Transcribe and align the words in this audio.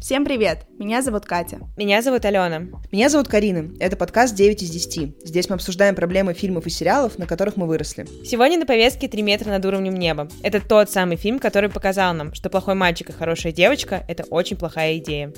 Всем 0.00 0.24
привет! 0.24 0.60
Меня 0.78 1.02
зовут 1.02 1.26
Катя. 1.26 1.58
Меня 1.76 2.00
зовут 2.00 2.24
Алена. 2.24 2.62
Меня 2.90 3.10
зовут 3.10 3.28
Карина. 3.28 3.70
Это 3.80 3.98
подкаст 3.98 4.34
9 4.34 4.62
из 4.62 4.70
10. 4.70 5.26
Здесь 5.26 5.50
мы 5.50 5.56
обсуждаем 5.56 5.94
проблемы 5.94 6.32
фильмов 6.32 6.66
и 6.66 6.70
сериалов, 6.70 7.18
на 7.18 7.26
которых 7.26 7.58
мы 7.58 7.66
выросли. 7.66 8.06
Сегодня 8.24 8.58
на 8.58 8.64
повестке 8.64 9.08
«Три 9.08 9.20
метра 9.20 9.50
над 9.50 9.62
уровнем 9.66 9.94
неба». 9.94 10.26
Это 10.42 10.66
тот 10.66 10.90
самый 10.90 11.18
фильм, 11.18 11.38
который 11.38 11.68
показал 11.68 12.14
нам, 12.14 12.32
что 12.32 12.48
плохой 12.48 12.76
мальчик 12.76 13.10
и 13.10 13.12
хорошая 13.12 13.52
девочка— 13.52 14.02
это 14.08 14.24
очень 14.24 14.56
плохая 14.56 14.96
идея. 14.96 15.34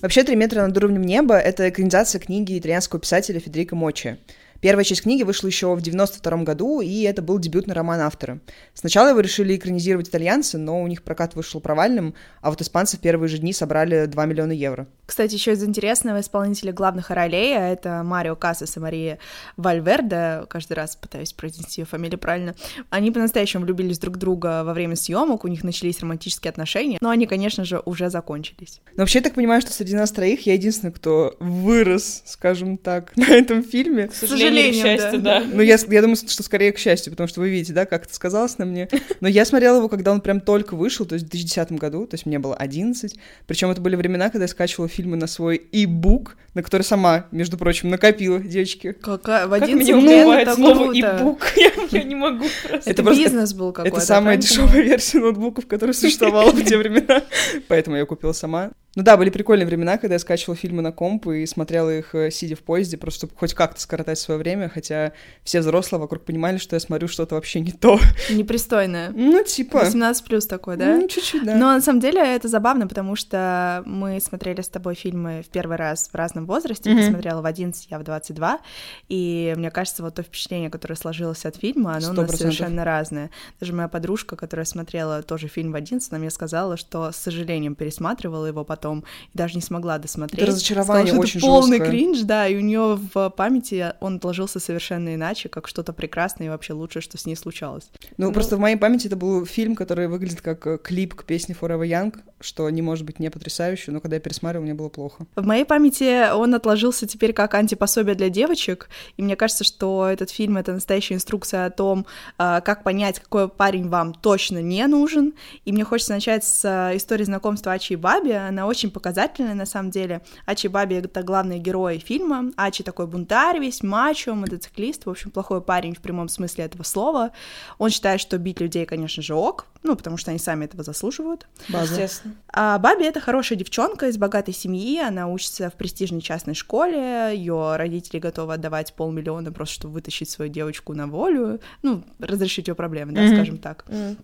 Вообще, 0.00 0.22
«Три 0.22 0.36
метра 0.36 0.66
над 0.66 0.74
уровнем 0.78 1.02
неба»— 1.02 1.36
это 1.38 1.68
экранизация 1.68 2.18
книги 2.18 2.58
итальянского 2.58 2.98
писателя 2.98 3.40
Федерико 3.40 3.76
Мочи. 3.76 4.16
Первая 4.64 4.82
часть 4.82 5.02
книги 5.02 5.22
вышла 5.24 5.48
еще 5.48 5.74
в 5.74 5.82
92 5.82 6.38
году, 6.38 6.80
и 6.80 7.02
это 7.02 7.20
был 7.20 7.38
дебютный 7.38 7.74
роман 7.74 8.00
автора. 8.00 8.40
Сначала 8.72 9.10
его 9.10 9.20
решили 9.20 9.54
экранизировать 9.54 10.08
итальянцы, 10.08 10.56
но 10.56 10.82
у 10.82 10.86
них 10.86 11.02
прокат 11.02 11.34
вышел 11.34 11.60
провальным, 11.60 12.14
а 12.40 12.48
вот 12.48 12.62
испанцы 12.62 12.96
в 12.96 13.00
первые 13.00 13.28
же 13.28 13.36
дни 13.36 13.52
собрали 13.52 14.06
2 14.06 14.24
миллиона 14.24 14.52
евро. 14.52 14.86
Кстати, 15.04 15.34
еще 15.34 15.52
из 15.52 15.62
интересного 15.62 16.20
исполнителя 16.20 16.72
главных 16.72 17.10
ролей, 17.10 17.54
а 17.58 17.68
это 17.68 18.02
Марио 18.02 18.36
Кассас 18.36 18.78
и 18.78 18.80
Мария 18.80 19.18
Вальверде, 19.58 20.46
каждый 20.48 20.72
раз 20.72 20.96
пытаюсь 20.96 21.34
произнести 21.34 21.82
ее 21.82 21.86
фамилию 21.86 22.18
правильно, 22.18 22.54
они 22.88 23.10
по-настоящему 23.10 23.64
влюбились 23.64 23.98
друг 23.98 24.16
в 24.16 24.18
друга 24.18 24.64
во 24.64 24.72
время 24.72 24.96
съемок, 24.96 25.44
у 25.44 25.48
них 25.48 25.62
начались 25.62 26.00
романтические 26.00 26.48
отношения, 26.48 26.96
но 27.02 27.10
они, 27.10 27.26
конечно 27.26 27.66
же, 27.66 27.82
уже 27.84 28.08
закончились. 28.08 28.80
Но 28.96 29.02
вообще, 29.02 29.18
я 29.18 29.24
так 29.24 29.34
понимаю, 29.34 29.60
что 29.60 29.74
среди 29.74 29.94
нас 29.94 30.10
троих 30.10 30.46
я 30.46 30.54
единственный, 30.54 30.90
кто 30.90 31.36
вырос, 31.38 32.22
скажем 32.24 32.78
так, 32.78 33.12
на 33.16 33.28
этом 33.28 33.62
фильме. 33.62 34.08
К 34.08 34.14
сожалению, 34.14 34.53
к 34.62 34.74
счастью, 34.74 35.20
да. 35.20 35.42
Ну, 35.44 35.62
я, 35.62 35.76
я 35.88 36.00
думаю, 36.00 36.16
что 36.16 36.42
скорее 36.42 36.72
к 36.72 36.78
счастью, 36.78 37.12
потому 37.12 37.28
что 37.28 37.40
вы 37.40 37.50
видите, 37.50 37.72
да, 37.72 37.86
как 37.86 38.04
это 38.04 38.14
сказалось 38.14 38.58
на 38.58 38.64
мне. 38.64 38.88
Но 39.20 39.28
я 39.28 39.44
смотрела 39.44 39.76
его, 39.78 39.88
когда 39.88 40.12
он 40.12 40.20
прям 40.20 40.40
только 40.40 40.74
вышел, 40.74 41.06
то 41.06 41.14
есть 41.14 41.26
в 41.26 41.30
2010 41.30 41.72
году, 41.72 42.06
то 42.06 42.14
есть 42.14 42.26
мне 42.26 42.38
было 42.38 42.54
11. 42.56 43.14
Причем 43.46 43.70
это 43.70 43.80
были 43.80 43.96
времена, 43.96 44.30
когда 44.30 44.44
я 44.44 44.48
скачивала 44.48 44.88
фильмы 44.88 45.16
на 45.16 45.26
свой 45.26 45.62
e-book, 45.72 46.30
на 46.54 46.62
который 46.62 46.82
сама, 46.82 47.26
между 47.30 47.58
прочим, 47.58 47.88
накопила, 47.90 48.38
девочки. 48.38 48.92
Какая? 48.92 49.46
В 49.46 49.50
Как 49.50 49.62
11 49.62 49.88
меня 49.88 50.00
лет 50.00 50.20
убивает 50.24 50.48
это 50.48 50.56
слово 50.56 50.92
e-book. 50.92 51.38
Я, 51.56 51.70
я 51.90 52.02
не 52.04 52.14
могу 52.14 52.44
просто. 52.68 52.90
Это, 52.90 53.02
просто- 53.02 53.22
бизнес 53.22 53.54
был 53.54 53.72
какой-то. 53.72 53.96
Это 53.96 54.06
самая 54.06 54.36
дешевая 54.36 54.82
версия 54.82 55.18
ноутбуков, 55.18 55.66
которая 55.66 55.94
существовала 55.94 56.50
в 56.50 56.64
те 56.64 56.76
времена. 56.76 57.22
Поэтому 57.68 57.96
я 57.96 58.04
купила 58.04 58.32
сама. 58.32 58.72
Ну 58.96 59.02
да, 59.02 59.16
были 59.16 59.30
прикольные 59.30 59.66
времена, 59.66 59.98
когда 59.98 60.14
я 60.14 60.18
скачивала 60.20 60.56
фильмы 60.56 60.80
на 60.80 60.92
комп 60.92 61.26
и 61.26 61.46
смотрела 61.46 61.90
их, 61.90 62.14
э, 62.14 62.30
сидя 62.30 62.54
в 62.54 62.60
поезде, 62.60 62.96
просто 62.96 63.26
чтобы 63.26 63.32
хоть 63.36 63.52
как-то 63.52 63.80
скоротать 63.80 64.18
свое 64.18 64.38
время, 64.38 64.68
хотя 64.68 65.12
все 65.42 65.60
взрослые 65.60 66.00
вокруг 66.00 66.24
понимали, 66.24 66.58
что 66.58 66.76
я 66.76 66.80
смотрю 66.80 67.08
что-то 67.08 67.34
вообще 67.34 67.58
не 67.60 67.72
то. 67.72 67.98
Непристойное. 68.30 69.10
Ну, 69.10 69.42
типа... 69.42 69.80
18 69.80 70.24
плюс 70.24 70.46
такой, 70.46 70.76
да? 70.76 70.96
Ну, 70.96 71.08
чуть-чуть, 71.08 71.44
да. 71.44 71.56
Но 71.56 71.72
на 71.72 71.80
самом 71.80 71.98
деле 71.98 72.20
это 72.20 72.46
забавно, 72.46 72.86
потому 72.86 73.16
что 73.16 73.82
мы 73.84 74.20
смотрели 74.20 74.60
с 74.60 74.68
тобой 74.68 74.94
фильмы 74.94 75.42
в 75.44 75.50
первый 75.50 75.76
раз 75.76 76.08
в 76.12 76.14
разном 76.14 76.46
возрасте. 76.46 76.84
Ты 76.84 76.94
Мгм. 76.94 77.10
смотрела 77.10 77.42
в 77.42 77.46
11, 77.46 77.88
я 77.90 77.98
в 77.98 78.04
22. 78.04 78.60
И 79.08 79.54
мне 79.56 79.72
кажется, 79.72 80.04
вот 80.04 80.14
то 80.14 80.22
впечатление, 80.22 80.70
которое 80.70 80.94
сложилось 80.94 81.44
от 81.44 81.56
фильма, 81.56 81.96
оно 81.96 82.10
у 82.10 82.12
Сто 82.12 82.22
нас 82.22 82.36
совершенно 82.36 82.84
разное. 82.84 83.30
Даже 83.58 83.72
моя 83.72 83.88
подружка, 83.88 84.36
которая 84.36 84.66
смотрела 84.66 85.22
тоже 85.22 85.48
фильм 85.48 85.72
в 85.72 85.74
11, 85.74 86.12
она 86.12 86.20
мне 86.20 86.30
сказала, 86.30 86.76
что 86.76 87.10
с 87.10 87.16
сожалением 87.16 87.74
пересматривала 87.74 88.46
его 88.46 88.64
потом 88.64 88.83
и 88.92 89.36
даже 89.36 89.54
не 89.54 89.62
смогла 89.62 89.98
досмотреть. 89.98 90.42
Это 90.42 90.52
разочарование 90.52 91.06
Сказала, 91.06 91.22
очень 91.22 91.38
это 91.40 91.46
полный 91.46 91.78
жесткое. 91.78 91.90
кринж, 91.90 92.20
да, 92.22 92.48
и 92.48 92.56
у 92.56 92.60
нее 92.60 92.98
в 93.14 93.30
памяти 93.30 93.92
он 94.00 94.16
отложился 94.16 94.60
совершенно 94.60 95.14
иначе, 95.14 95.48
как 95.48 95.68
что-то 95.68 95.92
прекрасное 95.92 96.46
и 96.46 96.50
вообще 96.50 96.72
лучшее, 96.72 97.02
что 97.02 97.16
с 97.18 97.26
ней 97.26 97.36
случалось. 97.36 97.84
Ну, 98.16 98.26
Ну- 98.28 98.32
просто 98.32 98.56
в 98.56 98.60
моей 98.60 98.76
памяти 98.76 99.06
это 99.06 99.16
был 99.16 99.46
фильм, 99.46 99.74
который 99.76 100.08
выглядит 100.08 100.40
как 100.40 100.66
э, 100.66 100.78
клип 100.78 101.14
к 101.14 101.24
песне 101.24 101.56
Forever 101.58 101.86
Young, 101.88 102.14
что 102.40 102.68
не 102.70 102.82
может 102.82 103.04
быть 103.06 103.18
не 103.18 103.30
потрясающе, 103.30 103.90
но 103.92 104.00
когда 104.00 104.16
я 104.16 104.20
пересматривал, 104.20 104.64
мне 104.64 104.74
было 104.74 104.88
плохо. 104.88 105.26
В 105.36 105.46
моей 105.46 105.64
памяти 105.64 106.30
он 106.32 106.54
отложился 106.54 107.06
теперь 107.06 107.32
как 107.32 107.54
антипособие 107.54 108.14
для 108.14 108.28
девочек, 108.28 108.88
и 109.16 109.22
мне 109.22 109.36
кажется, 109.36 109.64
что 109.64 110.06
этот 110.06 110.30
фильм— 110.30 110.56
это 110.58 110.72
настоящая 110.72 111.14
инструкция 111.14 111.66
о 111.66 111.70
том, 111.70 112.04
а, 112.38 112.60
как 112.60 112.82
понять, 112.82 113.20
какой 113.20 113.48
парень 113.48 113.88
вам 113.88 114.12
точно 114.14 114.60
не 114.60 114.86
нужен, 114.86 115.32
и 115.64 115.72
мне 115.72 115.84
хочется 115.84 116.12
начать 116.12 116.44
с 116.44 116.62
а, 116.64 116.94
истории 116.96 117.24
знакомства 117.24 117.72
Ачи 117.72 117.94
и 117.94 117.96
Баби, 117.96 118.30
она 118.32 118.66
очень 118.74 118.90
показательная 118.90 119.54
на 119.54 119.66
самом 119.66 119.90
деле. 119.90 120.20
Ачи 120.46 120.66
Баби— 120.66 120.94
это 120.96 121.22
главные 121.22 121.60
герои 121.60 121.98
фильма, 121.98 122.50
Ачи 122.56 122.82
такой 122.82 123.06
бунтарь 123.06 123.60
весь, 123.60 123.82
мачо, 123.84 124.34
мотоциклист, 124.34 125.06
в 125.06 125.10
общем, 125.10 125.30
плохой 125.30 125.60
парень 125.60 125.94
в 125.94 126.00
прямом 126.00 126.28
смысле 126.28 126.64
этого 126.64 126.82
слова. 126.82 127.30
Он 127.78 127.90
считает, 127.90 128.20
что 128.20 128.36
бить 128.36 128.60
людей, 128.60 128.84
конечно 128.84 129.22
же, 129.22 129.34
ок, 129.34 129.66
ну, 129.84 129.94
потому 129.94 130.16
что 130.16 130.30
они 130.32 130.40
сами 130.40 130.64
этого 130.64 130.82
заслуживают. 130.82 131.46
База. 131.68 131.94
Естественно. 131.94 132.34
А 132.48 132.78
Баби 132.78 133.04
это 133.04 133.20
хорошая 133.20 133.56
девчонка 133.58 134.08
из 134.08 134.18
богатой 134.18 134.54
семьи, 134.54 134.98
она 135.00 135.28
учится 135.28 135.70
в 135.70 135.74
престижной 135.74 136.20
частной 136.20 136.54
школе, 136.54 137.32
ее 137.36 137.76
родители 137.76 138.18
готовы 138.18 138.54
отдавать 138.54 138.92
полмиллиона 138.94 139.52
просто, 139.52 139.74
чтобы 139.76 139.94
вытащить 139.94 140.30
свою 140.30 140.50
девочку 140.50 140.94
на 140.94 141.06
волю, 141.06 141.60
ну, 141.82 142.02
разрешить 142.18 142.66
ее 142.66 142.74
проблемы, 142.74 143.12
да, 143.12 143.22
Мгм. 143.22 143.34
скажем 143.34 143.58
так. 143.58 143.84
М. 143.88 144.16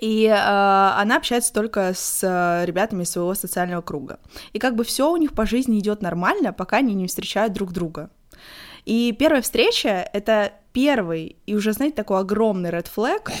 И 0.00 0.24
э, 0.26 0.32
она 0.34 1.16
общается 1.16 1.52
только 1.52 1.92
с 1.94 2.20
э, 2.22 2.64
ребятами 2.66 3.04
своего 3.04 3.34
социального 3.34 3.82
круга. 3.82 4.18
И 4.52 4.58
как 4.58 4.76
бы 4.76 4.84
все 4.84 5.10
у 5.10 5.16
них 5.16 5.32
по 5.32 5.46
жизни 5.46 5.78
идет 5.78 6.02
нормально, 6.02 6.52
пока 6.52 6.78
они 6.78 6.94
не 6.94 7.06
встречают 7.06 7.52
друг 7.52 7.72
друга. 7.72 8.10
И 8.86 9.12
первая 9.18 9.42
встреча— 9.42 10.08
это 10.12 10.52
первый 10.72 11.36
и 11.46 11.54
уже, 11.54 11.72
знаете, 11.72 11.96
такой 11.96 12.20
огромный 12.20 12.70
red 12.70 12.86
flag. 12.94 13.32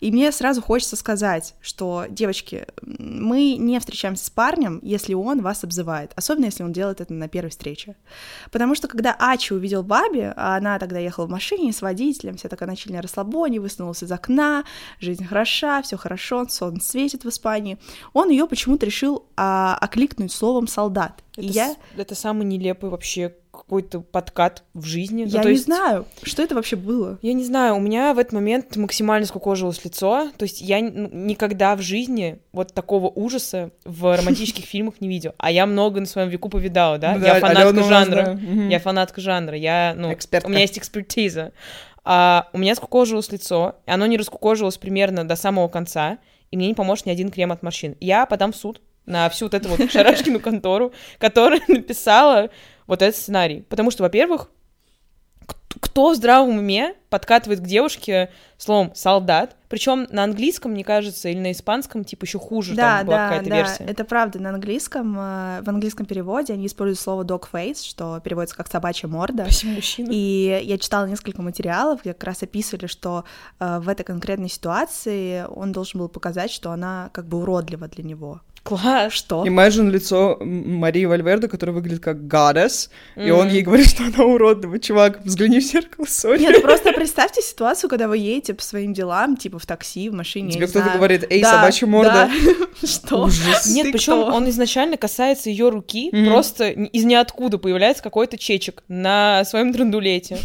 И 0.00 0.10
мне 0.10 0.30
сразу 0.32 0.62
хочется 0.62 0.96
сказать, 0.96 1.54
что, 1.60 2.06
девочки, 2.08 2.66
мы 2.82 3.56
не 3.56 3.78
встречаемся 3.78 4.24
с 4.24 4.30
парнем, 4.30 4.80
если 4.82 5.14
он 5.14 5.42
вас 5.42 5.64
обзывает, 5.64 6.12
особенно 6.16 6.46
если 6.46 6.62
он 6.62 6.72
делает 6.72 7.00
это 7.00 7.12
на 7.12 7.28
первой 7.28 7.50
встрече. 7.50 7.96
Потому 8.50 8.74
что 8.74 8.88
когда 8.88 9.14
Ачи 9.18 9.52
увидел 9.52 9.82
Баби, 9.82 10.32
а 10.34 10.56
она 10.56 10.78
тогда 10.78 10.98
ехала 10.98 11.26
в 11.26 11.30
машине 11.30 11.72
с 11.72 11.82
водителем, 11.82 12.36
вся 12.36 12.48
такая 12.48 12.68
начали 12.68 12.92
на 12.92 13.02
расслабоне, 13.02 13.60
высунулась 13.60 14.02
из 14.02 14.10
окна, 14.10 14.64
жизнь 14.98 15.24
хороша, 15.24 15.82
все 15.82 15.96
хорошо, 15.96 16.46
солнце 16.48 16.88
светит 16.88 17.24
в 17.24 17.28
Испании, 17.28 17.78
он 18.12 18.30
ее 18.30 18.46
почему-то 18.46 18.86
решил 18.86 19.26
а, 19.36 19.76
окликнуть 19.80 20.32
словом 20.32 20.66
солдат. 20.68 21.22
Это, 21.32 21.42
И 21.42 21.50
я, 21.50 21.76
это 21.96 22.14
самый 22.14 22.46
нелепый 22.46 22.88
вообще 22.88 23.34
какой-то 23.68 24.00
подкат 24.00 24.64
в 24.72 24.86
жизни. 24.86 25.24
Ну, 25.24 25.30
я 25.30 25.42
то 25.42 25.48
не 25.48 25.54
есть- 25.54 25.66
знаю, 25.66 26.06
что 26.22 26.42
это 26.42 26.54
вообще 26.54 26.74
было. 26.74 27.18
Я 27.20 27.34
не 27.34 27.44
знаю, 27.44 27.76
у 27.76 27.80
меня 27.80 28.14
в 28.14 28.18
этот 28.18 28.32
момент 28.32 28.74
максимально 28.76 29.26
скукожилось 29.26 29.84
лицо. 29.84 30.30
То 30.38 30.44
есть 30.44 30.62
я 30.62 30.80
ну, 30.80 31.10
никогда 31.12 31.76
в 31.76 31.82
жизни 31.82 32.38
вот 32.52 32.72
такого 32.72 33.08
ужаса 33.08 33.70
в 33.84 34.16
романтических 34.16 34.64
фильмах 34.64 35.02
не 35.02 35.08
видел. 35.08 35.34
А 35.36 35.50
я 35.50 35.66
много 35.66 36.00
на 36.00 36.06
своем 36.06 36.30
веку 36.30 36.48
повидала, 36.48 36.96
да? 36.96 37.16
Ну 37.16 37.26
я 37.26 37.40
фанатка 37.40 37.82
жанра. 37.82 38.40
Я 38.70 38.80
фанатка 38.80 39.20
жанра. 39.20 39.54
Я, 39.54 39.92
ну, 39.94 40.08
у 40.44 40.48
меня 40.48 40.60
есть 40.60 40.78
экспертиза. 40.78 41.52
А, 42.04 42.48
у 42.54 42.58
меня 42.58 42.74
скукожилось 42.74 43.30
лицо, 43.30 43.76
и 43.86 43.90
оно 43.90 44.06
не 44.06 44.16
раскукожилось 44.16 44.78
примерно 44.78 45.28
до 45.28 45.36
самого 45.36 45.68
конца, 45.68 46.16
и 46.50 46.56
мне 46.56 46.68
не 46.68 46.74
поможет 46.74 47.04
ни 47.04 47.10
один 47.10 47.28
крем 47.28 47.52
от 47.52 47.62
морщин. 47.62 47.96
Я 48.00 48.24
подам 48.24 48.52
в 48.52 48.56
суд 48.56 48.80
на 49.04 49.28
всю 49.28 49.44
вот 49.44 49.52
эту 49.52 49.68
вот 49.68 49.90
шарашкину 49.92 50.40
контору, 50.40 50.92
которая 51.18 51.60
написала 51.68 52.48
вот 52.88 53.02
этот 53.02 53.14
сценарий. 53.20 53.62
Потому 53.68 53.92
что, 53.92 54.02
во-первых, 54.02 54.50
кто 55.80 56.10
в 56.10 56.14
здравом 56.16 56.58
уме 56.58 56.94
подкатывает 57.10 57.60
к 57.60 57.64
девушке 57.64 58.30
словом 58.56 58.92
солдат, 58.94 59.56
причем 59.68 60.06
на 60.10 60.24
английском, 60.24 60.72
мне 60.72 60.82
кажется, 60.82 61.28
или 61.28 61.38
на 61.38 61.52
испанском, 61.52 62.04
типа 62.04 62.24
еще 62.24 62.38
хуже 62.38 62.74
Да, 62.74 62.98
там 62.98 63.06
была 63.06 63.16
да, 63.16 63.28
какая-то 63.28 63.50
да, 63.50 63.56
версия. 63.56 63.84
это 63.84 64.04
правда. 64.04 64.38
На 64.40 64.50
английском, 64.50 65.14
э, 65.18 65.62
в 65.62 65.68
английском 65.68 66.06
переводе 66.06 66.54
они 66.54 66.66
используют 66.66 66.98
слово 66.98 67.22
dog 67.22 67.44
face, 67.52 67.84
что 67.84 68.18
переводится 68.20 68.56
как 68.56 68.68
собачья 68.68 69.08
морда. 69.08 69.44
Спасибо, 69.44 69.72
мужчина. 69.74 70.08
И 70.10 70.60
я 70.64 70.78
читала 70.78 71.06
несколько 71.06 71.42
материалов, 71.42 72.00
где 72.00 72.14
как 72.14 72.24
раз 72.24 72.42
описывали, 72.42 72.86
что 72.86 73.24
э, 73.60 73.78
в 73.80 73.88
этой 73.88 74.04
конкретной 74.04 74.48
ситуации 74.48 75.44
он 75.48 75.72
должен 75.72 76.00
был 76.00 76.08
показать, 76.08 76.50
что 76.50 76.70
она 76.70 77.10
как 77.12 77.26
бы 77.26 77.38
уродлива 77.38 77.88
для 77.88 78.04
него. 78.04 78.40
Класс. 78.68 79.14
Что? 79.14 79.46
Imagine 79.46 79.88
лицо 79.90 80.36
Марии 80.40 81.06
Вальверде, 81.06 81.48
которая 81.48 81.74
выглядит 81.74 82.02
как 82.02 82.18
goddess, 82.18 82.90
и 83.16 83.30
он 83.30 83.48
ей 83.48 83.62
говорит, 83.62 83.88
что 83.88 84.04
она 84.04 84.24
уродлива. 84.24 84.78
Чувак, 84.78 85.24
взгляни 85.24 85.60
в 85.60 85.62
зеркало, 85.62 86.04
сори. 86.06 86.40
Нет, 86.40 86.56
ну 86.56 86.60
просто 86.62 86.92
представьте 86.92 87.40
ситуацию, 87.40 87.88
когда 87.88 88.08
вы 88.08 88.18
едете 88.18 88.52
по 88.52 88.62
своим 88.62 88.92
делам, 88.92 89.38
типа 89.38 89.58
в 89.58 89.64
такси, 89.64 90.10
в 90.10 90.12
машине. 90.12 90.52
Тебе 90.52 90.66
кто-то 90.66 90.84
знаю. 90.84 90.98
говорит, 90.98 91.24
эй, 91.30 91.40
Да, 91.40 91.52
собачья 91.52 91.86
морда. 91.86 92.30
да. 92.30 92.86
Что? 92.86 93.24
Ужас. 93.24 93.66
Нет, 93.74 93.90
причем 93.90 94.18
он 94.18 94.46
изначально 94.50 94.98
касается 94.98 95.48
ее 95.48 95.70
руки, 95.70 96.10
просто 96.26 96.68
из 96.68 97.04
ниоткуда 97.04 97.56
появляется 97.56 98.02
какой-то 98.02 98.36
чечек 98.36 98.82
на 98.88 99.44
своем 99.46 99.72
драндулете, 99.72 100.38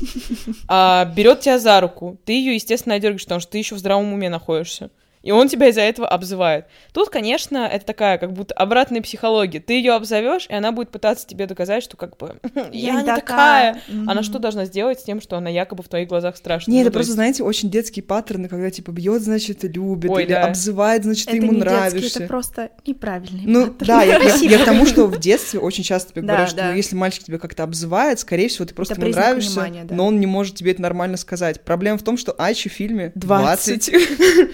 а, 0.69 1.05
берет 1.05 1.41
тебя 1.41 1.59
за 1.59 1.81
руку, 1.81 2.17
ты 2.23 2.33
ее, 2.33 2.55
естественно, 2.55 2.95
одергаешь, 2.95 3.23
потому 3.23 3.41
что 3.41 3.51
ты 3.51 3.57
еще 3.57 3.75
в 3.75 3.79
здравом 3.79 4.13
уме 4.13 4.29
находишься. 4.29 4.91
И 5.23 5.31
он 5.31 5.47
тебя 5.47 5.69
из-за 5.69 5.81
этого 5.81 6.07
обзывает. 6.07 6.65
Тут, 6.93 7.09
конечно, 7.09 7.57
это 7.59 7.85
такая 7.85 8.17
как 8.19 8.33
будто 8.33 8.53
обратная 8.53 9.01
психология. 9.01 9.59
Ты 9.59 9.73
ее 9.73 9.93
обзовешь, 9.93 10.45
и 10.49 10.53
она 10.53 10.71
будет 10.71 10.89
пытаться 10.91 11.25
тебе 11.25 11.47
доказать, 11.47 11.83
что 11.83 11.97
как 11.97 12.17
бы 12.17 12.35
я, 12.71 13.01
не 13.01 13.05
такая. 13.05 13.81
Она 14.07 14.21
что 14.21 14.37
должна 14.37 14.65
сделать 14.65 14.99
с 14.99 15.03
тем, 15.03 15.21
что 15.21 15.37
она 15.37 15.49
якобы 15.49 15.81
в 15.81 15.87
твоих 15.87 16.07
глазах 16.09 16.37
страшная? 16.37 16.73
Не, 16.73 16.79
Ну, 16.79 16.87
это 16.87 16.91
то 16.91 16.93
просто, 16.99 17.09
есть- 17.11 17.15
знаете, 17.15 17.43
очень 17.43 17.71
детские 17.71 18.03
паттерны, 18.03 18.47
когда 18.49 18.69
типа 18.69 18.91
бьет, 18.91 19.21
значит, 19.23 19.63
любит, 19.63 20.11
Ой, 20.11 20.23
или 20.23 20.33
да. 20.33 20.45
обзывает, 20.45 21.03
значит, 21.03 21.25
ты 21.27 21.37
Это 21.37 21.45
ему 21.45 21.53
не 21.53 21.59
детский, 21.61 21.73
нравишься. 21.75 22.19
это 22.19 22.27
просто 22.27 22.69
неправильный 22.85 23.43
Ну, 23.45 23.67
паттерн. 23.67 23.87
да, 23.87 24.03
я, 24.03 24.17
я- 24.19 24.35
я 24.35 24.59
к 24.59 24.65
тому, 24.65 24.85
что 24.85 25.07
в 25.07 25.19
детстве 25.19 25.59
очень 25.59 25.83
часто 25.83 26.11
тебе 26.11 26.21
Да, 26.23 26.27
говорят, 26.33 26.49
что 26.49 26.57
да. 26.57 26.69
ну, 26.71 26.75
если 26.75 26.95
мальчик 26.95 27.23
тебя 27.23 27.37
как-то 27.39 27.63
обзывает, 27.63 28.19
скорее 28.19 28.49
всего, 28.49 28.65
ты 28.65 28.73
просто 28.75 28.95
Это 28.95 29.05
ему 29.05 29.11
нравишься, 29.15 29.51
внимания, 29.51 29.83
да. 29.85 29.95
но 29.95 30.07
он 30.07 30.19
не 30.19 30.25
может 30.27 30.55
тебе 30.55 30.71
это 30.71 30.81
нормально 30.81 31.15
сказать. 31.17 31.61
Проблема 31.61 31.97
в 31.97 32.03
том, 32.03 32.17
что 32.17 32.33
Ачи 32.37 32.67
в 32.67 32.73
фильме 32.73 33.11
20. 33.15 33.91
20, 33.91 33.93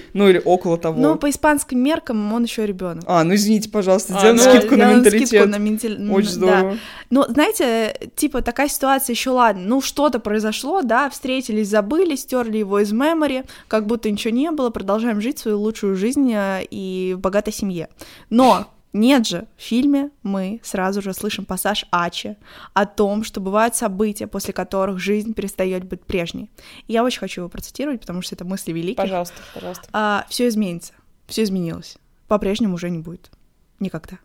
ну 0.13 0.29
или 0.29 0.39
около 0.43 0.58
того. 0.77 0.99
Ну, 0.99 1.15
по 1.15 1.29
испанским 1.29 1.79
меркам 1.83 2.33
он 2.33 2.43
еще 2.43 2.65
ребенок. 2.65 3.03
А, 3.07 3.23
ну 3.23 3.35
извините, 3.35 3.69
пожалуйста, 3.69 4.15
А, 4.15 4.19
сделаем 4.19 4.37
ну, 4.37 4.43
скидку 4.43 4.75
на 4.75 4.93
менталитет. 4.93 5.27
скидку 5.27 5.47
на 5.47 5.55
менталь- 5.57 6.11
Очень 6.11 6.27
да. 6.27 6.33
здорово. 6.33 6.77
Ну, 7.09 7.23
знаете, 7.27 7.95
типа 8.15 8.41
такая 8.41 8.67
ситуация 8.67 9.13
еще 9.13 9.31
ладно, 9.31 9.63
ну 9.65 9.81
что-то 9.81 10.19
произошло, 10.19 10.81
да, 10.81 11.09
встретились, 11.09 11.67
забыли, 11.69 12.15
стерли 12.15 12.57
его 12.57 12.79
из 12.79 12.91
мемори, 12.91 13.43
как 13.67 13.85
будто 13.87 14.09
ничего 14.11 14.33
не 14.33 14.51
было, 14.51 14.69
продолжаем 14.69 15.21
жить 15.21 15.39
свою 15.39 15.59
лучшую 15.59 15.95
жизнь 15.95 16.31
э, 16.33 16.63
и 16.69 17.13
в 17.17 17.19
богатой 17.19 17.53
семье. 17.53 17.89
Но 18.29 18.67
нет 18.93 19.27
же, 19.27 19.47
в 19.57 19.61
фильме 19.61 20.09
мы 20.23 20.59
сразу 20.63 21.01
же 21.01 21.13
слышим 21.13 21.45
пассаж 21.45 21.85
Ачи 21.91 22.37
о 22.73 22.85
том, 22.85 23.23
что 23.23 23.39
бывают 23.39 23.75
события, 23.75 24.25
после 24.27 24.53
которых 24.53 24.99
жизнь 24.99 25.33
перестает 25.33 25.83
быть 25.83 26.03
прежней. 26.03 26.49
И 26.87 26.93
я 26.93 27.03
очень 27.03 27.19
хочу 27.19 27.41
его 27.41 27.49
процитировать, 27.49 28.01
потому 28.01 28.21
что 28.21 28.35
это 28.35 28.45
мысли 28.45 28.71
великих. 28.71 28.97
Пожалуйста, 28.97 29.35
пожалуйста. 29.53 30.25
все 30.29 30.47
изменится, 30.47 30.93
все 31.27 31.43
изменилось. 31.43 31.97
По-прежнему 32.27 32.75
уже 32.75 32.89
не 32.89 32.99
будет. 32.99 33.31
Никогда. 33.79 34.19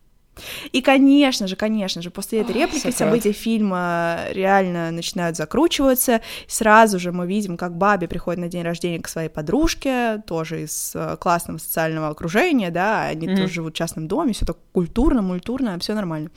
И, 0.73 0.81
конечно 0.83 1.47
же, 1.47 1.57
конечно 1.57 2.03
же, 2.03 2.11
после 2.11 2.41
этой 2.41 2.55
реплики 2.55 2.79
Сократ. 2.91 2.97
события 2.97 3.33
фильма 3.33 4.21
реально 4.31 4.91
начинают 4.91 5.37
закручиваться. 5.37 6.21
Сразу 6.49 6.99
же 6.99 7.13
мы 7.13 7.27
видим, 7.27 7.57
как 7.57 7.77
Баби 7.77 8.07
приходит 8.07 8.41
на 8.41 8.49
день 8.49 8.63
рождения 8.63 9.01
к 9.01 9.09
своей 9.09 9.29
подружке, 9.29 10.23
тоже 10.27 10.63
из 10.63 10.93
э, 10.95 11.17
классного 11.21 11.59
социального 11.59 12.09
окружения, 12.09 12.71
да, 12.71 13.05
они 13.07 13.29
Мгм. 13.29 13.37
тоже 13.37 13.53
живут 13.55 13.75
в 13.75 13.77
частном 13.77 14.09
доме, 14.09 14.33
все 14.33 14.45
так 14.47 14.57
культурно, 14.73 15.23
мультурно, 15.23 15.79
все 15.79 15.95
нормально. 15.95 16.31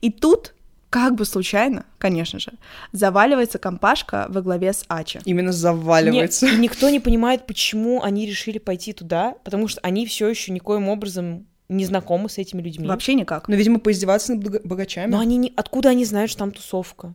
И 0.00 0.10
тут, 0.10 0.54
как 0.88 1.14
бы 1.14 1.24
случайно, 1.24 1.84
конечно 1.98 2.38
же, 2.38 2.52
заваливается 2.92 3.58
компашка 3.58 4.26
во 4.28 4.42
главе 4.42 4.72
с 4.72 4.84
Ачи. 4.88 5.20
Именно 5.24 5.52
заваливается. 5.52 6.46
Не- 6.46 6.52
и 6.54 6.56
никто 6.58 6.88
не 6.90 7.00
понимает, 7.00 7.46
почему 7.46 8.02
они 8.02 8.26
решили 8.26 8.58
пойти 8.58 8.92
туда, 8.92 9.34
потому 9.44 9.68
что 9.68 9.80
они 9.82 10.06
все 10.06 10.28
еще 10.28 10.52
никоим 10.52 10.88
образом 10.88 11.46
не 11.70 11.84
знакомы 11.84 12.28
с 12.28 12.38
этими 12.38 12.60
людьми. 12.60 12.86
Вообще 12.86 13.14
никак. 13.14 13.48
Ну, 13.48 13.56
видимо, 13.56 13.78
поиздеваться 13.78 14.34
над 14.34 14.44
бога- 14.44 14.60
богачами. 14.64 15.10
Но 15.10 15.20
они 15.20 15.36
не... 15.36 15.52
откуда 15.56 15.90
они 15.90 16.04
знают, 16.04 16.30
что 16.30 16.40
там 16.40 16.52
тусовка? 16.52 17.14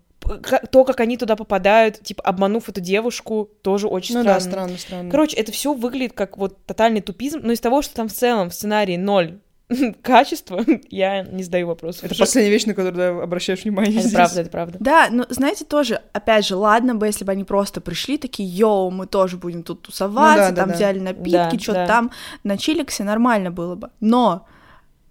То, 0.71 0.85
как 0.85 1.01
они 1.01 1.17
туда 1.17 1.35
попадают, 1.35 1.99
типа, 2.01 2.23
обманув 2.23 2.67
эту 2.67 2.81
девушку, 2.81 3.49
тоже 3.61 3.87
очень 3.87 4.17
ну 4.17 4.23
да, 4.23 4.39
странно. 4.39 4.51
странно, 4.51 4.77
странно. 4.79 5.11
Короче, 5.11 5.35
это 5.35 5.51
все 5.51 5.73
выглядит 5.73 6.13
как 6.13 6.37
вот 6.37 6.65
тотальный 6.65 7.01
тупизм, 7.01 7.41
но 7.43 7.51
из 7.51 7.59
того, 7.59 7.83
что 7.83 7.93
там 7.93 8.07
в 8.07 8.13
целом 8.13 8.49
в 8.49 8.53
сценарии 8.55 8.97
ноль 8.97 9.39
качества, 10.01 10.63
я 10.89 11.23
не 11.23 11.43
задаю 11.43 11.67
вопросов. 11.67 12.03
это 12.03 12.15
последняя 12.15 12.51
вещь, 12.51 12.65
на 12.65 12.73
которую 12.73 12.95
ты 12.95 13.23
обращаешь 13.23 13.63
внимание 13.63 13.93
Это 13.99 14.01
здесь. 14.07 14.13
правда, 14.15 14.41
это 14.41 14.49
правда. 14.49 14.77
Да, 14.79 15.07
но 15.11 15.25
знаете, 15.29 15.65
тоже, 15.65 16.01
опять 16.13 16.45
же, 16.45 16.55
ладно 16.55 16.95
бы, 16.95 17.07
если 17.07 17.25
бы 17.25 17.31
они 17.31 17.43
просто 17.43 17.81
пришли 17.81 18.17
такие, 18.17 18.47
йоу, 18.47 18.91
мы 18.91 19.07
тоже 19.07 19.37
будем 19.37 19.63
тут 19.63 19.81
тусоваться, 19.83 20.49
Ну 20.49 20.55
да, 20.55 20.61
там 20.61 20.69
да. 20.69 20.75
взяли 20.75 20.99
напитки, 20.99 21.31
Да, 21.31 21.49
что-то 21.59 21.73
да. 21.79 21.87
там, 21.87 22.11
на 22.43 22.57
чиликсе 22.57 23.03
нормально 23.03 23.51
было 23.51 23.75
бы. 23.75 23.89
Но 23.99 24.47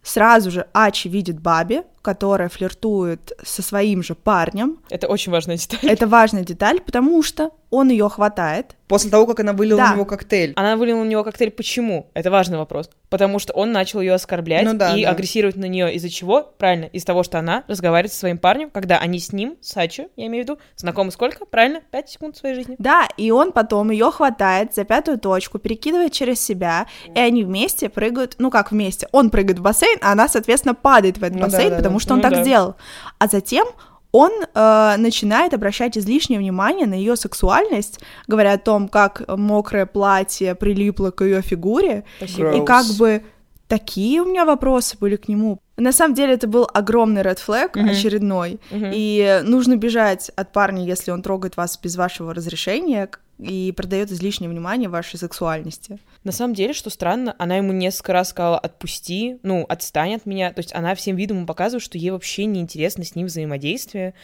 сразу 0.03 0.51
же 0.51 0.67
Ачи 0.73 1.09
видит 1.09 1.41
Баби, 1.41 1.83
которая 2.05 2.49
флиртует 2.51 3.33
со 3.43 3.63
своим 3.63 4.03
же 4.03 4.15
парнем. 4.15 4.79
Это 4.91 5.09
очень 5.09 5.33
важная 5.33 5.57
деталь. 5.57 5.91
Это 5.91 6.07
важная 6.07 6.45
деталь, 6.45 6.81
потому 6.81 7.23
что 7.23 7.51
он 7.71 7.89
ее 7.89 8.09
хватает. 8.09 8.77
После 8.87 9.11
того, 9.11 9.27
как 9.27 9.41
она 9.41 9.53
вылила 9.55 9.79
Да. 9.79 9.91
на 9.91 9.95
него 9.95 10.05
коктейль. 10.05 10.53
Она 10.55 10.77
вылила 10.77 11.03
на 11.03 11.09
него 11.09 11.25
коктейль. 11.25 11.51
Почему? 11.51 12.11
Это 12.15 12.31
важный 12.31 12.59
вопрос. 12.59 12.89
Потому 13.09 13.39
что 13.41 13.53
он 13.55 13.73
начал 13.73 14.01
ее 14.01 14.13
оскорблять 14.13 14.65
Ну 14.65 14.75
да, 14.75 14.95
и 14.97 15.03
да. 15.03 15.11
агрессировать 15.11 15.57
на 15.57 15.65
нее. 15.65 15.93
Из-за 15.95 16.09
чего? 16.11 16.43
Правильно, 16.59 16.85
из 16.85 17.03
того, 17.05 17.23
что 17.25 17.39
она 17.39 17.65
разговаривает 17.67 18.13
со 18.13 18.19
своим 18.21 18.39
парнем, 18.39 18.71
когда 18.71 18.99
они 18.99 19.19
с 19.19 19.33
ним, 19.33 19.57
Сачи, 19.61 20.09
я 20.17 20.27
имею 20.27 20.45
в 20.45 20.49
виду, 20.49 20.59
знакомы 20.77 21.11
сколько? 21.11 21.47
Правильно? 21.47 21.81
Пять 21.91 22.11
секунд 22.11 22.37
своей 22.37 22.55
жизни. 22.55 22.77
Да, 22.79 23.09
и 23.17 23.31
он 23.33 23.51
потом 23.53 23.91
ее 23.91 24.11
хватает 24.13 24.75
за 24.75 24.85
пятую 24.85 25.19
точку, 25.19 25.59
перекидывает 25.59 26.13
через 26.13 26.41
себя, 26.41 26.87
и 27.13 27.19
они 27.19 27.43
вместе 27.43 27.89
прыгают, 27.89 28.37
ну 28.39 28.51
как 28.51 28.71
вместе, 28.71 29.09
он 29.11 29.31
прыгает 29.31 29.59
в 29.59 29.63
бассейн, 29.63 29.99
а 30.03 30.13
она, 30.13 30.29
соответственно, 30.29 30.75
падает 30.75 31.19
в 31.19 31.23
этот 31.25 31.35
Ну 31.35 31.41
да, 31.41 31.47
бассейн, 31.47 31.71
да, 31.71 31.77
потому 31.79 31.94
да. 31.99 32.03
что 32.03 32.13
он 32.15 32.19
Ну 32.19 32.23
так 32.23 32.33
да. 32.35 32.43
сделал. 32.43 32.75
А 33.19 33.27
затем 33.29 33.67
он 34.13 34.31
э, 34.55 34.95
начинает 34.97 35.55
обращать 35.55 35.99
излишнее 35.99 36.39
внимание 36.39 36.87
на 36.87 36.95
ее 36.95 37.17
сексуальность, 37.17 38.01
говоря 38.29 38.53
о 38.53 38.59
том, 38.59 38.89
как 38.89 39.23
мокрое 39.29 39.87
платье 39.87 40.55
прилипло 40.55 41.11
к 41.11 41.25
ее 41.25 41.43
фигуре. 41.43 42.05
Gross. 42.21 42.63
и 42.63 42.65
как 42.65 42.87
бы 42.99 43.23
такие 43.67 44.21
у 44.23 44.27
меня 44.27 44.45
вопросы 44.45 44.97
были 45.01 45.17
к 45.17 45.27
нему. 45.27 45.59
На 45.77 45.91
самом 45.91 46.15
деле 46.15 46.35
это 46.35 46.47
был 46.47 46.69
огромный 46.73 47.23
red 47.23 47.39
flag 47.45 47.71
Мгм. 47.75 47.89
очередной, 47.91 48.61
Мгм. 48.71 48.91
и 48.95 49.41
нужно 49.43 49.75
бежать 49.77 50.31
от 50.37 50.53
парня, 50.53 50.85
если 50.85 51.11
он 51.11 51.21
трогает 51.23 51.57
вас 51.57 51.77
без 51.83 51.97
вашего 51.97 52.33
разрешения 52.33 53.09
и 53.39 53.73
продает 53.77 54.11
излишнее 54.11 54.49
внимание 54.49 54.89
вашей 54.89 55.19
сексуальности. 55.19 55.99
На 56.23 56.33
самом 56.33 56.55
деле, 56.55 56.73
что 56.73 56.91
странно, 56.91 57.35
она 57.39 57.57
ему 57.57 57.73
несколько 57.73 58.13
раз 58.13 58.31
сказала 58.31 58.59
«отпусти», 58.59 59.39
ну, 59.43 59.65
«отстань 59.69 60.15
от 60.15 60.27
меня». 60.27 60.53
То 60.53 60.61
есть 60.61 60.75
она 60.75 60.95
всем 60.95 61.17
видом 61.17 61.39
ему 61.39 61.47
показывает, 61.47 61.83
что 61.83 61.99
ей 61.99 62.11
вообще 62.11 62.45
не 62.45 62.61
интересно 62.61 63.05
с 63.05 63.15
ним 63.15 63.27
взаимодействие. 63.27 64.15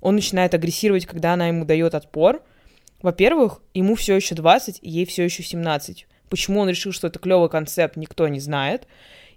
Он 0.00 0.14
начинает 0.14 0.54
агрессировать, 0.54 1.06
когда 1.06 1.34
она 1.34 1.48
ему 1.48 1.64
дает 1.64 1.94
отпор. 1.94 2.42
Во-первых, 3.02 3.60
ему 3.74 3.94
все 3.94 4.14
еще 4.14 4.34
20, 4.34 4.78
и 4.82 4.90
ей 4.90 5.06
все 5.06 5.24
еще 5.24 5.42
17. 5.42 6.06
Почему 6.28 6.60
он 6.60 6.68
решил, 6.68 6.92
что 6.92 7.08
это 7.08 7.18
клевый 7.18 7.48
концепт, 7.48 7.96
никто 7.96 8.28
не 8.28 8.40
знает. 8.40 8.86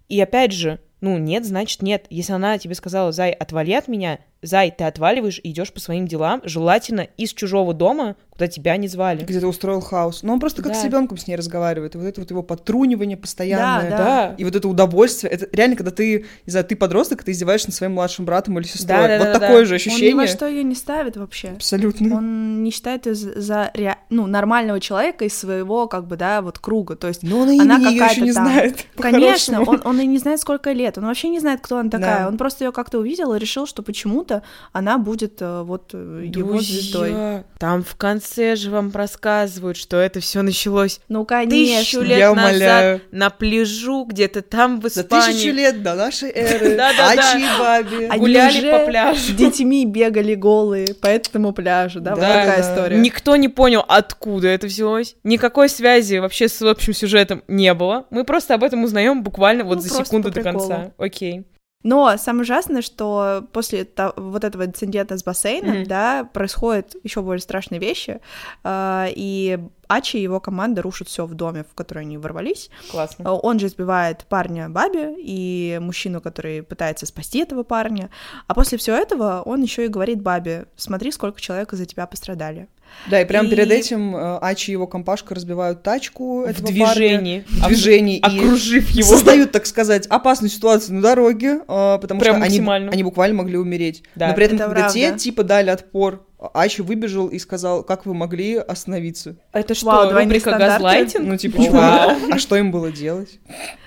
И 0.09 0.21
опять 0.21 0.51
же, 0.51 0.79
ну, 1.03 1.17
нет, 1.17 1.45
значит 1.45 1.81
нет. 1.81 2.05
Если 2.09 2.31
она 2.33 2.57
тебе 2.57 2.75
сказала, 2.75 3.11
Зай, 3.11 3.31
отвали 3.31 3.73
от 3.73 3.87
меня, 3.89 4.19
Зай, 4.41 4.73
ты 4.77 4.83
отваливаешь 4.85 5.39
и 5.41 5.51
идешь 5.51 5.71
по 5.71 5.79
своим 5.79 6.05
делам, 6.07 6.41
желательно 6.43 7.07
из 7.17 7.31
чужого 7.33 7.73
дома, 7.73 8.15
куда 8.29 8.47
тебя 8.47 8.75
не 8.75 8.89
звали. 8.89 9.23
Где-то 9.23 9.47
устроил 9.47 9.79
хаос. 9.79 10.21
Но 10.23 10.33
он 10.33 10.39
просто 10.41 10.61
как 10.61 10.73
Да. 10.73 10.79
с 10.79 10.83
ребенком 10.83 11.17
с 11.17 11.27
ней 11.27 11.35
разговаривает. 11.37 11.95
И 11.95 11.97
вот 11.97 12.05
это 12.07 12.19
вот 12.19 12.29
его 12.29 12.43
подтрунивание 12.43 13.15
постоянное. 13.15 13.89
Да, 13.89 13.97
Да. 13.97 14.35
И 14.37 14.43
вот 14.43 14.53
это 14.55 14.67
удовольствие, 14.67 15.31
это 15.31 15.47
реально, 15.55 15.77
когда 15.77 15.91
ты, 15.91 16.25
не 16.45 16.51
знаю, 16.51 16.65
ты 16.65 16.75
подросток, 16.75 17.23
ты 17.23 17.31
издеваешься 17.31 17.67
над 17.67 17.75
своим 17.75 17.93
младшим 17.93 18.25
братом 18.25 18.59
или 18.59 18.65
сестрой. 18.67 19.07
Да, 19.07 19.07
да, 19.07 19.17
вот 19.19 19.33
да, 19.33 19.39
такое 19.39 19.59
да. 19.59 19.65
же 19.65 19.75
Он 19.75 19.77
ни 19.77 20.13
во 20.13 20.23
ощущение. 20.23 20.27
что 20.27 20.47
ее 20.47 20.63
не 20.63 20.75
ставит 20.75 21.15
вообще. 21.15 21.49
Абсолютно. 21.49 22.17
Он 22.17 22.63
не 22.63 22.71
считает 22.71 23.05
ее 23.05 23.15
за, 23.15 23.71
ре- 23.73 23.95
ну, 24.09 24.27
нормального 24.27 24.79
человека 24.81 25.23
из 25.23 25.37
своего, 25.37 25.87
как 25.87 26.05
бы, 26.07 26.17
да, 26.17 26.41
вот 26.41 26.59
круга. 26.59 26.95
То 26.97 27.07
есть 27.07 27.23
Но 27.23 27.39
он 27.39 27.51
и 27.51 27.59
она 27.61 27.75
имени 27.77 27.93
её 27.93 27.93
еще 27.93 27.99
какая-то 27.99 28.21
не 28.25 28.33
там. 28.33 28.45
знает. 28.45 28.85
Конечно, 28.97 29.61
он, 29.63 29.81
он 29.85 29.99
и 30.01 30.05
не 30.05 30.17
знает, 30.17 30.41
сколько 30.41 30.71
лет. 30.73 30.92
Он 30.97 31.05
вообще 31.05 31.29
не 31.29 31.39
знает, 31.39 31.59
кто 31.61 31.77
она 31.77 31.89
такая. 31.89 32.19
Да. 32.23 32.27
Он 32.27 32.37
просто 32.37 32.63
ее 32.65 32.71
как-то 32.71 32.99
увидел 32.99 33.33
и 33.33 33.39
решил, 33.39 33.65
что 33.67 33.83
почему-то 33.83 34.43
она 34.71 34.97
будет 34.97 35.41
э, 35.41 35.61
вот 35.63 35.91
э, 35.93 36.25
его 36.33 36.59
звездой. 36.59 37.09
Друзья, 37.09 37.43
Там 37.59 37.83
в 37.83 37.95
конце 37.95 38.55
же 38.55 38.69
вам 38.71 38.91
рассказывают, 38.93 39.77
что 39.77 39.97
это 39.97 40.19
все 40.19 40.41
началось 40.41 40.99
Ну, 41.09 41.25
тысячу 41.25 41.97
конечно. 41.97 41.99
лет 42.01 42.17
Я 42.19 42.33
назад 42.33 42.51
умоляю. 42.51 43.01
на 43.11 43.29
пляжу 43.29 44.05
где-то 44.05 44.41
там 44.41 44.79
в 44.79 44.89
За 44.89 45.01
Испании. 45.01 45.33
тысячу 45.33 45.51
лет 45.53 45.83
до 45.83 45.95
нашей 45.95 46.29
эры. 46.31 46.75
Да-да-да. 46.77 48.17
Гуляли 48.17 48.71
по 48.71 48.85
пляжу. 48.85 49.19
С 49.19 49.27
детьми 49.35 49.85
бегали 49.85 50.35
голые 50.35 50.93
по 50.95 51.07
этому 51.07 51.53
пляжу, 51.53 51.99
да, 52.01 52.11
вот 52.15 52.21
такая 52.21 52.61
история. 52.61 52.97
Никто 52.97 53.35
не 53.35 53.49
понял, 53.49 53.83
откуда 53.87 54.47
это 54.47 54.67
взялось. 54.67 55.15
Никакой 55.23 55.69
связи 55.69 56.17
вообще 56.17 56.47
с 56.47 56.61
общим 56.61 56.93
сюжетом 56.93 57.43
не 57.47 57.73
было. 57.73 58.05
Мы 58.09 58.23
просто 58.23 58.53
об 58.55 58.63
этом 58.63 58.83
узнаем 58.83 59.23
буквально 59.23 59.63
вот 59.63 59.75
Ну, 59.75 59.81
за 59.81 59.89
секунду 59.89 60.31
до 60.31 60.41
конца. 60.41 60.72
Приколу. 60.77 60.93
Окей. 60.97 61.45
Но 61.85 62.15
самое 62.15 62.43
ужасное, 62.43 62.81
что 62.81 63.45
после 63.51 63.83
то- 63.83 64.13
вот 64.15 64.45
этого 64.45 64.65
инцидента 64.65 65.17
с 65.17 65.23
бассейном, 65.25 65.79
Мгм. 65.79 65.83
да, 65.87 66.23
происходят 66.23 66.95
еще 67.03 67.21
более 67.21 67.41
страшные 67.41 67.79
вещи, 67.79 68.21
а, 68.63 69.07
и 69.13 69.59
Ачи 69.89 70.17
и 70.17 70.21
его 70.21 70.39
команда 70.39 70.81
рушат 70.81 71.09
все 71.09 71.25
в 71.25 71.33
доме, 71.35 71.65
в 71.69 71.75
который 71.75 72.03
они 72.03 72.17
ворвались. 72.17 72.69
Классно. 72.89 73.25
А, 73.29 73.33
Он 73.35 73.59
же 73.59 73.67
избивает 73.67 74.25
парня 74.29 74.69
Баби 74.69 75.13
и 75.19 75.77
мужчину, 75.81 76.21
который 76.21 76.63
пытается 76.63 77.05
спасти 77.05 77.39
этого 77.39 77.63
парня. 77.63 78.09
А 78.47 78.53
после 78.53 78.77
всего 78.77 78.95
этого 78.95 79.41
он 79.45 79.61
еще 79.61 79.83
и 79.85 79.89
говорит 79.89 80.21
Баби: 80.21 80.65
смотри, 80.77 81.11
сколько 81.11 81.39
человек 81.41 81.73
из-за 81.73 81.85
тебя 81.85 82.07
пострадали. 82.07 82.69
Да, 83.09 83.21
и 83.21 83.25
прямо 83.25 83.47
И- 83.47 83.51
перед 83.51 83.69
этим 83.69 84.15
э, 84.15 84.37
Ачи 84.41 84.71
и 84.71 84.73
его 84.73 84.87
компашка 84.87 85.35
разбивают 85.35 85.83
тачку 85.83 86.45
В 86.47 86.61
движении. 86.61 87.39
парня. 87.39 87.65
В 87.65 87.67
движении. 87.67 88.17
и 88.17 88.21
Окружив 88.21 88.89
его. 88.91 89.09
Создают, 89.09 89.51
так 89.51 89.65
сказать, 89.65 90.07
опасную 90.07 90.49
ситуацию 90.49 90.95
на 90.95 91.01
дороге, 91.01 91.59
э, 91.67 91.97
потому 92.01 92.21
Прям 92.21 92.37
что 92.37 92.45
они, 92.45 92.59
они 92.89 93.03
буквально 93.03 93.35
могли 93.35 93.57
умереть. 93.57 94.03
Да. 94.15 94.29
Но 94.29 94.33
при 94.35 94.45
этом, 94.45 94.57
Это 94.57 94.65
когда 94.69 94.89
те 94.89 95.11
типа 95.17 95.43
дали 95.43 95.69
отпор 95.69 96.25
Ачи 96.53 96.81
выбежал 96.81 97.27
и 97.27 97.39
сказал, 97.39 97.83
как 97.83 98.05
вы 98.05 98.13
могли 98.13 98.57
остановиться? 98.57 99.35
Это 99.51 99.73
что, 99.75 99.85
Вау, 99.87 100.11
рубрика 100.11 100.57
газлайтинг? 100.57 101.25
Ну, 101.25 101.37
типа, 101.37 101.57
Вау. 101.57 101.65
чувак, 101.67 102.17
а 102.31 102.37
что 102.37 102.57
им 102.57 102.71
было 102.71 102.91
делать? 102.91 103.39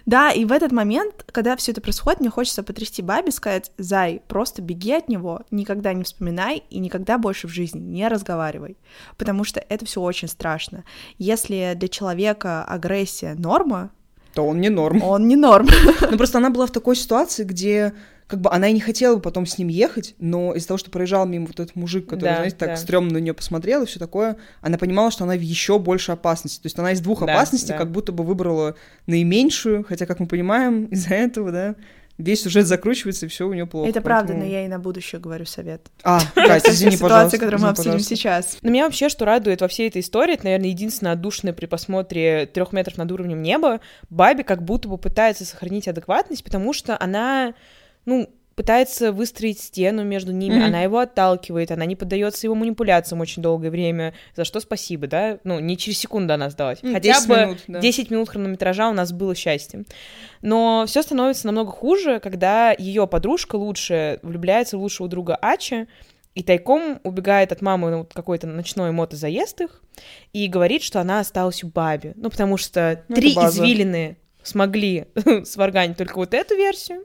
Да, 0.06 0.30
и 0.30 0.44
в 0.44 0.52
этот 0.52 0.72
момент, 0.72 1.24
когда 1.32 1.56
все 1.56 1.72
это 1.72 1.80
происходит, 1.80 2.20
мне 2.20 2.30
хочется 2.30 2.62
потрясти 2.62 3.02
бабе, 3.02 3.30
сказать, 3.32 3.72
Зай, 3.76 4.22
просто 4.28 4.62
беги 4.62 4.92
от 4.92 5.08
него, 5.08 5.42
никогда 5.50 5.92
не 5.92 6.04
вспоминай 6.04 6.62
и 6.70 6.78
никогда 6.78 7.18
больше 7.18 7.48
в 7.48 7.50
жизни 7.50 7.80
не 7.80 8.06
разговаривай, 8.08 8.76
потому 9.18 9.44
что 9.44 9.62
это 9.68 9.84
все 9.84 10.00
очень 10.00 10.28
страшно. 10.28 10.84
Если 11.18 11.72
для 11.76 11.88
человека 11.88 12.64
агрессия 12.64 13.34
норма, 13.34 13.90
То 14.32 14.46
он 14.46 14.60
не 14.60 14.68
норм. 14.70 15.02
он 15.02 15.26
не 15.28 15.36
норм. 15.36 15.68
Ну, 16.10 16.16
просто 16.16 16.38
она 16.38 16.50
была 16.50 16.66
в 16.66 16.70
такой 16.70 16.94
ситуации, 16.96 17.42
где 17.44 17.92
как 18.26 18.40
бы 18.40 18.50
она 18.50 18.68
и 18.68 18.72
не 18.72 18.80
хотела 18.80 19.16
бы 19.16 19.20
потом 19.22 19.46
с 19.46 19.56
ним 19.56 19.68
ехать, 19.68 20.14
но 20.18 20.52
из-за 20.54 20.68
того, 20.68 20.78
что 20.78 20.90
проезжал 20.90 21.26
мимо 21.26 21.46
вот 21.46 21.60
этот 21.60 21.76
мужик, 21.76 22.06
который, 22.06 22.30
Да, 22.30 22.34
знаете, 22.36 22.56
так 22.56 22.68
да. 22.70 22.76
стрёмно 22.76 23.12
на 23.14 23.18
нее 23.18 23.34
посмотрел 23.34 23.82
и 23.82 23.86
все 23.86 23.98
такое, 24.00 24.36
она 24.60 24.78
понимала, 24.78 25.10
что 25.12 25.24
она 25.24 25.34
в 25.34 25.40
еще 25.40 25.78
больше 25.78 26.12
опасности. 26.12 26.60
То 26.62 26.66
есть 26.66 26.78
она 26.78 26.92
из 26.92 27.00
двух 27.00 27.24
Да, 27.24 27.32
опасностей 27.32 27.68
да. 27.68 27.78
как 27.78 27.90
будто 27.92 28.10
бы 28.12 28.24
выбрала 28.24 28.74
наименьшую, 29.06 29.84
хотя, 29.84 30.06
как 30.06 30.18
мы 30.20 30.26
понимаем, 30.26 30.86
из-за 30.86 31.14
этого, 31.14 31.52
да, 31.52 31.74
весь 32.18 32.42
сюжет 32.42 32.66
закручивается, 32.66 33.26
и 33.26 33.28
все 33.28 33.46
у 33.46 33.52
нее 33.52 33.66
плохо. 33.66 33.88
Это 33.90 34.00
правда, 34.00 34.28
Поэтому- 34.32 34.46
но 34.48 34.50
я 34.50 34.64
и 34.64 34.68
на 34.68 34.78
будущее 34.78 35.20
говорю 35.20 35.44
совет. 35.44 35.86
А, 36.02 36.18
Катя, 36.34 36.70
извини, 36.70 36.96
пожалуйста. 36.96 37.36
Ситуация, 37.36 37.38
которую 37.38 37.60
мы 37.62 37.68
обсудим 37.68 38.00
сейчас. 38.00 38.56
Но 38.62 38.70
меня 38.70 38.84
вообще 38.86 39.08
что 39.10 39.24
радует 39.26 39.60
во 39.60 39.68
всей 39.68 39.88
этой 39.88 40.00
истории, 40.00 40.32
это, 40.34 40.44
наверное, 40.44 40.70
единственное 40.70 41.12
отдушное 41.12 41.52
при 41.52 41.66
просмотре 41.66 42.46
трех 42.46 42.72
метров 42.72 42.96
над 42.96 43.12
уровнем 43.12 43.42
неба, 43.42 43.80
Баби 44.08 44.42
как 44.42 44.62
будто 44.62 44.88
бы 44.88 44.96
пытается 44.96 45.44
сохранить 45.44 45.88
адекватность, 45.88 46.42
потому 46.42 46.72
что 46.72 46.96
она, 46.98 47.52
ну, 48.06 48.30
пытается 48.54 49.12
выстроить 49.12 49.60
стену 49.60 50.02
между 50.02 50.32
ними, 50.32 50.54
Мгм. 50.54 50.64
она 50.64 50.80
его 50.80 50.98
отталкивает, 51.00 51.70
она 51.70 51.84
не 51.84 51.94
поддается 51.94 52.46
его 52.46 52.54
манипуляциям 52.54 53.20
очень 53.20 53.42
долгое 53.42 53.68
время, 53.70 54.14
за 54.34 54.44
что 54.46 54.60
спасибо, 54.60 55.06
да? 55.08 55.38
Ну, 55.44 55.60
не 55.60 55.76
через 55.76 55.98
секунду 55.98 56.32
она 56.32 56.48
сдалась. 56.48 56.78
Ну, 56.80 56.94
Хотя 56.94 57.12
10 57.12 57.28
бы 57.28 57.36
минут, 57.36 57.58
да. 57.68 57.80
10 57.80 58.10
минут 58.10 58.30
хронометража 58.30 58.88
у 58.88 58.94
нас 58.94 59.12
было 59.12 59.34
счастье. 59.34 59.84
Но 60.40 60.84
все 60.88 61.02
становится 61.02 61.44
намного 61.46 61.70
хуже, 61.70 62.18
когда 62.18 62.72
ее 62.72 63.06
подружка 63.06 63.56
лучше 63.56 64.20
влюбляется 64.22 64.78
в 64.78 64.80
лучшего 64.80 65.06
друга 65.08 65.36
Ачи, 65.36 65.86
и 66.34 66.42
тайком 66.42 67.00
убегает 67.02 67.52
от 67.52 67.60
мамы 67.62 67.90
на 67.90 67.98
вот 67.98 68.12
какой-то 68.14 68.46
ночной 68.46 68.90
мотозаезд 68.90 69.60
их 69.62 69.82
и 70.34 70.46
говорит, 70.48 70.82
что 70.82 71.00
она 71.00 71.20
осталась 71.20 71.64
у 71.64 71.68
Баби. 71.68 72.12
Ну, 72.16 72.28
потому 72.30 72.56
что 72.58 73.02
Ну, 73.08 73.16
три 73.16 73.32
извилины 73.32 74.16
смогли 74.46 75.06
сварганить 75.44 75.96
только 75.96 76.16
вот 76.16 76.34
эту 76.34 76.56
версию. 76.56 77.04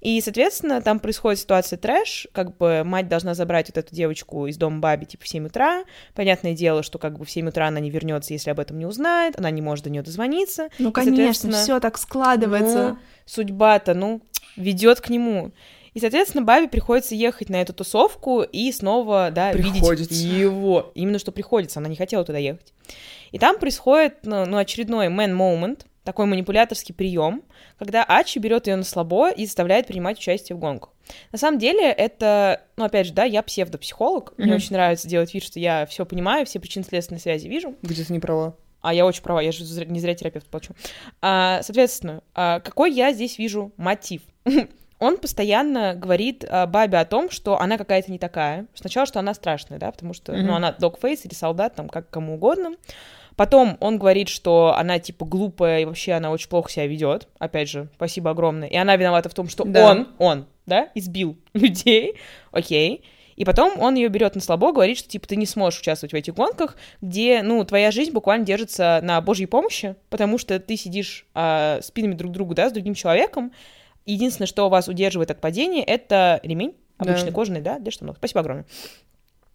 И, 0.00 0.20
соответственно, 0.20 0.82
там 0.82 0.98
происходит 1.00 1.40
ситуация 1.40 1.78
трэш, 1.78 2.28
как 2.32 2.58
бы 2.58 2.82
мать 2.84 3.08
должна 3.08 3.34
забрать 3.34 3.68
вот 3.68 3.78
эту 3.78 3.94
девочку 3.94 4.46
из 4.46 4.58
дома 4.58 4.78
Баби, 4.80 5.06
типа, 5.06 5.24
в 5.24 5.28
7 5.28 5.46
утра. 5.46 5.84
Понятное 6.14 6.52
дело, 6.52 6.82
что 6.82 6.98
как 6.98 7.18
бы 7.18 7.24
в 7.24 7.30
7 7.30 7.48
утра 7.48 7.68
она 7.68 7.80
не 7.80 7.88
вернется, 7.90 8.34
если 8.34 8.50
об 8.50 8.60
этом 8.60 8.78
не 8.78 8.84
узнает, 8.84 9.38
она 9.38 9.50
не 9.50 9.62
может 9.62 9.84
до 9.84 9.90
нее 9.90 10.02
дозвониться. 10.02 10.68
Ну, 10.78 10.90
И, 10.90 10.92
конечно, 10.92 11.52
все 11.52 11.80
так 11.80 11.96
складывается. 11.96 12.88
ну, 12.90 12.98
судьба-то, 13.24 13.94
ну, 13.94 14.20
ведет 14.56 15.00
к 15.00 15.08
нему. 15.08 15.52
И, 15.94 16.00
соответственно, 16.00 16.42
Бабе 16.44 16.68
приходится 16.68 17.14
ехать 17.14 17.48
на 17.48 17.62
эту 17.62 17.72
тусовку 17.72 18.42
и 18.42 18.70
снова, 18.72 19.30
да, 19.32 19.52
Приходится. 19.52 20.12
видеть 20.12 20.34
его. 20.38 20.90
Именно 20.94 21.18
что 21.18 21.32
приходится, 21.32 21.78
она 21.78 21.88
не 21.88 21.96
хотела 21.96 22.24
туда 22.24 22.36
ехать. 22.36 22.74
И 23.30 23.38
там 23.38 23.58
происходит, 23.58 24.16
ну, 24.24 24.44
ну, 24.44 24.58
очередной 24.58 25.06
man 25.06 25.34
moment, 25.34 25.86
такой 26.04 26.26
манипуляторский 26.26 26.94
прием, 26.94 27.42
когда 27.78 28.04
Ачи 28.04 28.38
берет 28.38 28.66
ее 28.66 28.76
на 28.76 28.84
слабо 28.84 29.30
и 29.30 29.46
заставляет 29.46 29.86
принимать 29.86 30.18
участие 30.18 30.54
в 30.54 30.58
гонках. 30.58 30.90
На 31.32 31.38
самом 31.38 31.58
деле 31.58 31.90
это, 31.90 32.62
ну, 32.76 32.84
опять 32.84 33.06
же, 33.06 33.12
да, 33.12 33.24
я 33.24 33.42
псевдопсихолог, 33.42 34.34
мне 34.36 34.48
Мгм. 34.48 34.56
очень 34.56 34.72
нравится 34.72 35.08
делать 35.08 35.32
вид, 35.34 35.42
что 35.42 35.58
я 35.58 35.86
все 35.86 36.06
понимаю, 36.06 36.46
все 36.46 36.60
причинно-следственные 36.60 37.20
связи 37.20 37.48
вижу. 37.48 37.74
Где-то 37.82 38.12
не 38.12 38.20
права. 38.20 38.56
А 38.80 38.92
я 38.92 39.06
очень 39.06 39.22
права, 39.22 39.40
я 39.40 39.50
же 39.50 39.64
не 39.86 39.98
зря 39.98 40.14
терапевт 40.14 40.46
плачу. 40.46 40.74
А, 41.22 41.62
соответственно, 41.62 42.22
а, 42.34 42.60
какой 42.60 42.92
я 42.92 43.12
здесь 43.12 43.38
вижу 43.38 43.72
мотив? 43.78 44.22
Он 45.00 45.16
постоянно 45.18 45.94
говорит 45.94 46.44
а, 46.48 46.66
Бабе 46.66 46.98
о 46.98 47.04
том, 47.04 47.30
что 47.30 47.58
она 47.60 47.78
какая-то 47.78 48.12
не 48.12 48.18
такая. 48.18 48.66
Сначала, 48.74 49.06
что 49.06 49.18
она 49.20 49.34
страшная, 49.34 49.78
да, 49.78 49.90
потому 49.90 50.12
что, 50.14 50.32
Мгм. 50.32 50.46
ну, 50.46 50.54
она 50.54 50.72
догфейс 50.72 51.24
или 51.24 51.34
солдат, 51.34 51.74
там, 51.74 51.88
как 51.88 52.10
кому 52.10 52.34
угодно. 52.34 52.74
Потом 53.36 53.76
он 53.80 53.98
говорит, 53.98 54.28
что 54.28 54.74
она, 54.76 54.98
типа, 54.98 55.24
глупая, 55.24 55.80
и 55.80 55.84
вообще 55.84 56.12
она 56.12 56.30
очень 56.30 56.48
плохо 56.48 56.70
себя 56.70 56.86
ведет. 56.86 57.28
Опять 57.38 57.68
же, 57.68 57.88
спасибо 57.94 58.30
огромное. 58.30 58.68
И 58.68 58.76
она 58.76 58.94
виновата 58.96 59.28
в 59.28 59.34
том, 59.34 59.48
что 59.48 59.64
Да. 59.64 59.90
он, 59.90 60.08
он, 60.18 60.46
да, 60.66 60.88
избил 60.94 61.36
людей. 61.54 62.14
Окей. 62.52 63.02
И 63.36 63.44
потом 63.44 63.80
он 63.80 63.96
ее 63.96 64.08
берет 64.08 64.36
на 64.36 64.40
слабо, 64.40 64.70
говорит, 64.72 64.96
что 64.96 65.08
типа 65.08 65.26
ты 65.26 65.34
не 65.34 65.46
сможешь 65.46 65.80
участвовать 65.80 66.12
в 66.12 66.16
этих 66.16 66.34
гонках, 66.34 66.76
где, 67.00 67.42
ну, 67.42 67.64
твоя 67.64 67.90
жизнь 67.90 68.12
буквально 68.12 68.46
держится 68.46 69.00
на 69.02 69.20
божьей 69.20 69.46
помощи, 69.46 69.96
потому 70.08 70.38
что 70.38 70.60
ты 70.60 70.76
сидишь 70.76 71.26
а, 71.34 71.80
спинами 71.82 72.14
друг 72.14 72.30
к 72.30 72.34
другу, 72.34 72.54
да, 72.54 72.68
с 72.70 72.72
другим 72.72 72.94
человеком. 72.94 73.50
Единственное, 74.06 74.46
что 74.46 74.68
вас 74.68 74.86
удерживает 74.86 75.32
от 75.32 75.40
падения, 75.40 75.82
это 75.82 76.38
ремень, 76.44 76.76
Да. 77.00 77.10
обычный 77.10 77.32
кожаный, 77.32 77.60
да, 77.60 77.80
для 77.80 77.90
штанов. 77.90 78.18
Спасибо 78.18 78.38
огромное. 78.40 78.66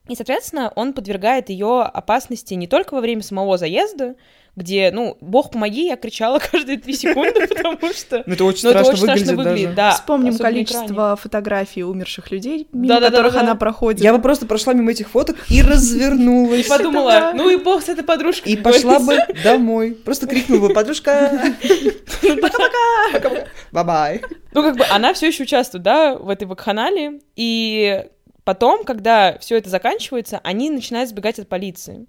И, 0.10 0.16
соответственно, 0.16 0.72
он 0.76 0.94
подвергает 0.94 1.50
ее 1.50 1.84
опасности 1.84 2.56
не 2.56 2.68
только 2.68 2.96
во 2.96 3.02
время 3.02 3.22
самого 3.22 3.58
заезда, 3.58 4.16
где, 4.56 4.92
ну, 4.92 5.18
бог 5.22 5.52
помоги, 5.52 5.86
я 5.86 5.96
кричала 5.96 6.40
каждые 6.52 6.78
три 6.78 6.94
секунды, 6.94 7.48
потому 7.48 7.94
что... 7.94 8.24
Ну, 8.26 8.34
это 8.34 8.44
очень 8.44 8.68
Ну, 8.68 8.72
это 8.72 8.96
страшно 8.96 9.36
выглядит 9.36 9.76
да. 9.76 9.92
Вспомним 9.92 10.38
количество 10.38 11.16
фотографий 11.16 11.84
умерших 11.84 12.32
людей, 12.32 12.68
мимо 12.74 13.00
которых 13.00 13.36
она 13.36 13.56
проходит. 13.56 14.02
Я 14.02 14.14
бы 14.14 14.22
просто 14.22 14.46
прошла 14.46 14.74
мимо 14.74 14.92
этих 14.92 15.10
фоток 15.10 15.38
и 15.50 15.62
развернулась. 15.62 16.66
И 16.66 16.70
подумала, 16.70 17.32
ну 17.34 17.50
и 17.50 17.58
бог 17.58 17.82
с 17.84 17.90
этой 17.90 18.04
подружкой. 18.04 18.54
И 18.54 18.58
пошла 18.62 19.00
бы 19.00 19.18
домой. 19.44 19.92
Просто 19.94 20.28
крикнула 20.28 20.68
бы, 20.68 20.74
подружка. 20.74 21.54
Пока-пока. 22.22 23.46
Bye-bye. 23.72 24.22
Ну, 24.54 24.64
как 24.64 24.78
бы 24.78 24.86
она 24.90 25.14
все 25.14 25.28
еще 25.28 25.44
участвует, 25.44 25.84
да, 25.84 26.16
в 26.16 26.28
этой 26.28 26.46
вакханалии. 26.48 27.22
И 27.36 28.06
потом, 28.50 28.84
когда 28.84 29.38
все 29.38 29.58
это 29.60 29.70
заканчивается, 29.70 30.40
они 30.44 30.72
начинают 30.72 31.08
сбегать 31.08 31.38
от 31.38 31.48
полиции. 31.48 32.08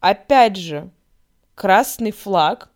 Опять 0.00 0.56
же, 0.56 0.90
красный 1.54 2.10
флаг 2.10 2.68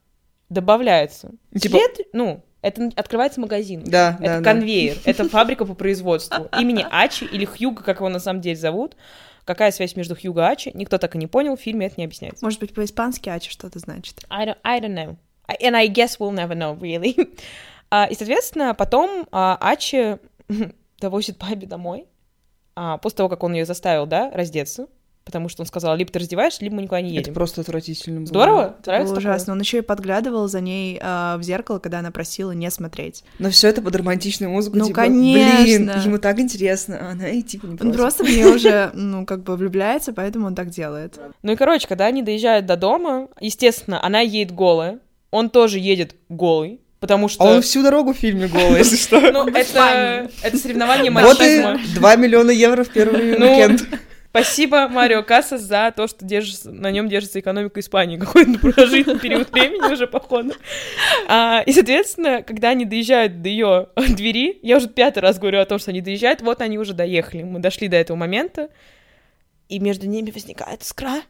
добавляется. 0.49 1.33
Типа- 1.53 1.77
След- 1.77 2.07
ну, 2.15 2.43
это 2.63 2.91
открывается 2.97 3.39
магазин. 3.43 3.85
Да, 3.85 4.13
Это 4.19 4.23
да, 4.23 4.39
да. 4.41 4.45
конвейер, 4.45 4.97
это 5.05 5.29
фабрика 5.29 5.67
по 5.67 5.75
производству. 5.75 6.49
Имени 6.59 6.87
Ачи 6.91 7.27
или 7.27 7.45
Хьюга, 7.45 7.83
как 7.83 7.99
его 7.99 8.09
на 8.09 8.19
самом 8.19 8.41
деле 8.41 8.57
зовут. 8.57 8.97
Какая 9.45 9.71
связь 9.73 9.95
между 9.95 10.17
Хьюго 10.17 10.41
и 10.41 10.53
Ачи, 10.53 10.71
никто 10.73 10.97
так 10.97 11.15
и 11.17 11.19
не 11.19 11.27
понял, 11.27 11.59
в 11.59 11.61
фильме 11.61 11.85
это 11.89 11.97
не 11.99 12.05
объясняется. 12.07 12.43
Может 12.43 12.61
быть, 12.61 12.73
по-испански 12.73 13.29
Ачи 13.29 13.51
что-то 13.51 13.79
значит. 13.79 14.25
I 14.31 14.47
don't, 14.47 14.57
I 14.65 14.81
don't 14.81 14.95
know. 14.95 15.17
And 15.61 15.77
I 15.77 15.87
guess 15.89 16.19
we'll 16.19 16.33
never 16.33 16.55
know, 16.55 16.79
really. 16.81 17.39
А, 17.91 18.07
и, 18.07 18.15
соответственно, 18.15 18.73
потом 18.75 19.29
а, 19.31 19.59
Ачи 19.61 20.17
довозит 20.99 21.37
Баби 21.37 21.67
домой, 21.67 22.07
а, 22.77 22.99
после 22.99 23.17
того, 23.19 23.29
как 23.29 23.43
он 23.43 23.55
ее 23.55 23.65
заставил, 23.65 24.07
да, 24.07 24.31
раздеться, 24.33 24.87
потому 25.25 25.49
что 25.49 25.63
он 25.63 25.67
сказал, 25.67 25.97
либо 25.97 26.13
ты 26.13 26.19
раздеваешься, 26.19 26.63
либо 26.63 26.77
мы 26.77 26.83
никуда 26.83 27.01
не 27.01 27.11
Это 27.13 27.21
едем. 27.21 27.35
просто 27.35 27.63
отвратительно 27.63 28.19
было. 28.21 28.27
Здорово? 28.27 28.77
Это 28.81 28.91
Нравится 28.91 29.13
было 29.15 29.21
такое? 29.23 29.33
ужасно. 29.35 29.53
Он 29.55 29.61
еще 29.61 29.79
и 29.79 29.81
подглядывал 29.81 30.49
за 30.49 30.61
ней 30.61 30.99
а, 31.03 31.39
в 31.39 31.43
зеркало, 31.43 31.79
когда 31.79 32.01
она 32.01 32.11
просила 32.11 32.51
не 32.53 32.71
смотреть. 32.71 33.25
Но 33.39 33.49
все 33.49 33.69
это 33.69 33.81
под 33.81 33.97
романтичную 33.97 34.51
музыку. 34.51 34.77
Ну, 34.77 34.87
типа, 34.87 34.97
конечно. 35.03 35.63
Блин, 35.63 36.03
ему 36.05 36.19
так 36.19 36.39
интересно. 36.41 36.99
А 37.01 37.11
она 37.13 37.29
и 37.29 37.41
типа 37.43 37.67
не 37.67 37.79
Он 37.81 37.93
просто 37.95 38.23
в 38.25 38.29
нее 38.29 38.49
уже, 38.49 38.91
ну, 38.93 39.25
как 39.25 39.45
бы 39.45 39.57
влюбляется, 39.57 40.13
поэтому 40.13 40.47
он 40.47 40.55
так 40.55 40.69
делает. 40.69 41.19
Ну 41.43 41.53
и, 41.53 41.57
короче, 41.57 41.89
когда 41.89 42.05
они 42.07 42.23
доезжают 42.23 42.67
до 42.67 42.77
дома, 42.77 43.29
естественно, 43.41 44.05
она 44.05 44.21
едет 44.21 44.55
голая, 44.55 44.99
он 45.31 45.49
тоже 45.49 45.79
едет 45.79 46.17
голый, 46.29 46.81
потому 47.05 47.29
что... 47.29 47.45
А 47.45 47.49
он 47.49 47.61
всю 47.61 47.83
дорогу 47.83 48.15
в 48.15 48.17
фильме 48.17 48.49
голый, 48.49 48.79
если 48.79 48.97
что. 48.97 49.21
Ну, 49.21 49.47
это, 49.47 50.31
это 50.43 50.57
соревнование 50.57 51.11
Вот 51.11 51.39
и 51.39 51.61
мачизма. 51.61 51.79
2 51.97 52.17
миллиона 52.17 52.51
евро 52.51 52.83
в 52.83 52.89
первый 52.89 53.37
Ну, 53.37 53.53
уикенд. 53.53 53.83
Спасибо, 54.31 54.89
Марио 54.89 55.23
Кассас, 55.23 55.61
за 55.61 55.93
то, 55.95 56.07
что 56.07 56.25
держится, 56.25 56.71
на 56.71 56.91
нем 56.91 57.11
держится 57.11 57.41
экономика 57.41 57.79
Испании. 57.81 58.17
Какой-то 58.17 58.59
продолжительный 58.59 59.21
период 59.21 59.53
времени 59.53 59.93
уже, 59.93 60.07
походу. 60.07 60.55
А, 61.29 61.63
и, 61.67 61.73
соответственно, 61.75 62.43
когда 62.43 62.71
они 62.71 62.87
доезжают 62.87 63.43
до 63.43 63.51
ее 63.51 63.89
двери, 63.97 64.61
я 64.63 64.79
уже 64.79 64.89
пятый 64.89 65.19
раз 65.19 65.39
говорю 65.39 65.61
о 65.61 65.67
том, 65.67 65.79
что 65.79 65.91
они 65.91 66.01
доезжают, 66.01 66.41
вот 66.41 66.63
они 66.63 66.79
уже 66.79 66.95
доехали. 66.95 67.43
Мы 67.43 67.59
дошли 67.59 67.87
до 67.87 67.97
этого 67.99 68.17
момента, 68.17 68.71
и 69.69 69.79
между 69.79 70.09
ними 70.09 70.31
возникает 70.31 70.81
искра, 70.81 71.21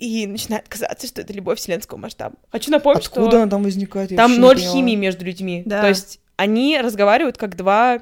и 0.00 0.26
начинает 0.26 0.66
казаться, 0.68 1.06
что 1.06 1.20
это 1.20 1.32
любовь 1.32 1.58
вселенского 1.58 1.98
масштаба. 1.98 2.36
Хочу 2.50 2.70
напомнить, 2.70 3.04
что... 3.04 3.20
Откуда 3.20 3.42
она 3.42 3.50
там 3.50 3.62
возникает? 3.62 4.10
Я 4.10 4.16
Там 4.16 4.40
ноль 4.40 4.58
химии 4.58 4.96
между 4.96 5.24
людьми. 5.24 5.62
Да. 5.66 5.82
То 5.82 5.88
есть 5.88 6.20
они 6.36 6.80
разговаривают 6.80 7.36
как 7.36 7.56
два 7.56 8.00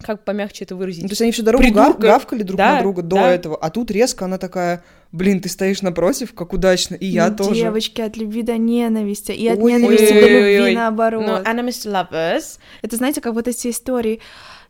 как 0.00 0.24
помягче 0.24 0.64
это 0.64 0.76
выразить? 0.76 1.02
Ну, 1.02 1.08
то 1.08 1.12
есть 1.12 1.22
они 1.22 1.32
всю 1.32 1.42
дорогу 1.42 1.64
Придурка. 1.64 1.98
гавкали 2.00 2.44
друг 2.44 2.56
Да, 2.56 2.76
на 2.76 2.82
друга 2.82 3.02
до 3.02 3.16
да. 3.16 3.32
этого, 3.32 3.56
а 3.56 3.68
тут 3.68 3.90
резко 3.90 4.26
она 4.26 4.38
такая, 4.38 4.84
блин, 5.10 5.40
ты 5.40 5.48
стоишь 5.48 5.82
напротив, 5.82 6.34
как 6.34 6.52
удачно, 6.52 6.94
и 6.94 7.06
я 7.06 7.30
Ну, 7.30 7.36
тоже. 7.36 7.54
Девочки 7.56 8.00
от 8.00 8.16
любви 8.16 8.42
до 8.42 8.56
ненависти, 8.58 9.32
и 9.32 9.48
от 9.48 9.58
Ой, 9.58 9.72
ненависти 9.72 10.12
до 10.12 10.18
ой-ой-ой. 10.20 10.56
любви 10.58 10.74
наоборот. 10.76 11.24
Ну, 11.26 11.32
enemies 11.38 11.84
to 11.84 11.90
lovers. 12.10 12.58
Это, 12.82 12.96
знаете, 12.96 13.20
как 13.20 13.34
вот 13.34 13.48
эти 13.48 13.70
истории. 13.70 14.20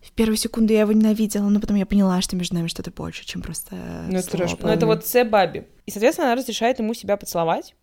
В 0.01 0.13
первую 0.13 0.37
секунду 0.37 0.73
я 0.73 0.81
его 0.81 0.93
ненавидела, 0.93 1.49
но 1.49 1.61
потом 1.61 1.77
я 1.77 1.87
поняла, 1.87 2.21
что 2.21 2.37
между 2.37 2.55
нами 2.55 2.69
что-то 2.69 2.91
больше, 2.91 3.25
чем 3.27 3.43
просто 3.43 3.75
Ну, 4.09 4.19
это 4.19 4.31
трэш, 4.31 4.53
Ну, 4.61 4.69
это 4.69 4.87
вот 4.87 5.07
С 5.07 5.25
Баби. 5.25 5.67
И, 5.87 5.91
соответственно, 5.91 6.29
она 6.29 6.37
разрешает 6.41 6.79
ему 6.79 6.95
себя 6.95 7.17
поцеловать. 7.17 7.75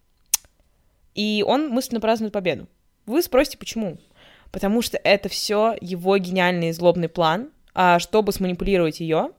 И 1.14 1.44
он 1.46 1.70
мысленно 1.70 2.02
празднует 2.02 2.34
победу. 2.34 2.68
Вы 3.06 3.22
спросите, 3.22 3.58
почему? 3.58 3.98
Потому 4.52 4.82
что 4.82 4.98
это 5.04 5.30
все 5.30 5.76
его 5.82 6.18
гениальный 6.18 6.72
злобный 6.72 7.10
план, 7.10 7.50
а, 7.74 8.00
чтобы 8.00 8.32
сманипулировать 8.32 9.00
ее. 9.00 9.32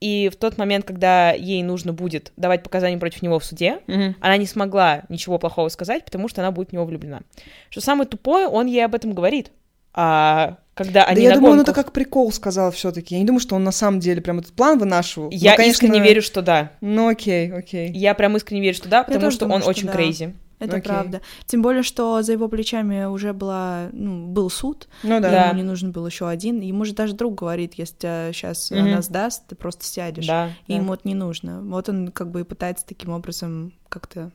И 0.00 0.28
в 0.30 0.36
тот 0.36 0.58
момент, 0.58 0.84
когда 0.84 1.32
ей 1.32 1.62
нужно 1.62 1.92
будет 1.92 2.32
давать 2.36 2.62
показания 2.62 2.98
против 2.98 3.22
него 3.22 3.38
в 3.38 3.44
суде, 3.44 3.80
Мгм. 3.86 4.16
она 4.20 4.36
не 4.36 4.46
смогла 4.46 5.04
ничего 5.08 5.38
плохого 5.38 5.68
сказать, 5.68 6.04
потому 6.04 6.28
что 6.28 6.42
она 6.42 6.50
будет 6.50 6.70
в 6.70 6.72
него 6.72 6.84
влюблена. 6.84 7.22
Что 7.70 7.80
самое 7.80 8.08
тупое, 8.08 8.46
он 8.48 8.66
ей 8.66 8.84
об 8.84 8.94
этом 8.94 9.12
говорит. 9.14 9.50
А 9.94 10.58
когда 10.74 11.04
Да 11.04 11.04
они 11.06 11.22
я 11.22 11.30
на 11.30 11.34
думаю, 11.36 11.52
он 11.54 11.60
это 11.60 11.70
гонках- 11.70 11.84
как 11.84 11.92
прикол 11.92 12.32
сказал 12.32 12.72
все 12.72 12.90
таки 12.90 13.14
Я 13.14 13.20
не 13.20 13.26
думаю, 13.26 13.40
что 13.40 13.54
он 13.54 13.62
на 13.62 13.70
самом 13.70 14.00
деле 14.00 14.20
прям 14.20 14.40
этот 14.40 14.52
план 14.54 14.78
вынашивал. 14.78 15.30
Я 15.30 15.52
Ну, 15.52 15.56
конечно, 15.58 15.72
искренне 15.86 16.00
верю, 16.00 16.20
что 16.20 16.42
да. 16.42 16.72
Ну, 16.80 17.08
окей, 17.08 17.52
окей. 17.52 17.92
Я 17.92 18.14
прям 18.14 18.36
искренне 18.36 18.60
верю, 18.62 18.74
что 18.74 18.88
да, 18.88 19.04
потому 19.04 19.30
что 19.30 19.40
думаю, 19.44 19.56
он 19.56 19.60
что 19.62 19.70
очень 19.70 19.86
да. 19.86 19.92
крейзи. 19.92 20.34
Это 20.60 20.76
Окей. 20.76 20.88
правда. 20.88 21.20
Тем 21.46 21.62
более, 21.62 21.82
что 21.82 22.22
за 22.22 22.32
его 22.32 22.48
плечами 22.48 23.04
уже 23.04 23.32
была, 23.32 23.88
ну, 23.92 24.28
был 24.28 24.48
суд, 24.48 24.88
Ну 25.02 25.20
да. 25.20 25.30
Да. 25.30 25.44
ему 25.48 25.56
не 25.56 25.62
нужен 25.64 25.90
был 25.92 26.06
еще 26.06 26.28
один. 26.28 26.60
Ему 26.60 26.84
же 26.84 26.94
даже 26.94 27.12
друг 27.12 27.34
говорит, 27.34 27.74
если 27.74 27.96
тебя 27.96 28.32
сейчас 28.32 28.70
Мгм. 28.70 28.80
она 28.80 29.02
сдаст, 29.02 29.46
ты 29.48 29.56
просто 29.56 29.84
сядешь. 29.84 30.26
Да. 30.26 30.50
И 30.66 30.72
да. 30.72 30.78
ему 30.78 30.94
это 30.94 31.06
не 31.06 31.14
нужно. 31.14 31.60
Вот 31.60 31.88
он 31.88 32.08
как 32.08 32.30
бы 32.30 32.40
и 32.40 32.44
пытается 32.44 32.86
таким 32.86 33.10
образом 33.10 33.72
как-то... 33.88 34.30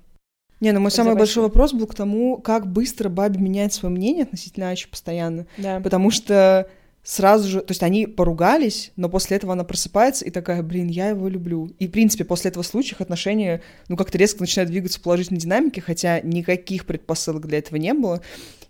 Не, 0.60 0.72
ну 0.72 0.80
мой 0.80 0.92
самый 0.92 1.16
большой 1.16 1.44
вопрос 1.44 1.74
был 1.74 1.88
к 1.88 1.96
тому, 1.96 2.38
как 2.38 2.68
быстро 2.68 3.10
Баби 3.10 3.38
меняет 3.38 3.74
свое 3.74 3.94
мнение 3.94 4.24
относительно 4.24 4.70
Ачи 4.70 4.88
постоянно. 4.88 5.46
Да. 5.58 5.80
Потому 5.80 6.12
что 6.12 6.70
сразу 7.04 7.48
же, 7.48 7.62
то 7.62 7.72
есть 7.72 7.82
они 7.82 8.06
поругались, 8.08 8.92
но 8.96 9.10
после 9.10 9.38
этого 9.38 9.54
она 9.54 9.64
просыпается 9.64 10.26
и 10.26 10.30
такая, 10.30 10.62
блин, 10.62 10.88
я 10.88 11.10
его 11.10 11.28
люблю. 11.28 11.72
И, 11.80 11.88
в 11.88 11.92
принципе, 11.92 12.26
после 12.26 12.50
этого 12.50 12.64
случая 12.64 12.96
их 12.96 13.02
отношения, 13.02 13.62
ну, 13.88 13.96
как-то 13.96 14.18
резко 14.18 14.42
начинают 14.42 14.70
двигаться 14.70 15.00
в 15.00 15.02
положительной 15.02 15.40
динамике, 15.40 15.82
хотя 15.82 16.20
никаких 16.22 16.86
предпосылок 16.86 17.48
для 17.48 17.60
этого 17.60 17.78
не 17.78 17.94
было. 17.94 18.22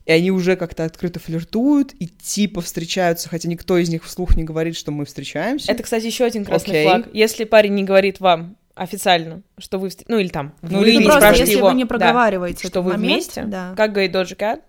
И 0.05 0.11
они 0.11 0.31
уже 0.31 0.55
как-то 0.55 0.85
открыто 0.85 1.19
флиртуют 1.19 1.93
и 1.99 2.07
типа 2.07 2.61
встречаются, 2.61 3.29
хотя 3.29 3.47
никто 3.47 3.77
из 3.77 3.89
них 3.89 4.05
вслух 4.05 4.35
не 4.35 4.43
говорит, 4.43 4.75
что 4.75 4.91
мы 4.91 5.05
встречаемся. 5.05 5.71
Это, 5.71 5.83
кстати, 5.83 6.05
еще 6.05 6.23
один 6.23 6.45
красный 6.45 6.71
Окей. 6.71 6.83
флаг. 6.85 7.09
Если 7.13 7.43
парень 7.43 7.75
не 7.75 7.83
говорит 7.83 8.19
вам 8.19 8.55
официально, 8.79 9.41
что 9.57 9.77
вы... 9.77 9.87
встр- 9.89 10.05
Ну, 10.07 10.17
или 10.17 10.29
там, 10.29 10.53
Ну, 10.61 10.83
или 10.83 10.97
не 10.97 11.03
просто 11.05 11.19
спрашиваете 11.19 11.41
если 11.51 11.57
его, 11.57 11.69
вы 11.69 11.75
не 11.75 11.83
да, 11.83 11.87
проговариваете 11.87 12.59
что 12.59 12.67
этот 12.67 12.83
вы 12.85 12.91
момент, 12.93 13.13
вместе, 13.13 13.43
да. 13.43 13.73
как 13.75 13.91
говорит 13.91 14.11
Доджи 14.11 14.35
Кат, 14.35 14.61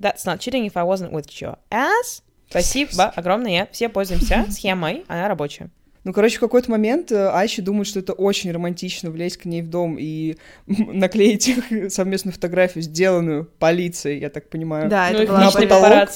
that's 0.00 0.24
not 0.24 0.38
cheating 0.38 0.66
if 0.66 0.72
I 0.74 0.84
wasn't 0.84 1.10
with 1.12 1.26
your 1.40 1.58
ass. 1.70 2.22
Спасибо 2.50 3.04
огромное. 3.14 3.68
Все 3.72 3.88
пользуемся 3.88 4.46
схемой, 4.50 5.04
она 5.08 5.28
рабочая. 5.28 5.70
Ну, 6.08 6.14
короче, 6.14 6.38
в 6.38 6.40
какой-то 6.40 6.70
момент 6.70 7.12
э, 7.12 7.28
Айща 7.34 7.60
думает, 7.60 7.86
что 7.86 8.00
это 8.00 8.14
очень 8.14 8.50
романтично 8.50 9.10
влезть 9.10 9.36
к 9.36 9.44
ней 9.44 9.60
в 9.60 9.68
дом 9.68 9.98
и 10.00 10.38
наклеить 10.66 11.48
их 11.48 11.92
совместную 11.92 12.32
фотографию, 12.32 12.82
сделанную 12.82 13.44
полицией, 13.58 14.18
я 14.18 14.30
так 14.30 14.48
понимаю. 14.48 14.88
Да, 14.88 15.10
ну, 15.12 15.18
это 15.18 15.22
их 15.24 15.28
была 15.28 15.40
на 15.40 15.50
потолок. 15.50 16.08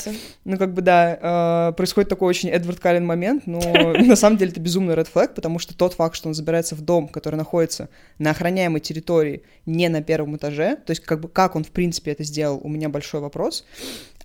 Ну, 0.46 0.56
как 0.56 0.72
бы, 0.72 0.80
да, 0.80 1.68
э, 1.68 1.72
происходит 1.76 2.08
такой 2.08 2.30
очень 2.30 2.48
Эдвард 2.48 2.80
Каллен 2.80 3.04
момент, 3.04 3.46
но 3.46 3.60
на 3.98 4.16
самом 4.16 4.38
деле 4.38 4.52
это 4.52 4.60
безумный 4.60 4.94
ред 4.94 5.08
флаг, 5.08 5.34
потому 5.34 5.58
что 5.58 5.76
тот 5.76 5.92
факт, 5.92 6.16
что 6.16 6.28
он 6.28 6.34
забирается 6.34 6.74
в 6.74 6.80
дом, 6.80 7.06
который 7.06 7.36
находится 7.36 7.90
на 8.18 8.30
охраняемой 8.30 8.80
территории, 8.80 9.42
не 9.66 9.90
на 9.90 10.02
первом 10.02 10.36
этаже, 10.36 10.76
то 10.76 10.92
есть 10.92 11.02
как 11.04 11.20
бы 11.20 11.28
как 11.28 11.54
он 11.54 11.64
в 11.64 11.70
принципе 11.70 12.12
это 12.12 12.24
сделал, 12.24 12.58
у 12.64 12.68
меня 12.70 12.88
большой 12.88 13.20
вопрос. 13.20 13.66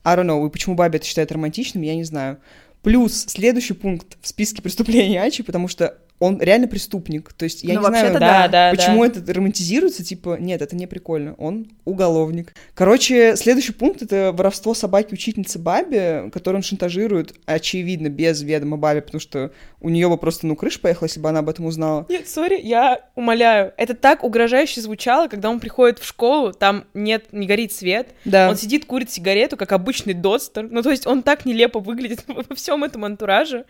I 0.06 0.16
don't 0.16 0.28
know, 0.28 0.48
и 0.48 0.50
почему 0.50 0.76
Баби 0.76 0.96
это 0.96 1.06
считает 1.06 1.34
романтичным, 1.34 1.84
я 1.84 1.94
не 1.94 2.06
знаю. 2.06 2.38
Плюс 2.88 3.26
следующий 3.28 3.74
пункт 3.74 4.18
в 4.22 4.28
списке 4.30 4.62
преступлений 4.62 5.18
Ачи, 5.18 5.44
потому 5.44 5.68
что 5.68 5.98
он 6.20 6.42
реально 6.42 6.68
преступник. 6.68 7.32
То 7.34 7.44
есть 7.46 7.64
я 7.64 7.76
Ну, 7.76 7.82
не 7.82 7.86
знаю, 7.88 8.20
Да, 8.20 8.48
да, 8.48 8.72
Почему 8.72 9.06
да. 9.06 9.20
это 9.20 9.34
романтизируется? 9.34 10.04
Типа, 10.04 10.38
нет, 10.40 10.62
это 10.62 10.76
не 10.76 10.88
прикольно. 10.88 11.36
Он 11.38 11.68
уголовник. 11.86 12.54
Короче, 12.74 13.36
следующий 13.36 13.72
пункт— 13.74 14.02
это 14.04 14.32
воровство 14.34 14.74
собаки-учительницы 14.74 15.60
Баби, 15.60 16.30
которую 16.32 16.60
он 16.60 16.64
шантажирует, 16.64 17.36
очевидно, 17.46 18.10
без 18.10 18.42
ведома 18.42 18.78
Баби, 18.78 19.02
потому 19.02 19.22
что 19.22 19.52
у 19.80 19.90
нее 19.90 20.10
бы 20.10 20.18
просто, 20.18 20.48
ну, 20.48 20.56
крыша 20.56 20.80
поехала, 20.80 21.06
если 21.06 21.20
бы 21.20 21.30
она 21.30 21.40
об 21.40 21.50
этом 21.50 21.66
узнала. 21.66 22.06
Нет, 22.10 22.28
сори, 22.28 22.60
я 22.62 23.00
умоляю. 23.16 23.74
Это 23.78 23.94
так 23.94 24.24
угрожающе 24.24 24.82
звучало, 24.82 25.28
когда 25.28 25.50
он 25.50 25.60
приходит 25.60 26.00
в 26.00 26.06
школу, 26.06 26.52
там 26.52 26.86
нет, 26.96 27.32
не 27.32 27.46
горит 27.46 27.72
свет, 27.74 28.10
Да. 28.26 28.50
он 28.50 28.58
сидит, 28.58 28.86
курит 28.86 29.12
сигарету, 29.12 29.56
как 29.56 29.72
обычный 29.72 30.14
достер. 30.14 30.68
Ну, 30.70 30.82
то 30.82 30.90
есть 30.90 31.06
он 31.06 31.22
так 31.22 31.46
нелепо 31.46 31.80
выглядит 31.80 32.24
во 32.28 32.56
всем 32.56 32.84
этом 32.84 33.06
антураже. 33.06 33.66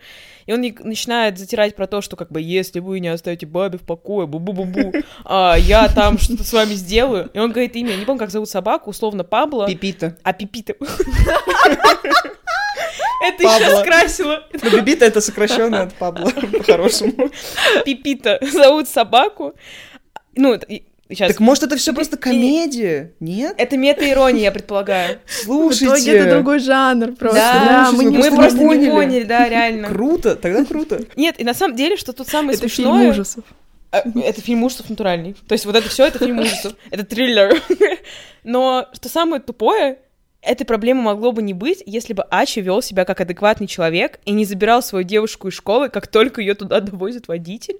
И 0.46 0.52
он 0.52 0.60
начинает 0.60 1.38
затирать 1.38 1.76
про 1.76 1.86
то, 1.86 2.00
что 2.00 2.16
как 2.16 2.30
бы 2.30 2.37
если 2.38 2.80
вы 2.80 3.00
не 3.00 3.08
оставите 3.08 3.46
Баби 3.46 3.76
в 3.76 3.82
покое, 3.82 4.26
бу-бу-бу-бу, 4.26 5.02
а, 5.24 5.56
я 5.56 5.88
там 5.88 6.18
что-то 6.18 6.44
с 6.44 6.52
вами 6.52 6.74
сделаю. 6.74 7.30
И 7.32 7.38
он 7.38 7.50
говорит 7.50 7.76
имя, 7.76 7.90
я 7.90 7.96
не 7.96 8.04
помню, 8.04 8.20
как 8.20 8.30
зовут 8.30 8.48
собаку, 8.48 8.90
условно 8.90 9.24
Пабло, 9.24 9.66
Пипита. 9.66 10.16
а 10.22 10.32
Пипита. 10.32 10.74
Это 13.20 13.42
еще 13.42 13.80
скрасило. 13.80 14.44
Ну, 14.52 14.70
Пипита— 14.70 15.04
это 15.06 15.20
сокращенно 15.20 15.82
от 15.82 15.94
Пабло, 15.94 16.30
по-хорошему. 16.30 17.30
Пипита 17.84 18.38
зовут 18.40 18.88
собаку. 18.88 19.54
Ну, 20.36 20.58
сейчас. 21.14 21.28
Так 21.28 21.40
может, 21.40 21.64
это 21.64 21.76
все 21.76 21.92
просто 21.92 22.16
комедия? 22.16 23.12
Нет? 23.20 23.54
Это 23.58 23.76
мета-ирония, 23.76 24.42
я 24.42 24.52
предполагаю. 24.52 25.18
В 25.44 25.46
итоге 25.46 25.66
это 25.66 25.74
Слушайте, 25.74 26.30
другой 26.34 26.58
жанр 26.58 27.12
просто. 27.12 27.38
Да, 27.38 27.86
слушайте, 27.90 28.18
мы, 28.18 28.22
вы 28.22 28.22
просто 28.22 28.30
не 28.30 28.36
просто 28.36 28.58
не 28.58 28.66
поняли. 28.66 28.90
поняли, 28.90 29.24
да, 29.24 29.48
реально. 29.48 29.88
круто, 29.88 30.36
тогда 30.36 30.64
круто. 30.64 31.00
Нет, 31.16 31.36
и 31.38 31.44
на 31.44 31.54
самом 31.54 31.76
деле, 31.76 31.96
что 31.96 32.12
тут 32.12 32.28
самое 32.28 32.56
Это 32.56 32.68
фильм 32.68 32.90
смешное... 32.90 33.10
ужасов. 33.10 33.44
А, 33.90 34.02
Это 34.22 34.40
фильм 34.42 34.64
ужасов 34.64 34.90
натуральный. 34.90 35.34
То 35.46 35.54
есть 35.54 35.64
вот 35.64 35.74
это 35.74 35.88
все 35.88 36.06
это 36.06 36.18
фильм 36.18 36.38
ужасов. 36.40 36.74
Это 36.90 37.04
триллер. 37.04 37.60
Но 38.44 38.86
что 38.92 39.08
самое 39.08 39.40
тупое, 39.40 39.98
этой 40.42 40.64
проблемы 40.64 41.02
могло 41.02 41.32
бы 41.32 41.42
не 41.42 41.54
быть, 41.54 41.82
если 41.86 42.12
бы 42.12 42.22
Ачи 42.30 42.60
вел 42.60 42.82
себя 42.82 43.04
как 43.04 43.20
адекватный 43.20 43.66
человек 43.66 44.20
и 44.24 44.32
не 44.32 44.44
забирал 44.44 44.82
свою 44.82 45.04
девушку 45.04 45.48
из 45.48 45.54
школы, 45.54 45.88
как 45.88 46.06
только 46.06 46.40
ее 46.40 46.54
туда 46.54 46.80
довозит 46.80 47.28
водитель. 47.28 47.78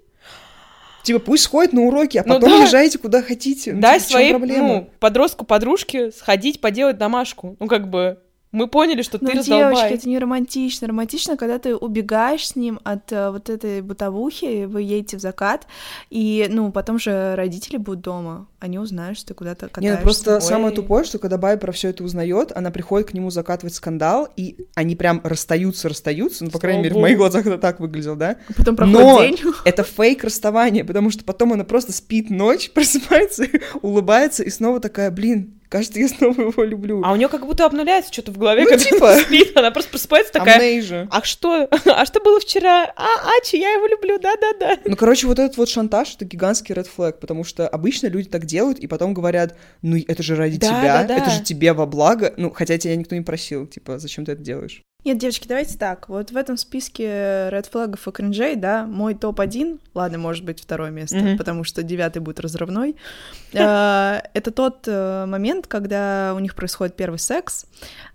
Типа, 1.03 1.19
пусть 1.21 1.45
сходит 1.45 1.73
на 1.73 1.83
уроки, 1.83 2.19
а 2.19 2.23
Ну 2.27 2.35
потом 2.35 2.51
да. 2.51 2.65
езжайте 2.65 2.99
куда 2.99 3.23
хотите. 3.23 3.73
Ну, 3.73 3.81
Дай 3.81 3.99
типа, 3.99 4.11
своей 4.11 4.33
ну, 4.33 4.91
подростку-подружке 5.01 6.11
сходить 6.13 6.61
поделать 6.61 6.99
домашку. 6.99 7.57
Ну, 7.61 7.67
как 7.67 7.89
бы, 7.89 8.19
мы 8.51 8.67
поняли, 8.67 9.03
что 9.03 9.19
Ну, 9.21 9.27
ты 9.29 9.33
девочки, 9.35 9.51
раздолбай. 9.53 9.93
это 9.93 10.09
не 10.09 10.19
романтично. 10.19 10.89
Романтично, 10.89 11.37
когда 11.37 11.59
ты 11.59 11.77
убегаешь 11.77 12.49
с 12.49 12.57
ним 12.57 12.81
от 12.83 13.13
э, 13.13 13.31
вот 13.31 13.51
этой 13.51 13.83
бытовухи, 13.83 14.65
вы 14.65 14.83
едете 14.83 15.19
в 15.19 15.21
закат, 15.21 15.67
и, 16.09 16.47
ну, 16.49 16.73
потом 16.73 16.99
же 16.99 17.35
родители 17.37 17.77
будут 17.77 18.01
дома, 18.01 18.47
они 18.61 18.79
узнают, 18.79 19.19
что 19.19 19.29
ты 19.29 19.35
куда-то 19.35 19.67
Не, 19.67 19.71
катаешься. 19.71 19.97
ну 19.99 20.03
просто 20.03 20.35
Ой. 20.37 20.41
самое 20.41 20.75
тупое, 20.75 21.05
что 21.05 21.19
когда 21.19 21.37
Бай 21.37 21.59
про 21.59 21.73
все 21.73 21.91
это 21.91 22.03
узнает, 22.03 22.51
она 22.57 22.71
приходит 22.71 23.09
к 23.11 23.13
нему 23.15 23.31
закатывать 23.31 23.75
скандал, 23.75 24.29
и 24.37 24.57
они 24.75 24.97
прям 24.97 25.21
расстаются, 25.25 25.89
расстаются, 25.89 26.45
ну, 26.45 26.51
по 26.51 26.59
крайней 26.59 26.85
мере, 26.85 26.95
в 26.95 26.99
моих 26.99 27.19
глазах 27.19 27.47
это 27.47 27.59
так 27.59 27.81
выглядело, 27.81 28.17
да? 28.17 28.37
Потом 28.57 28.77
проходит 28.77 28.99
Но 29.01 29.21
день. 29.21 29.39
это 29.65 29.83
фейк 29.83 30.25
расставания, 30.25 30.85
потому 30.85 31.11
что 31.11 31.23
потом 31.25 31.53
она 31.53 31.65
просто 31.65 31.93
спит 31.93 32.31
ночь, 32.31 32.71
просыпается, 32.75 33.45
улыбается 33.83 34.43
и 34.43 34.51
снова 34.51 34.81
такая, 34.81 35.11
блин, 35.11 35.58
кажется, 35.69 35.99
я 35.99 36.09
снова 36.09 36.41
его 36.41 36.65
люблю. 36.65 37.03
А 37.05 37.13
у 37.13 37.17
нее 37.17 37.29
как 37.29 37.47
будто 37.47 37.65
обнуляется 37.65 38.13
что-то 38.13 38.33
в 38.33 38.39
голове, 38.39 38.63
Ну, 38.65 38.69
когда 38.71 38.85
типа. 38.85 39.13
она 39.13 39.21
спит. 39.21 39.57
Она 39.57 39.71
просто 39.71 39.91
просыпается 39.91 40.33
такая, 40.33 40.57
Амнейжа. 40.57 41.09
а 41.11 41.23
что? 41.23 41.69
А 41.87 42.07
что 42.07 42.21
было 42.21 42.41
вчера? 42.41 42.93
А, 42.97 43.07
Ачи, 43.41 43.59
я 43.59 43.73
его 43.73 43.87
люблю, 43.87 44.19
да-да-да. 44.19 44.79
Ну, 44.85 44.97
короче, 44.97 45.27
вот 45.27 45.39
этот 45.39 45.57
вот 45.57 45.69
шантаж— 45.69 46.15
это 46.17 46.25
гигантский 46.25 46.75
ред 46.75 46.87
флэг, 46.87 47.21
потому 47.21 47.45
что 47.45 47.69
обычно 47.69 48.07
люди 48.09 48.29
так 48.29 48.45
делают, 48.47 48.79
и 48.79 48.87
потом 48.87 49.15
говорят, 49.15 49.57
ну, 49.83 49.97
это 50.07 50.23
же 50.23 50.37
ради 50.37 50.59
Да, 50.59 50.67
тебя, 50.69 50.83
да, 50.83 51.05
да. 51.05 51.17
это 51.19 51.31
же 51.31 51.43
тебе 51.43 51.73
во 51.73 51.87
благо, 51.87 52.33
ну, 52.37 52.51
хотя 52.51 52.79
тебя 52.79 52.97
никто 52.97 53.15
не 53.15 53.23
просил, 53.23 53.67
типа, 53.67 53.99
зачем 53.99 54.25
ты 54.25 54.33
это 54.33 54.43
делаешь? 54.43 54.83
Нет, 55.05 55.19
девочки, 55.19 55.47
давайте 55.47 55.79
так. 55.79 56.09
Вот 56.09 56.33
в 56.33 56.37
этом 56.37 56.57
списке 56.57 57.49
ред 57.51 57.67
флагов 57.67 58.09
и 58.09 58.11
кринжей, 58.11 58.57
да, 58.57 58.85
мой 58.85 59.15
топ-1, 59.15 59.79
ладно, 59.95 60.19
может 60.19 60.45
быть, 60.45 60.61
второе 60.61 60.91
место, 60.91 61.17
Мгм. 61.17 61.39
потому 61.39 61.63
что 61.63 61.85
девятый 61.85 62.21
будет 62.21 62.41
разрывной. 62.41 62.97
Э, 63.55 64.21
Это 64.35 64.51
тот 64.51 64.81
э, 64.87 65.25
момент, 65.25 65.67
когда 65.69 66.35
у 66.37 66.39
них 66.41 66.55
происходит 66.55 66.97
первый 66.97 67.19
секс 67.19 67.65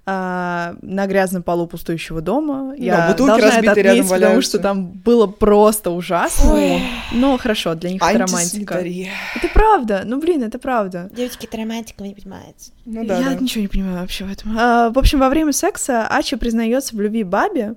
а, 0.05 0.75
на 0.81 1.07
грязном 1.07 1.41
полу 1.41 1.65
пустующего 1.65 2.21
дома. 2.21 2.75
Я 2.77 3.07
бутылки 3.07 3.39
должна 3.39 3.59
это 3.59 3.71
отметить, 3.71 4.09
потому 4.09 4.41
что 4.41 4.59
там 4.59 4.91
было 4.91 5.25
просто 5.27 5.89
ужасно. 5.89 6.79
Но 7.13 7.37
хорошо, 7.37 7.73
для 7.73 7.89
них 7.91 8.01
это 8.03 8.19
романтика. 8.19 8.75
Это 8.75 9.47
правда, 9.53 10.03
ну 10.05 10.19
блин, 10.19 10.43
это 10.43 10.59
правда. 10.59 11.09
Девочки, 11.15 11.45
это 11.45 11.57
романтика, 11.57 12.01
вы 12.01 12.09
не 12.09 12.15
понимаете. 12.15 12.71
Ну 12.85 13.01
Я 13.01 13.33
ничего 13.33 13.61
не 13.61 13.69
понимаю 13.69 14.01
вообще 14.01 14.25
в 14.25 14.31
этом. 14.31 14.55
А, 14.59 14.89
в 14.91 14.99
общем, 14.99 15.19
во 15.19 15.29
время 15.29 15.53
секса 15.53 16.05
Ачи 16.07 16.35
признается 16.73 16.95
в 16.95 17.01
любви 17.01 17.23
Бабе, 17.23 17.75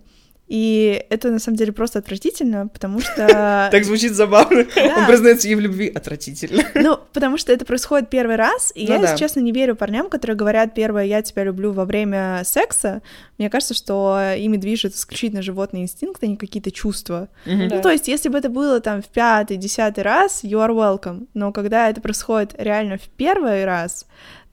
И 0.48 1.04
это 1.10 1.30
на 1.30 1.40
самом 1.40 1.56
деле 1.56 1.72
просто 1.72 1.98
отвратительно, 1.98 2.68
потому 2.68 3.00
что... 3.00 3.68
Так 3.72 3.84
звучит 3.84 4.14
забавно. 4.14 4.58
Он 4.98 5.06
признается 5.06 5.48
ей 5.48 5.56
в 5.56 5.60
любви 5.60 5.88
отвратительно. 5.88 6.62
Ну, 6.74 7.00
потому 7.12 7.36
что 7.36 7.52
это 7.52 7.64
происходит 7.64 8.10
первый 8.10 8.36
раз, 8.36 8.72
и 8.76 8.84
я, 8.84 9.00
если 9.00 9.16
честно, 9.16 9.40
не 9.40 9.50
верю 9.50 9.74
парням, 9.74 10.08
которые 10.08 10.36
говорят 10.36 10.72
первое 10.72 11.04
«я 11.04 11.20
тебя 11.22 11.44
люблю» 11.44 11.72
во 11.72 11.84
время 11.84 12.42
секса. 12.44 13.02
Мне 13.38 13.50
кажется, 13.50 13.74
что 13.74 14.20
ими 14.38 14.56
движет 14.56 14.94
исключительно 14.94 15.42
животный 15.42 15.80
инстинкт, 15.80 16.22
а 16.22 16.26
не 16.26 16.36
какие-то 16.36 16.70
чувства. 16.70 17.28
Ну, 17.44 17.80
то 17.82 17.90
есть, 17.90 18.08
если 18.08 18.28
бы 18.28 18.38
это 18.38 18.48
было 18.48 18.80
там 18.80 19.02
в 19.02 19.06
пятый, 19.06 19.56
десятый 19.56 20.04
раз, 20.04 20.44
you 20.44 20.64
are 20.64 20.70
welcome. 20.70 21.26
Но 21.34 21.52
когда 21.52 21.90
это 21.90 22.00
происходит 22.00 22.54
реально 22.56 22.98
в 22.98 23.08
первый 23.16 23.64
раз, 23.64 24.06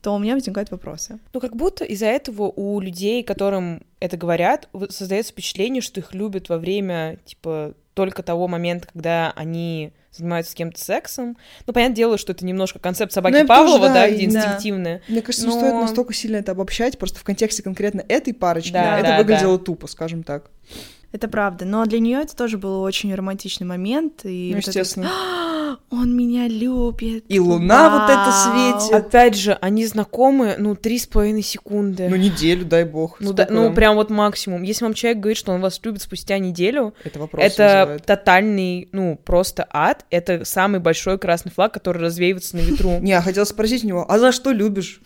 то 0.04 0.14
у 0.14 0.18
меня 0.18 0.34
возникают 0.34 0.70
вопросы. 0.70 1.18
Ну, 1.32 1.40
как 1.40 1.56
будто 1.56 1.82
из-за 1.82 2.04
этого 2.04 2.52
у 2.54 2.78
людей, 2.78 3.22
которым 3.22 3.80
это 4.00 4.18
говорят, 4.18 4.68
создается 4.90 5.32
впечатление, 5.32 5.80
что 5.80 5.98
их 5.98 6.12
любят 6.12 6.50
во 6.50 6.58
время, 6.58 7.16
типа, 7.24 7.72
только 7.94 8.22
того 8.22 8.46
момента, 8.46 8.86
когда 8.92 9.32
они 9.34 9.94
занимаются 10.12 10.52
с 10.52 10.54
кем-то 10.54 10.78
сексом. 10.78 11.38
Ну, 11.66 11.72
понятное 11.72 11.96
дело, 11.96 12.18
что 12.18 12.32
это 12.32 12.44
немножко 12.44 12.78
концепт 12.80 13.14
собаки 13.14 13.34
ну, 13.34 13.46
Павлова, 13.46 13.88
тоже, 13.88 13.94
да, 13.94 14.06
да, 14.06 14.10
где 14.10 14.26
инстинктивная. 14.26 15.00
Мне 15.08 15.22
кажется, 15.22 15.46
но... 15.46 15.54
не 15.54 15.58
стоит 15.58 15.72
настолько 15.72 16.12
сильно 16.12 16.36
это 16.36 16.52
обобщать, 16.52 16.98
просто 16.98 17.18
в 17.18 17.24
контексте 17.24 17.62
конкретно 17.62 18.04
этой 18.06 18.34
парочки 18.34 18.72
да, 18.72 18.98
это 18.98 19.08
да, 19.08 19.18
выглядело 19.18 19.58
да. 19.58 19.64
тупо, 19.64 19.86
скажем 19.86 20.22
так. 20.22 20.50
Это 21.14 21.28
правда, 21.28 21.64
но 21.64 21.86
для 21.86 22.00
нее 22.00 22.22
это 22.22 22.34
тоже 22.34 22.58
был 22.58 22.82
очень 22.82 23.14
романтичный 23.14 23.68
момент. 23.68 24.22
И 24.24 24.48
ну, 24.50 24.56
вот 24.56 24.66
естественно. 24.66 25.04
Это... 25.04 25.78
Он 25.90 26.16
меня 26.16 26.48
любит. 26.48 27.24
И 27.28 27.38
луна 27.38 27.88
Вау. 27.88 28.00
вот 28.00 28.10
это 28.10 28.32
светит. 28.32 28.94
Опять 28.94 29.36
же, 29.36 29.56
они 29.60 29.86
знакомы, 29.86 30.56
ну, 30.58 30.74
три 30.74 30.98
с 30.98 31.06
половиной 31.06 31.42
секунды. 31.42 32.08
Ну, 32.08 32.16
неделю, 32.16 32.64
дай 32.64 32.84
бог. 32.84 33.18
Ну, 33.20 33.32
да, 33.32 33.46
ну, 33.48 33.72
прям 33.72 33.94
вот 33.94 34.10
максимум. 34.10 34.62
Если 34.62 34.84
вам 34.84 34.94
человек 34.94 35.20
говорит, 35.20 35.38
что 35.38 35.52
он 35.52 35.60
вас 35.60 35.80
любит 35.84 36.02
спустя 36.02 36.38
неделю, 36.38 36.94
это, 37.04 37.18
вопрос 37.20 37.44
это 37.44 37.80
вызывает. 37.80 38.06
тотальный, 38.06 38.88
ну, 38.90 39.16
просто 39.24 39.66
ад. 39.70 40.04
Это 40.10 40.44
самый 40.44 40.80
большой 40.80 41.18
красный 41.18 41.52
флаг, 41.52 41.72
который 41.72 42.02
развеивается 42.02 42.56
на 42.56 42.60
ветру. 42.60 42.90
Не, 43.00 43.12
я 43.12 43.22
хотела 43.22 43.44
спросить 43.44 43.84
у 43.84 43.86
него, 43.86 44.04
а 44.08 44.18
за 44.18 44.32
что 44.32 44.50
любишь? 44.50 45.00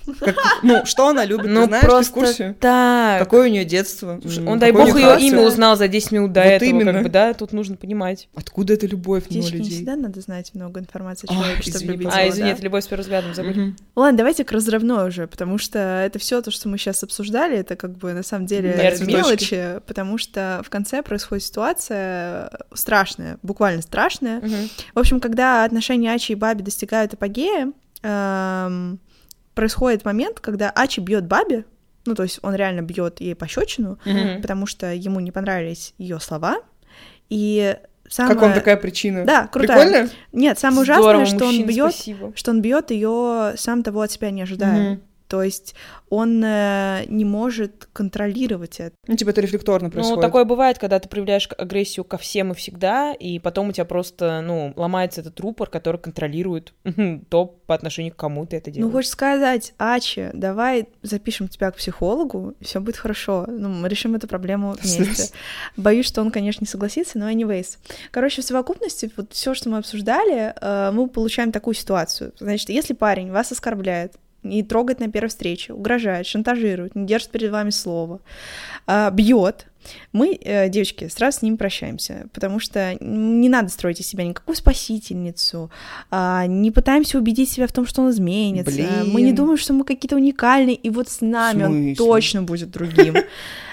Ну, 0.63 0.87
что 0.87 1.09
она 1.09 1.25
любит, 1.25 1.51
ну, 1.51 1.63
ты 1.63 1.67
знаешь, 1.69 1.85
просто 1.85 2.11
в 2.11 2.15
курсе? 2.15 2.57
так. 2.61 3.19
Какое 3.19 3.49
у 3.49 3.51
нее 3.51 3.65
детство? 3.65 4.21
Он, 4.47 4.59
дай 4.59 4.73
бог, 4.73 4.95
ее 4.97 5.21
имя 5.21 5.43
узнал 5.43 5.77
за 5.77 5.89
10 5.89 5.98
минут 6.11 6.33
до 6.33 6.41
этого, 6.41 6.85
как 6.85 7.03
бы, 7.03 7.09
да, 7.09 7.35
тут 7.35 7.53
нужно 7.53 7.77
понимать. 7.77 8.29
Откуда 8.35 8.75
эта 8.75 8.87
любовь 8.87 9.25
мимо 9.31 9.45
людей? 9.45 9.61
не 9.61 9.71
всегда 9.71 9.97
надо 9.97 10.21
знать 10.21 10.55
много 10.55 10.81
информации 10.81 11.27
о 11.29 11.35
человеке, 11.35 11.71
чтобы 11.71 11.93
любить 11.93 12.09
А, 12.13 12.29
извини, 12.29 12.51
это 12.51 12.63
любовь 12.63 12.85
с 12.85 12.87
первым 12.87 13.03
взглядом, 13.03 13.35
забыли. 13.35 13.75
Ладно, 13.97 14.19
давайте 14.19 14.45
к 14.45 14.53
разрывной 14.53 15.09
уже, 15.09 15.27
потому 15.27 15.59
что 15.59 15.79
это 15.79 16.19
все 16.19 16.41
то, 16.43 16.51
что 16.51 16.69
мы 16.69 16.79
сейчас 16.79 17.03
обсуждали, 17.03 17.57
это 17.57 17.77
как 17.77 17.97
бы 17.97 18.13
на 18.13 18.23
самом 18.23 18.47
деле 18.47 18.75
мелочи, 19.01 19.81
потому 19.87 20.19
что 20.19 20.63
в 20.65 20.71
конце 20.71 21.03
происходит 21.03 21.45
ситуация 21.45 22.51
страшная, 22.73 23.39
буквально 23.43 23.83
страшная. 23.83 24.41
В 24.95 24.99
общем, 24.99 25.21
когда 25.21 25.65
отношения 25.65 26.13
Ачи 26.13 26.33
и 26.33 26.37
Баби 26.37 26.63
достигают 26.63 27.15
апогея, 27.15 27.73
эм, 28.03 29.01
происходит 29.55 30.05
момент, 30.05 30.41
когда 30.41 30.71
Ачи 30.71 31.01
бьет 31.01 31.27
Баби, 31.27 31.65
ну, 32.05 32.15
то 32.15 32.23
есть 32.23 32.39
он 32.43 32.55
реально 32.55 32.83
бьет 32.83 33.21
ей 33.21 33.35
пощечину, 33.35 33.99
mm-hmm. 34.05 34.41
потому 34.41 34.67
что 34.67 34.93
ему 34.93 35.21
не 35.21 35.31
понравились 35.31 35.95
ее 35.99 36.21
слова. 36.21 36.59
И 37.29 37.77
самое... 38.09 38.35
Как 38.35 38.43
вам 38.43 38.55
такая 38.55 38.77
причина? 38.77 39.25
Да, 39.25 39.47
крутая. 39.47 39.85
Прикольно? 39.85 40.11
Нет, 40.33 40.59
самое 40.59 40.85
Здорово, 40.85 41.23
ужасное, 41.23 41.39
что 41.39 41.47
он 41.49 41.67
бьет, 41.67 41.95
что 42.35 42.51
он 42.51 42.63
бьет 42.63 42.91
ее 42.91 43.55
сам 43.57 43.83
того 43.83 44.03
от 44.03 44.11
себя 44.11 44.31
не 44.31 44.43
ожидая. 44.43 44.95
Mm-hmm. 44.95 45.01
То 45.29 45.43
есть 45.43 45.75
он 46.09 46.43
э, 46.43 47.05
не 47.09 47.25
может 47.25 47.89
контролировать 47.93 48.81
это. 48.81 48.97
Ну, 49.07 49.15
типа 49.15 49.31
это 49.31 49.43
рефлекторно 49.43 49.91
происходит. 49.91 50.17
Ну, 50.17 50.23
такое 50.23 50.45
бывает, 50.45 50.79
когда 50.79 50.99
ты 50.99 51.09
проявляешь 51.09 51.49
агрессию 51.57 52.05
ко 52.05 52.17
всем 52.17 52.53
и 52.53 52.55
всегда, 52.55 53.13
и 53.13 53.39
потом 53.39 53.69
у 53.69 53.73
тебя 53.73 53.85
просто, 53.85 54.41
ну, 54.41 54.73
ломается 54.77 55.21
этот 55.21 55.39
рупор, 55.41 55.69
который 55.69 56.01
контролирует 56.01 56.73
то, 57.29 57.45
по 57.45 57.75
отношению 57.75 58.15
к 58.15 58.17
кому 58.17 58.47
ты 58.47 58.57
это 58.57 58.71
ну, 58.71 58.75
делаешь. 58.75 58.93
Ну, 58.93 58.97
хочешь 58.99 59.11
сказать, 59.11 59.75
Ачи, 59.77 60.31
давай 60.33 60.89
запишем 61.03 61.49
тебя 61.49 61.71
к 61.71 61.77
психологу, 61.77 62.55
и 62.59 62.65
все 62.65 62.81
будет 62.81 62.97
хорошо. 62.97 63.45
Ну, 63.47 63.69
мы 63.69 63.89
решим 63.89 64.15
эту 64.15 64.27
проблему 64.27 64.77
вместе. 64.81 65.35
Боюсь, 65.77 66.07
что 66.07 66.23
он, 66.23 66.31
конечно, 66.31 66.65
не 66.65 66.69
согласится, 66.69 67.19
но 67.19 67.31
anyways. 67.31 67.77
Короче, 68.11 68.41
в 68.41 68.45
совокупности, 68.45 69.11
вот 69.17 69.33
все, 69.33 69.53
что 69.53 69.69
мы 69.69 69.79
обсуждали, 69.79 70.55
э, 70.59 70.91
мы 70.93 71.09
получаем 71.09 71.53
такую 71.53 71.75
ситуацию. 71.75 72.33
Значит, 72.39 72.71
если 72.71 72.95
парень 72.95 73.31
вас 73.31 73.53
оскорбляет, 73.53 74.15
не 74.43 74.63
трогает 74.63 75.01
на 75.01 75.11
первой 75.11 75.29
встрече, 75.29 75.73
угрожает, 75.73 76.27
шантажирует, 76.27 76.95
не 76.95 77.07
держит 77.07 77.31
перед 77.31 77.51
вами 77.51 77.71
слово, 77.71 78.21
а, 78.87 79.11
бьет, 79.11 79.67
мы, 80.13 80.39
э, 80.41 80.69
девочки, 80.69 81.09
сразу 81.09 81.39
с 81.39 81.43
ним 81.43 81.57
прощаемся, 81.57 82.27
потому 82.33 82.61
что 82.61 82.97
не 83.01 83.49
надо 83.49 83.69
строить 83.69 84.01
из 84.01 84.07
себя 84.07 84.25
никакую 84.25 84.57
спасительницу, 84.57 85.71
а, 86.11 86.47
не 86.47 86.71
пытаемся 86.71 87.19
убедить 87.19 87.51
себя 87.51 87.67
в 87.67 87.73
том, 87.73 87.87
что 87.87 88.03
он 88.03 88.11
изменится, 88.11 88.73
Блин. 88.73 89.11
мы 89.11 89.23
не 89.23 89.33
думаем, 89.33 89.57
что 89.57 89.73
мы 89.73 89.85
какие-то 89.85 90.17
уникальные, 90.17 90.75
и 90.75 90.91
вот 90.91 91.09
с 91.09 91.21
нами 91.21 91.65
он 91.65 91.95
точно 91.95 92.43
будет 92.43 92.71
другим. 92.71 93.15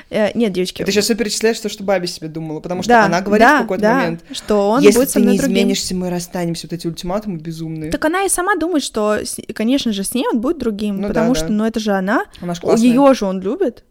Э, 0.10 0.32
нет, 0.38 0.54
девочки. 0.54 0.84
Ты 0.84 0.92
сейчас 0.92 1.06
все 1.06 1.16
перечисляешь 1.16 1.60
то, 1.60 1.70
что 1.70 1.84
Баби 1.84 2.06
себе 2.06 2.28
думала, 2.28 2.60
потому 2.60 2.84
что 2.84 2.90
да, 2.90 3.06
она 3.06 3.22
говорит 3.22 3.48
да, 3.48 3.58
в 3.58 3.62
какой-то 3.64 3.82
да, 3.82 3.96
момент, 3.96 4.24
что 4.32 4.70
он 4.70 4.82
если 4.82 5.00
будет 5.00 5.14
ты 5.14 5.20
не 5.20 5.38
другим. 5.38 5.46
изменишься, 5.46 5.96
мы 5.96 6.10
расстанемся. 6.10 6.68
Вот 6.68 6.74
эти 6.74 6.88
ультиматумы 6.88 7.38
безумные. 7.38 7.92
Так 7.92 8.06
она 8.06 8.24
и 8.24 8.30
сама 8.30 8.56
думает, 8.56 8.84
что, 8.84 9.20
конечно 9.54 9.94
же, 9.94 10.04
с 10.04 10.14
ней 10.14 10.26
он 10.32 10.42
будет 10.42 10.58
другим, 10.60 11.02
ну, 11.02 11.08
потому 11.08 11.34
да, 11.34 11.40
что, 11.40 11.48
да. 11.48 11.54
ну 11.54 11.66
это 11.66 11.80
же 11.80 11.92
она, 11.92 12.26
она 12.42 12.54
ее 12.76 13.14
же 13.14 13.26
он 13.26 13.42
любит. 13.42 13.84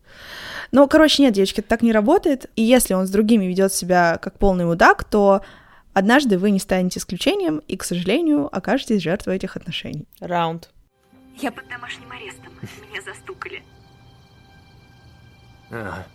Но, 0.70 0.88
короче, 0.88 1.22
нет, 1.22 1.34
девочки, 1.34 1.60
это 1.60 1.68
так 1.68 1.82
не 1.82 1.92
работает. 1.92 2.50
И 2.56 2.62
если 2.62 2.94
он 2.94 3.06
с 3.06 3.10
другими 3.10 3.44
ведет 3.44 3.72
себя 3.72 4.18
как 4.20 4.38
полный 4.38 4.64
мудак, 4.64 5.04
то 5.04 5.42
однажды 5.92 6.38
вы 6.38 6.50
не 6.50 6.58
станете 6.58 6.98
исключением 6.98 7.62
и, 7.68 7.76
к 7.76 7.84
сожалению, 7.84 8.48
окажетесь 8.54 9.02
жертвой 9.02 9.36
этих 9.36 9.56
отношений. 9.56 10.06
Раунд. 10.20 10.70
Я 11.40 11.52
под 11.52 11.68
домашним 11.68 12.10
арестом. 12.10 12.52
Меня 12.90 13.02
застукали. 13.02 13.62
А, 15.76 16.06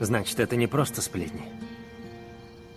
значит, 0.00 0.40
это 0.40 0.56
не 0.56 0.66
просто 0.66 1.02
сплетни. 1.02 1.42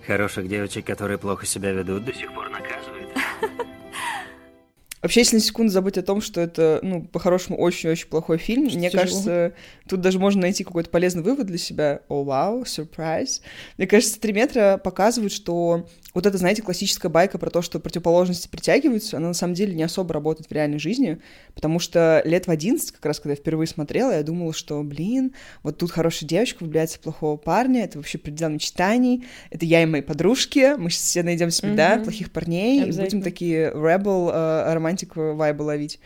Хороших 0.06 0.50
девочек, 0.50 0.86
которые 0.86 1.18
плохо 1.18 1.46
себя 1.46 1.72
ведут, 1.72 2.04
до 2.04 2.14
сих 2.14 2.34
пор 2.34 2.50
наказывают. 2.50 3.10
Вообще, 5.02 5.22
если 5.22 5.38
на 5.38 5.42
секунду 5.42 5.72
забыть 5.72 5.98
о 5.98 6.02
том, 6.04 6.20
что 6.20 6.42
это, 6.42 6.80
ну, 6.82 7.04
по-хорошему, 7.04 7.58
очень-очень 7.58 8.08
плохой 8.08 8.38
фильм, 8.38 8.70
что 8.70 8.78
мне 8.78 8.90
тяжело. 8.90 9.04
кажется, 9.04 9.54
тут 9.88 10.02
даже 10.02 10.20
можно 10.20 10.42
найти 10.42 10.66
какой-то 10.66 10.90
полезный 10.90 11.24
вывод 11.24 11.48
для 11.48 11.58
себя. 11.58 12.02
О, 12.10 12.24
вау, 12.26 12.66
сюрприз. 12.66 13.42
Мне 13.78 13.88
кажется, 13.88 14.20
«Три 14.20 14.34
метра» 14.34 14.78
показывают, 14.84 15.32
что 15.32 15.88
вот 16.16 16.26
это, 16.26 16.38
знаете, 16.38 16.62
классическая 16.62 17.10
байка 17.10 17.38
про 17.38 17.50
то, 17.50 17.62
что 17.62 17.80
противоположности 17.80 18.48
притягиваются, 18.48 19.18
она 19.18 19.28
на 19.28 19.34
самом 19.34 19.54
деле 19.54 19.76
не 19.76 19.84
особо 19.84 20.14
работает 20.14 20.50
в 20.50 20.54
реальной 20.54 20.80
жизни, 20.80 21.20
потому 21.54 21.78
что 21.80 22.22
лет 22.26 22.48
в 22.48 22.50
11, 22.50 22.92
как 22.94 23.06
раз 23.06 23.20
когда 23.20 23.32
я 23.32 23.36
впервые 23.36 23.68
смотрела, 23.68 24.12
я 24.12 24.24
думала, 24.24 24.54
что, 24.54 24.82
блин, 24.82 25.34
вот 25.62 25.78
тут 25.78 25.92
хорошая 25.92 26.28
девочка 26.28 26.64
влюбляется 26.64 26.98
в 26.98 27.02
плохого 27.02 27.36
парня, 27.36 27.84
это 27.84 27.98
вообще 27.98 28.18
предел 28.18 28.50
мечтаний, 28.50 29.26
это 29.52 29.66
я 29.66 29.84
и 29.84 29.86
мои 29.86 30.02
подружки, 30.02 30.76
мы 30.78 30.90
сейчас 30.90 31.04
все 31.04 31.24
найдем 31.24 31.52
себе, 31.52 31.70
mm-hmm. 31.70 31.76
да, 31.76 31.98
плохих 31.98 32.32
парней, 32.32 32.86
и 32.86 32.92
будем 32.92 33.22
такие 33.22 33.72
rebel, 33.72 34.32
э, 34.34 34.74
романтик 34.74 35.18
вайбы 35.18 35.64
ловить. 35.64 36.00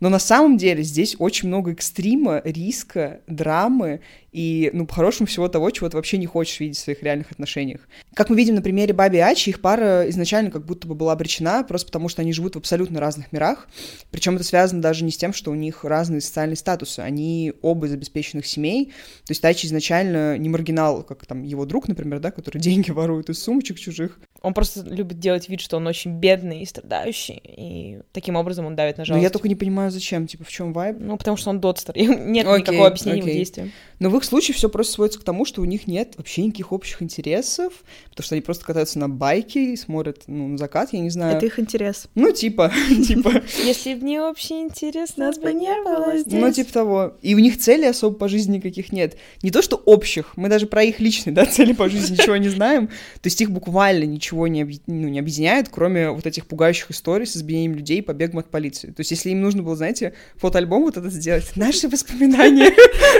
Но 0.00 0.08
на 0.08 0.18
самом 0.18 0.56
деле 0.56 0.82
здесь 0.82 1.16
очень 1.18 1.48
много 1.48 1.72
экстрима, 1.72 2.40
риска, 2.44 3.20
драмы 3.26 4.00
и, 4.32 4.70
ну, 4.72 4.86
по-хорошему, 4.86 5.26
всего 5.26 5.48
того, 5.48 5.70
чего 5.70 5.88
ты 5.88 5.96
вообще 5.96 6.18
не 6.18 6.26
хочешь 6.26 6.60
видеть 6.60 6.76
в 6.76 6.80
своих 6.80 7.02
реальных 7.02 7.32
отношениях. 7.32 7.88
Как 8.14 8.28
мы 8.28 8.36
видим 8.36 8.54
на 8.54 8.62
примере 8.62 8.92
Баби 8.92 9.16
и 9.16 9.20
Ачи, 9.20 9.50
их 9.50 9.60
пара 9.60 10.08
изначально 10.10 10.50
как 10.50 10.66
будто 10.66 10.86
бы 10.86 10.94
была 10.94 11.12
обречена, 11.12 11.64
просто 11.64 11.86
потому 11.86 12.08
что 12.08 12.22
они 12.22 12.32
живут 12.32 12.54
в 12.54 12.58
абсолютно 12.58 13.00
разных 13.00 13.32
мирах. 13.32 13.68
Причем 14.10 14.36
это 14.36 14.44
связано 14.44 14.82
даже 14.82 15.04
не 15.04 15.10
с 15.10 15.16
тем, 15.16 15.32
что 15.32 15.50
у 15.50 15.54
них 15.54 15.84
разные 15.84 16.20
социальные 16.20 16.56
статусы. 16.56 17.00
Они 17.00 17.54
оба 17.62 17.86
из 17.86 17.92
обеспеченных 17.92 18.46
семей. 18.46 18.92
То 19.24 19.30
есть 19.30 19.44
Ачи 19.44 19.66
изначально 19.66 20.36
не 20.36 20.48
маргинал, 20.48 21.02
как 21.02 21.24
там 21.26 21.42
его 21.42 21.64
друг, 21.64 21.88
например, 21.88 22.20
да, 22.20 22.30
который 22.30 22.58
деньги 22.60 22.90
ворует 22.90 23.30
из 23.30 23.42
сумочек 23.42 23.78
чужих. 23.78 24.20
Он 24.42 24.54
просто 24.54 24.82
любит 24.82 25.18
делать 25.18 25.48
вид, 25.48 25.60
что 25.60 25.76
он 25.78 25.86
очень 25.86 26.12
бедный 26.12 26.60
и 26.60 26.66
страдающий, 26.66 27.40
и 27.44 28.00
таким 28.12 28.36
образом 28.36 28.66
он 28.66 28.76
давит 28.76 28.98
на 28.98 29.04
жалость. 29.04 29.20
Но 29.20 29.24
я 29.24 29.30
только 29.30 29.48
не 29.48 29.56
понимаю, 29.56 29.90
зачем, 29.90 30.26
типа, 30.26 30.44
в 30.44 30.48
чем 30.48 30.72
вайб? 30.72 30.96
Ну, 31.00 31.16
потому 31.16 31.36
что 31.36 31.50
он 31.50 31.60
дотстер, 31.60 31.96
нет 31.96 32.46
okay, 32.46 32.60
никакого 32.60 32.86
объяснения 32.86 33.20
okay. 33.20 33.26
его 33.26 33.38
действиям. 33.38 33.72
Но 33.98 34.10
в 34.10 34.16
их 34.16 34.24
случае 34.24 34.54
все 34.54 34.68
просто 34.68 34.94
сводится 34.94 35.20
к 35.20 35.24
тому, 35.24 35.44
что 35.44 35.60
у 35.60 35.64
них 35.64 35.86
нет 35.86 36.14
вообще 36.16 36.42
никаких 36.42 36.72
общих 36.72 37.02
интересов, 37.02 37.72
потому 38.10 38.24
что 38.24 38.34
они 38.34 38.42
просто 38.42 38.64
катаются 38.64 38.98
на 38.98 39.08
байке 39.08 39.72
и 39.72 39.76
смотрят 39.76 40.22
ну, 40.26 40.48
на 40.48 40.58
закат, 40.58 40.92
я 40.92 41.00
не 41.00 41.10
знаю. 41.10 41.36
Это 41.36 41.46
их 41.46 41.58
интерес. 41.58 42.08
Ну, 42.14 42.30
типа, 42.32 42.72
типа. 43.06 43.42
Если 43.64 43.94
бы 43.94 44.04
не 44.04 44.20
общий 44.20 44.60
интерес, 44.60 45.16
нас 45.16 45.38
бы 45.38 45.52
не 45.52 45.74
было 45.82 46.18
здесь. 46.18 46.40
Ну, 46.40 46.52
типа 46.52 46.72
того. 46.72 47.16
И 47.22 47.34
у 47.34 47.38
них 47.38 47.58
цели 47.58 47.86
особо 47.86 48.16
по 48.16 48.28
жизни 48.28 48.56
никаких 48.56 48.92
нет. 48.92 49.16
Не 49.42 49.50
то, 49.50 49.62
что 49.62 49.76
общих, 49.76 50.36
мы 50.36 50.48
даже 50.48 50.66
про 50.66 50.82
их 50.82 51.00
личные, 51.00 51.34
да, 51.34 51.46
цели 51.46 51.72
по 51.72 51.88
жизни 51.88 52.14
ничего 52.14 52.36
не 52.36 52.48
знаем. 52.48 52.88
То 52.88 53.26
есть 53.26 53.40
их 53.40 53.50
буквально 53.50 54.04
ничего 54.04 54.46
не, 54.46 54.62
объ... 54.62 54.74
ну, 54.86 55.08
не 55.08 55.18
объединяет, 55.18 55.68
кроме 55.68 56.10
вот 56.10 56.26
этих 56.26 56.46
пугающих 56.46 56.90
историй 56.90 57.26
с 57.26 57.36
избиением 57.36 57.74
людей 57.74 57.98
и 57.98 58.02
побегом 58.02 58.38
от 58.38 58.50
полиции. 58.50 58.88
То 58.88 59.00
есть 59.00 59.10
если 59.10 59.30
им 59.30 59.40
нужно 59.40 59.62
было, 59.62 59.76
знаете, 59.76 60.14
фотоальбом 60.36 60.82
вот 60.82 60.96
этот 60.96 61.12
сделать, 61.12 61.44
наши 61.56 61.88
воспоминания. 61.88 62.72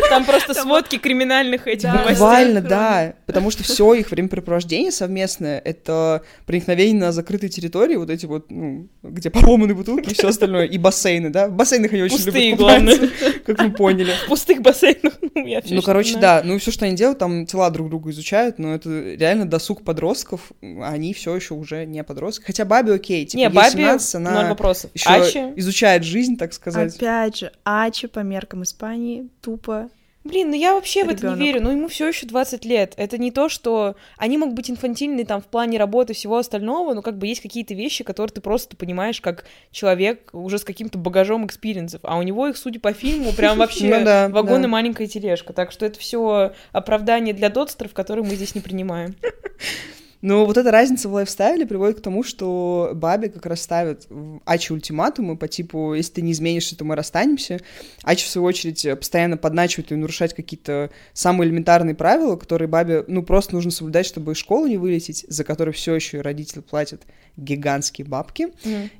Там 0.08 0.24
просто 0.24 0.54
сводки 0.68 0.98
криминальных 0.98 1.66
этих 1.66 1.82
Да. 1.84 1.94
новостей. 1.94 2.14
Буквально, 2.14 2.60
да. 2.60 3.14
Потому 3.26 3.50
что 3.50 3.62
все 3.64 3.94
их 3.94 4.10
времяпрепровождение 4.10 4.92
совместное— 4.92 5.58
это 5.64 6.22
проникновение 6.46 6.98
на 7.00 7.12
закрытые 7.12 7.50
территории, 7.50 7.96
вот 7.96 8.10
эти 8.10 8.26
вот, 8.26 8.50
ну, 8.50 8.88
где 9.02 9.30
поломаны 9.30 9.74
бутылки 9.74 10.10
и 10.10 10.14
все 10.14 10.28
остальное, 10.28 10.64
и 10.66 10.78
бассейны, 10.78 11.30
да? 11.30 11.48
В 11.48 11.52
бассейнах 11.52 11.92
они 11.92 12.02
очень 12.02 12.16
Пустые, 12.16 12.50
любят 12.50 12.58
купаться, 12.58 12.96
главное. 12.98 13.40
как 13.46 13.58
мы 13.60 13.72
поняли. 13.72 14.12
В 14.24 14.28
пустых 14.28 14.60
бассейнах. 14.62 15.14
Ну, 15.38 15.46
я 15.46 15.62
Ну, 15.70 15.82
короче, 15.82 16.12
знаю. 16.14 16.42
да. 16.42 16.48
Ну, 16.48 16.56
и 16.56 16.58
все, 16.58 16.72
что 16.72 16.84
они 16.84 16.96
делают, 16.96 17.18
там 17.20 17.46
тела 17.46 17.70
друг 17.70 17.90
друга 17.90 18.10
изучают, 18.10 18.58
но 18.58 18.74
это 18.74 18.88
реально 19.14 19.44
досуг 19.48 19.84
подростков, 19.84 20.50
а 20.62 20.88
они 20.90 21.14
все 21.14 21.34
еще 21.36 21.54
уже 21.54 21.86
не 21.86 22.02
подростки. 22.02 22.44
Хотя 22.44 22.64
Баби 22.64 22.90
окей, 22.90 23.24
типа, 23.24 23.38
Не, 23.38 23.44
ей 23.44 23.50
Баби, 23.52 23.70
17, 23.70 24.14
ноль 24.20 24.32
она 24.32 24.48
вопросов. 24.48 24.90
еще 24.94 25.08
Ачи, 25.10 25.38
изучает 25.56 26.02
жизнь, 26.02 26.36
так 26.36 26.52
сказать. 26.52 26.96
Опять 26.96 27.36
же, 27.38 27.52
Ачи 27.64 28.08
по 28.08 28.18
меркам 28.20 28.64
Испании 28.64 29.28
тупо. 29.40 29.88
Блин, 30.28 30.50
ну 30.50 30.56
я 30.56 30.74
вообще 30.74 31.04
в 31.04 31.08
это 31.08 31.22
Ребёнок. 31.22 31.38
не 31.38 31.46
верю. 31.46 31.62
Ну 31.62 31.70
ему 31.70 31.88
все 31.88 32.08
еще 32.08 32.26
20 32.26 32.64
лет. 32.66 32.92
Это 32.96 33.16
не 33.16 33.30
то, 33.30 33.48
что 33.48 33.96
они 34.18 34.36
могут 34.36 34.54
быть 34.54 34.70
инфантильны 34.70 35.24
там 35.24 35.40
в 35.40 35.46
плане 35.46 35.78
работы 35.78 36.12
и 36.12 36.16
всего 36.16 36.36
остального, 36.36 36.92
но 36.92 37.00
как 37.00 37.16
бы 37.16 37.26
есть 37.26 37.40
какие-то 37.40 37.72
вещи, 37.72 38.04
которые 38.04 38.32
ты 38.32 38.42
просто 38.42 38.76
понимаешь 38.76 39.22
как 39.22 39.46
человек 39.70 40.28
уже 40.34 40.58
с 40.58 40.64
каким-то 40.64 40.98
багажом 40.98 41.46
experience 41.46 41.88
ов. 41.88 42.00
А 42.04 42.18
у 42.18 42.22
него 42.22 42.46
их, 42.46 42.58
судя 42.58 42.78
по 42.78 42.92
фильму, 42.92 43.32
прям 43.32 43.56
вообще 43.58 43.88
Ну 43.88 44.04
да, 44.04 44.28
вагон 44.28 44.64
и 44.64 44.66
маленькая 44.66 45.06
тележка. 45.06 45.54
Так 45.54 45.72
что 45.72 45.86
это 45.86 45.98
все 45.98 46.52
оправдание 46.72 47.32
для 47.32 47.48
дотстеров, 47.48 47.94
которые 47.94 48.24
мы 48.26 48.34
здесь 48.34 48.54
не 48.54 48.60
принимаем. 48.60 49.16
Но 50.20 50.46
вот 50.46 50.56
эта 50.56 50.70
разница 50.70 51.08
в 51.08 51.12
lifestyle 51.12 51.61
е 51.61 51.66
приводит 51.66 51.98
к 51.98 52.02
тому, 52.02 52.22
что 52.22 52.90
Баби 52.94 53.28
как 53.28 53.46
раз 53.46 53.62
ставит 53.62 54.06
Ачи 54.08 54.72
ультиматумы 54.72 55.36
по 55.36 55.46
типу, 55.46 55.94
если 55.94 56.14
ты 56.14 56.22
не 56.22 56.32
изменишься, 56.32 56.76
то 56.76 56.84
мы 56.84 56.96
расстанемся. 56.96 57.60
Ачи, 58.02 58.24
в 58.24 58.28
свою 58.28 58.46
очередь, 58.46 58.86
постоянно 58.98 59.36
подначивает 59.36 59.92
и 59.92 59.96
нарушать 59.96 60.34
какие-то 60.34 60.90
самые 61.12 61.48
элементарные 61.48 61.94
правила, 61.94 62.36
которые 62.36 62.68
Бабе, 62.68 63.04
ну, 63.06 63.22
просто 63.22 63.54
нужно 63.54 63.70
соблюдать, 63.70 64.06
чтобы 64.06 64.32
из 64.32 64.38
школы 64.38 64.68
не 64.68 64.76
вылететь, 64.76 65.24
за 65.28 65.44
которые 65.44 65.72
все 65.72 65.94
еще 65.94 66.20
родители 66.20 66.60
платят 66.60 67.02
гигантские 67.36 68.06
бабки. 68.06 68.48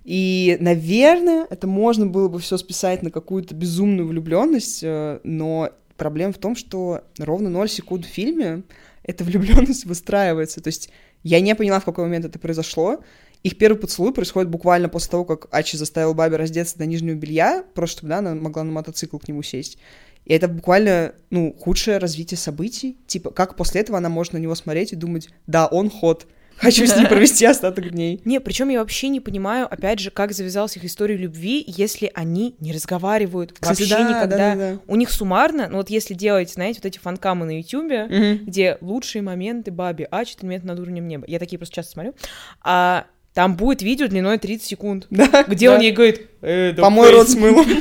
И, 0.05 0.57
наверное, 0.61 1.47
это 1.51 1.67
можно 1.67 2.07
было 2.07 2.29
бы 2.29 2.39
все 2.39 2.57
списать 2.57 3.03
на 3.03 3.11
какую-то 3.11 3.55
безумную 3.55 4.07
влюбленность, 4.07 4.81
э, 4.83 5.21
но 5.25 5.71
проблема 5.97 6.33
в 6.33 6.39
том, 6.39 6.57
что 6.57 7.03
ровно 7.19 7.51
0 7.51 7.69
секунд 7.69 8.07
в 8.07 8.09
фильме 8.09 8.63
эта 9.03 9.25
влюбленность 9.25 9.87
выстраивается. 9.87 10.61
То 10.61 10.69
есть 10.69 10.91
я 11.23 11.41
не 11.41 11.55
поняла, 11.55 11.81
в 11.81 11.85
какой 11.85 12.05
момент 12.05 12.25
это 12.25 12.39
произошло. 12.39 13.03
Их 13.43 13.57
первый 13.57 13.79
поцелуй 13.79 14.13
происходит 14.13 14.51
буквально 14.51 14.89
после 14.89 15.11
того, 15.13 15.25
как 15.25 15.47
Ачи 15.51 15.77
заставил 15.77 16.15
Баби 16.15 16.35
раздеться 16.35 16.77
до 16.77 16.87
нижнего 16.87 17.15
белья, 17.15 17.65
просто 17.75 17.99
чтобы 17.99 18.11
да, 18.11 18.19
она 18.19 18.35
могла 18.35 18.65
на 18.65 18.73
мотоцикл 18.73 19.19
к 19.19 19.29
нему 19.29 19.43
сесть. 19.43 19.79
И 20.25 20.33
это 20.35 20.49
буквально, 20.49 21.15
ну, 21.31 21.55
худшее 21.59 21.99
развитие 21.99 22.37
событий. 22.37 22.99
Типа, 23.07 23.31
как 23.31 23.57
после 23.57 23.81
этого 23.81 23.99
она 23.99 24.09
может 24.09 24.33
на 24.33 24.39
него 24.39 24.55
смотреть 24.55 24.93
и 24.93 24.97
думать, 24.97 25.29
да, 25.47 25.67
он 25.67 25.89
ход, 25.89 26.27
хочу 26.59 26.87
с 26.87 26.97
ним 26.97 27.07
провести 27.09 27.45
остаток 27.47 27.91
дней. 27.91 28.21
Не, 28.25 28.41
причем 28.41 28.69
я 28.69 28.81
вообще 28.81 29.09
не 29.09 29.21
понимаю, 29.21 29.67
опять 29.71 30.01
же, 30.01 30.11
как 30.11 30.33
завязалась 30.33 30.77
их 30.77 30.85
история 30.85 31.17
любви, 31.17 31.65
если 31.67 32.11
они 32.15 32.55
не 32.61 32.73
разговаривают 32.73 33.53
Кстати, 33.59 33.81
вообще 33.83 33.95
да, 33.97 34.09
никогда. 34.09 34.37
да, 34.37 34.55
да, 34.55 34.73
да. 34.75 34.81
У 34.87 34.97
них 34.97 35.11
суммарно, 35.11 35.69
ну 35.71 35.79
вот 35.79 35.91
если 35.91 36.15
делать, 36.15 36.51
знаете, 36.53 36.81
вот 36.83 36.87
эти 36.87 36.99
фанкамы 36.99 37.47
на 37.47 37.59
Ютубе, 37.59 38.05
Мгм. 38.05 38.47
где 38.47 38.79
лучшие 38.81 39.23
моменты 39.23 39.71
Баби, 39.71 40.07
а 40.11 40.25
4 40.25 40.49
метра 40.49 40.67
над 40.69 40.81
уровнем 40.81 41.07
неба. 41.09 41.25
Я 41.29 41.39
такие 41.39 41.59
просто 41.59 41.77
часто 41.77 41.93
смотрю. 41.93 42.15
А 42.63 43.07
там 43.35 43.57
будет 43.57 43.83
видео 43.83 44.09
длиной 44.09 44.39
30 44.39 44.67
секунд, 44.67 45.07
Да, 45.11 45.45
где 45.47 45.69
да. 45.69 45.77
он 45.77 45.81
ей 45.81 45.93
говорит, 45.93 46.23
э, 46.43 46.73
да 46.73 46.83
Помой 46.83 47.11
рот 47.13 47.27
фейс». 47.29 47.37
с 47.37 47.41
мылом. 47.41 47.67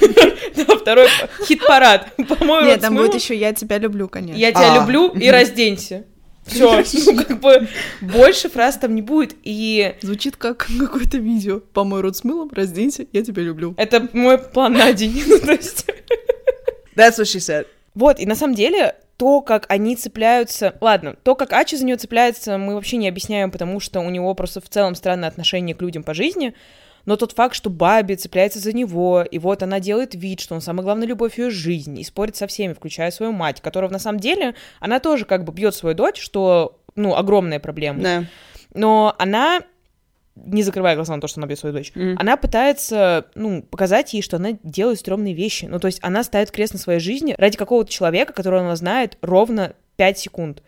Да, 0.58 0.76
второй 0.76 1.08
хит-парад. 1.48 2.08
Помой 2.16 2.64
Нет, 2.64 2.78
рот 2.78 2.80
с 2.80 2.82
там 2.82 2.96
будет 2.96 3.14
еще 3.14 3.36
«Я 3.36 3.54
тебя 3.54 3.78
люблю», 3.78 4.08
конечно. 4.10 4.40
Я 4.40 4.50
тебя 4.52 4.74
А. 4.74 4.80
люблю 4.80 5.10
и 5.10 5.30
разденься. 5.30 6.06
Все, 6.48 6.84
ну 7.06 7.24
как 7.24 7.40
бы 7.40 7.68
больше 8.02 8.50
фраз 8.50 8.78
там 8.78 8.96
не 8.96 9.02
будет. 9.02 9.36
И 9.44 9.96
Звучит 10.02 10.38
как 10.38 10.68
какое-то 10.80 11.18
видео. 11.18 11.60
Помой 11.60 12.02
рот 12.02 12.18
с 12.18 12.24
мылом, 12.24 12.50
разденься, 12.52 13.06
я 13.14 13.24
тебя 13.24 13.44
люблю. 13.44 13.74
это 13.78 14.08
мой 14.14 14.38
план 14.38 14.74
на 14.74 14.92
день. 14.94 15.24
Ну, 15.28 15.40
то 15.40 15.52
есть... 15.52 15.86
That's 16.96 17.20
what 17.20 17.26
she 17.26 17.40
said. 17.40 17.68
Вот, 17.94 18.20
и 18.20 18.26
на 18.26 18.36
самом 18.36 18.56
деле, 18.56 18.96
то, 19.18 19.42
как 19.42 19.66
они 19.70 19.96
цепляются... 19.96 20.76
Ладно, 20.82 21.16
то, 21.24 21.36
как 21.36 21.54
Ачи 21.54 21.76
за 21.76 21.86
нее 21.86 21.98
цепляется, 21.98 22.58
мы 22.58 22.76
вообще 22.76 22.98
не 22.98 23.08
объясняем, 23.08 23.52
потому 23.52 23.80
что 23.80 24.00
у 24.00 24.10
него 24.10 24.34
просто 24.36 24.62
в 24.62 24.70
целом 24.70 24.96
странное 24.96 25.30
отношение 25.30 25.76
к 25.76 25.82
людям 25.82 26.04
по 26.04 26.14
жизни. 26.14 26.54
Но 27.08 27.16
тот 27.16 27.32
факт, 27.32 27.56
что 27.56 27.70
Баби 27.72 28.14
цепляется 28.16 28.60
за 28.60 28.74
него, 28.74 29.24
и 29.24 29.40
вот 29.40 29.64
она 29.64 29.80
делает 29.80 30.14
вид, 30.14 30.40
что 30.42 30.54
он 30.54 30.62
самая 30.62 30.84
главная 30.84 31.08
любовь 31.08 31.40
ее 31.40 31.50
жизни, 31.50 32.02
и 32.02 32.04
спорит 32.04 32.36
со 32.36 32.46
всеми, 32.48 32.74
включая 32.74 33.10
свою 33.12 33.32
мать, 33.32 33.62
которая 33.62 33.90
на 33.90 33.98
самом 33.98 34.20
деле, 34.20 34.54
она 34.80 35.00
тоже 35.00 35.26
как 35.26 35.44
бы 35.46 35.54
бьет 35.54 35.74
свою 35.74 35.96
дочь, 35.96 36.20
что, 36.22 36.80
ну, 36.96 37.16
огромная 37.16 37.60
проблема. 37.60 38.02
Да. 38.04 38.24
Но 38.74 39.16
она, 39.18 39.62
не 40.36 40.64
закрывая 40.64 40.96
глаза 40.96 41.16
на 41.16 41.22
то, 41.22 41.28
что 41.28 41.40
она 41.40 41.48
бьет 41.48 41.60
свою 41.60 41.74
дочь, 41.74 41.94
Мгм. 41.96 42.18
она 42.20 42.36
пытается, 42.36 43.26
ну, 43.36 43.64
показать 43.64 44.14
ей, 44.14 44.22
что 44.22 44.36
она 44.36 44.58
делает 44.64 45.00
стрёмные 45.00 45.34
вещи. 45.34 45.66
Ну, 45.66 45.80
то 45.80 45.88
есть 45.88 46.00
она 46.04 46.24
ставит 46.24 46.52
крест 46.52 46.74
на 46.74 46.80
своей 46.80 47.00
жизни 47.00 47.36
ради 47.38 47.58
какого-то 47.58 47.90
человека, 47.90 48.34
которого 48.34 48.62
она 48.62 48.76
знает 48.76 49.18
ровно 49.22 49.76
5 49.96 50.20
секунд. 50.20 50.62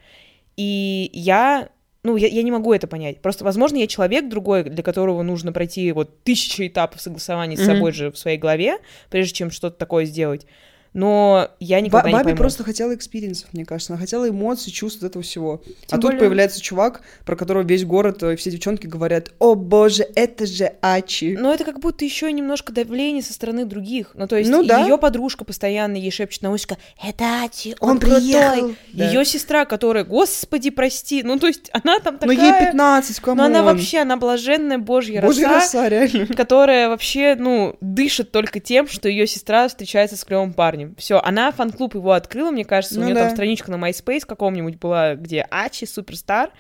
И 0.56 1.10
я, 1.14 1.68
ну, 2.04 2.16
я, 2.16 2.28
я 2.28 2.44
не 2.44 2.52
могу 2.52 2.74
это 2.74 2.88
понять. 2.88 3.22
Просто, 3.22 3.44
возможно, 3.44 3.78
я 3.78 3.88
человек 3.88 4.30
другой, 4.30 4.64
для 4.64 4.84
которого 4.84 5.22
нужно 5.22 5.52
пройти 5.52 5.92
вот 5.92 6.24
тысячи 6.24 6.68
этапов 6.68 7.02
согласования 7.02 7.58
с 7.58 7.60
Мгм. 7.60 7.68
собой 7.76 7.92
же 7.92 8.12
в 8.12 8.18
своей 8.18 8.38
голове, 8.38 8.78
прежде 9.10 9.34
чем 9.34 9.52
что-то 9.52 9.78
такое 9.78 10.06
сделать. 10.06 10.46
Но 10.94 11.50
я 11.60 11.82
никогда 11.82 12.08
не 12.10 12.14
Баби 12.14 12.24
пойму. 12.26 12.38
просто 12.38 12.64
хотела 12.64 12.96
experience 12.96 13.37
ов, 13.37 13.50
мне 13.54 13.64
кажется. 13.64 13.94
Она 13.94 14.00
хотела 14.02 14.28
эмоций, 14.28 14.72
чувств 14.72 15.04
этого 15.04 15.24
всего. 15.24 15.62
а 15.66 15.70
Тем 15.88 16.00
тут 16.00 16.02
более- 16.02 16.20
появляется 16.20 16.60
чувак, 16.62 17.02
про 17.26 17.36
которого 17.36 17.64
весь 17.64 17.86
город 17.86 18.24
и 18.24 18.36
все 18.36 18.50
девчонки 18.52 18.88
говорят, 18.88 19.32
о 19.40 19.54
боже, 19.56 20.08
это 20.16 20.46
же 20.48 20.72
Ачи. 20.82 21.38
Но 21.40 21.54
это 21.54 21.64
как 21.64 21.80
будто 21.80 22.04
еще 22.06 22.32
немножко 22.32 22.74
давление 22.74 23.22
со 23.22 23.34
стороны 23.34 23.66
других. 23.66 24.12
Ну, 24.16 24.28
то 24.28 24.36
есть 24.36 24.50
Ну 24.50 24.64
да. 24.64 24.82
ее 24.82 24.98
подружка 24.98 25.46
постоянно 25.46 25.96
ей 25.96 26.12
шепчет 26.12 26.42
на 26.42 26.52
ушко, 26.52 26.78
это 27.04 27.44
Ачи, 27.44 27.76
он, 27.80 27.92
Он 27.92 28.00
приехал». 28.00 28.74
Да. 28.94 29.06
Ее 29.08 29.26
сестра, 29.26 29.66
которая, 29.66 30.04
господи, 30.04 30.70
прости, 30.72 31.22
ну, 31.24 31.38
то 31.38 31.48
есть 31.48 31.70
она 31.72 32.00
там 32.00 32.16
Но 32.16 32.20
такая... 32.28 32.62
ей 32.62 32.68
15, 32.68 33.18
Ну, 33.20 33.26
come 33.26 33.37
on. 33.37 33.46
она 33.46 33.64
вообще, 33.64 34.00
она 34.00 34.18
блаженная 34.18 34.78
божья 34.80 35.22
Божья 35.22 35.48
роса, 35.50 35.84
роса, 35.84 35.90
реально. 35.90 36.28
которая 36.28 36.90
вообще, 36.90 37.36
ну, 37.38 37.76
дышит 37.82 38.32
только 38.32 38.60
тем, 38.60 38.88
что 38.88 39.08
ее 39.08 39.28
сестра 39.28 39.68
встречается 39.68 40.18
с 40.18 40.24
клевым 40.24 40.54
парнем. 40.54 40.79
Все, 40.98 41.20
она 41.20 41.52
фан-клуб 41.52 41.96
его 41.96 42.12
открыла, 42.14 42.52
мне 42.52 42.66
кажется, 42.66 42.98
у 42.98 43.00
Ну 43.00 43.06
нее 43.06 43.16
да. 43.16 43.26
там 43.26 43.32
страничка 43.32 43.72
на 43.72 43.76
MySpace 43.76 44.26
каком-нибудь 44.26 44.78
была, 44.78 45.16
где 45.16 45.46
Ачи, 45.50 45.86
superstar. 45.86 46.52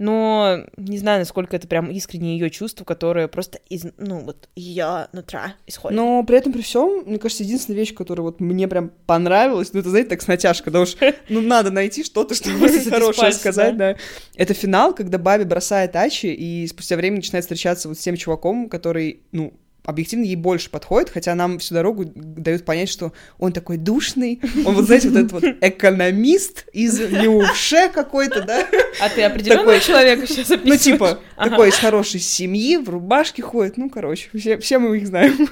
Но 0.00 0.64
не 0.78 0.96
знаю, 0.96 1.18
насколько 1.18 1.54
это 1.54 1.68
прям 1.68 1.90
искреннее 1.90 2.38
ее 2.38 2.48
чувство, 2.48 2.86
которое 2.86 3.28
просто 3.28 3.58
из, 3.68 3.84
ну, 3.98 4.20
вот 4.20 4.48
ее 4.56 5.08
нутра 5.12 5.56
исходит. 5.66 5.94
Но 5.94 6.24
при 6.24 6.38
этом, 6.38 6.54
при 6.54 6.62
всем, 6.62 7.02
мне 7.04 7.18
кажется, 7.18 7.44
единственная 7.44 7.78
вещь, 7.78 7.92
которая 7.92 8.24
вот 8.24 8.40
мне 8.40 8.66
прям 8.66 8.92
понравилась, 9.04 9.74
ну, 9.74 9.80
это, 9.80 9.90
знаете, 9.90 10.08
так 10.08 10.22
с 10.22 10.26
натяжкой, 10.26 10.72
да 10.72 10.80
уж, 10.80 10.96
ну, 11.28 11.42
надо 11.42 11.70
найти 11.70 12.02
что-то, 12.02 12.34
что 12.34 12.48
из 12.66 12.88
хорошее 12.88 13.32
сказать, 13.32 13.76
да. 13.76 13.96
Это 14.36 14.54
финал, 14.54 14.94
когда 14.94 15.18
Баби 15.18 15.44
бросает 15.44 15.94
Ачи, 15.94 16.32
и 16.32 16.66
спустя 16.66 16.96
время 16.96 17.16
начинает 17.16 17.44
встречаться 17.44 17.86
вот 17.88 17.98
с 17.98 18.00
тем 18.00 18.16
чуваком, 18.16 18.70
который, 18.70 19.20
ну, 19.32 19.52
объективно 19.90 20.24
ей 20.24 20.36
больше 20.36 20.70
подходит, 20.70 21.10
хотя 21.10 21.34
нам 21.34 21.58
всю 21.58 21.74
дорогу 21.74 22.04
дают 22.14 22.64
понять, 22.64 22.88
что 22.88 23.12
он 23.38 23.52
такой 23.52 23.76
душный, 23.76 24.40
он 24.64 24.74
вот, 24.74 24.86
знаете, 24.86 25.08
вот 25.10 25.18
этот 25.18 25.32
вот 25.32 25.44
экономист 25.60 26.66
из 26.72 26.98
Неувше 26.98 27.90
какой-то, 27.92 28.42
да, 28.42 28.66
а 29.00 29.08
ты 29.08 29.22
определенного 29.22 29.72
такой- 29.74 29.80
человека 29.80 30.26
сейчас 30.26 30.48
ну, 30.48 30.54
описываешь? 30.56 30.80
типа, 30.82 31.18
Ага. 31.36 31.50
такой 31.50 31.68
из 31.68 31.74
хорошей 31.76 32.20
семьи, 32.20 32.76
в 32.76 32.88
рубашке 32.88 33.42
ходит, 33.42 33.76
ну, 33.76 33.90
короче, 33.90 34.28
все, 34.34 34.58
все 34.58 34.78
мы 34.78 34.96
их 34.96 35.06
знаем. 35.06 35.48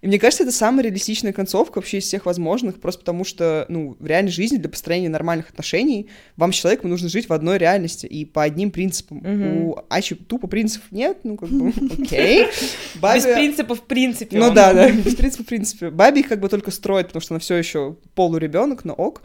И 0.00 0.06
мне 0.06 0.18
кажется, 0.18 0.44
это 0.44 0.52
самая 0.52 0.84
реалистичная 0.84 1.32
концовка 1.32 1.78
вообще 1.78 1.98
из 1.98 2.04
всех 2.04 2.26
возможных, 2.26 2.80
просто 2.80 3.00
потому 3.00 3.24
что, 3.24 3.66
ну, 3.68 3.96
в 3.98 4.06
реальной 4.06 4.30
жизни 4.30 4.56
для 4.56 4.68
построения 4.68 5.08
нормальных 5.08 5.50
отношений 5.50 6.08
вам 6.36 6.52
с 6.52 6.56
человеком 6.56 6.90
нужно 6.90 7.08
жить 7.08 7.28
в 7.28 7.32
одной 7.32 7.58
реальности 7.58 8.06
и 8.06 8.24
по 8.24 8.44
одним 8.44 8.70
принципам. 8.70 9.18
Мгм. 9.18 9.64
У 9.64 9.78
Ачи 9.88 10.14
тупо 10.14 10.46
принципов 10.46 10.92
нет, 10.92 11.18
ну, 11.24 11.36
как 11.36 11.48
бы, 11.48 11.68
окей. 12.02 12.44
Без 12.46 13.00
Баби- 13.00 13.34
принципа 13.34 13.74
в 13.74 13.82
принципе. 13.82 14.38
ну 14.38 14.52
да, 14.52 14.72
да, 14.72 14.90
без 14.90 15.16
принципа, 15.16 15.42
в 15.42 15.46
принципе. 15.46 15.90
Баби 15.90 16.20
их 16.20 16.28
как 16.28 16.40
бы 16.40 16.48
только 16.48 16.70
строит, 16.70 17.08
потому 17.08 17.20
что 17.20 17.34
она 17.34 17.40
все 17.40 17.56
еще 17.56 17.96
полуребенок, 18.14 18.84
но 18.84 18.92
ок. 18.94 19.22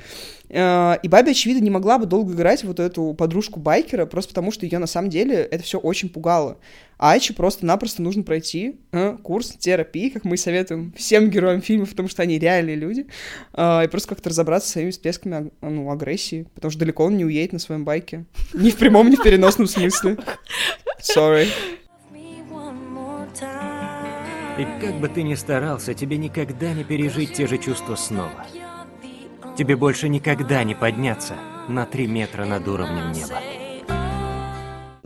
Э, 0.54 0.98
И 1.02 1.08
Баби, 1.08 1.32
очевидно, 1.32 1.64
не 1.64 1.72
могла 1.72 1.98
бы 1.98 2.06
долго 2.06 2.34
играть 2.34 2.64
вот 2.64 2.80
эту 2.80 3.14
подружку 3.16 3.60
байкера, 3.60 4.06
просто 4.06 4.30
потому 4.30 4.52
что 4.52 4.66
ее 4.66 4.78
на 4.78 4.88
самом 4.88 5.10
деле 5.10 5.36
это 5.36 5.64
все 5.64 5.80
очень 5.80 6.10
пугало. 6.10 6.58
А 7.00 7.14
Ачи 7.14 7.34
просто-напросто 7.34 8.02
нужно 8.02 8.24
пройти 8.24 8.80
э, 8.92 9.18
курс 9.24 9.50
терапии, 9.58 10.10
как 10.10 10.24
мы 10.26 10.38
советуем 10.38 10.94
всем 10.96 11.30
героям 11.30 11.62
фильмов, 11.62 11.90
потому 11.90 12.08
что 12.08 12.22
они 12.22 12.38
реальные 12.38 12.76
люди, 12.76 13.08
э, 13.54 13.86
и 13.86 13.88
просто 13.88 14.10
как-то 14.10 14.30
разобраться 14.30 14.68
со 14.68 14.74
своими 14.74 14.92
всплесками 14.92 15.52
ну, 15.62 15.92
агрессии, 15.92 16.46
потому 16.54 16.70
что 16.70 16.80
далеко 16.80 17.06
он 17.06 17.18
не 17.18 17.26
уедет 17.26 17.54
на 17.54 17.60
своем 17.60 17.84
байке. 17.84 18.26
Ни 18.54 18.70
в 18.70 18.78
прямом, 18.78 19.10
ни 19.10 19.16
в 19.16 19.24
переносном 19.24 19.68
смысле. 19.68 20.18
Sorry. 21.02 21.48
И 24.60 24.68
как 24.80 25.00
бы 25.00 25.10
ты 25.10 25.24
ни 25.24 25.34
старался, 25.34 25.96
тебе 25.96 26.18
никогда 26.18 26.74
не 26.74 26.84
пережить 26.84 27.34
те 27.34 27.48
же 27.48 27.58
чувства 27.58 27.96
снова. 27.96 28.46
Тебе 29.58 29.76
больше 29.76 30.10
никогда 30.10 30.64
не 30.64 30.74
подняться 30.74 31.36
на 31.68 31.86
три 31.86 32.08
метра 32.08 32.46
над 32.46 32.68
уровнем 32.68 33.12
неба. 33.12 33.40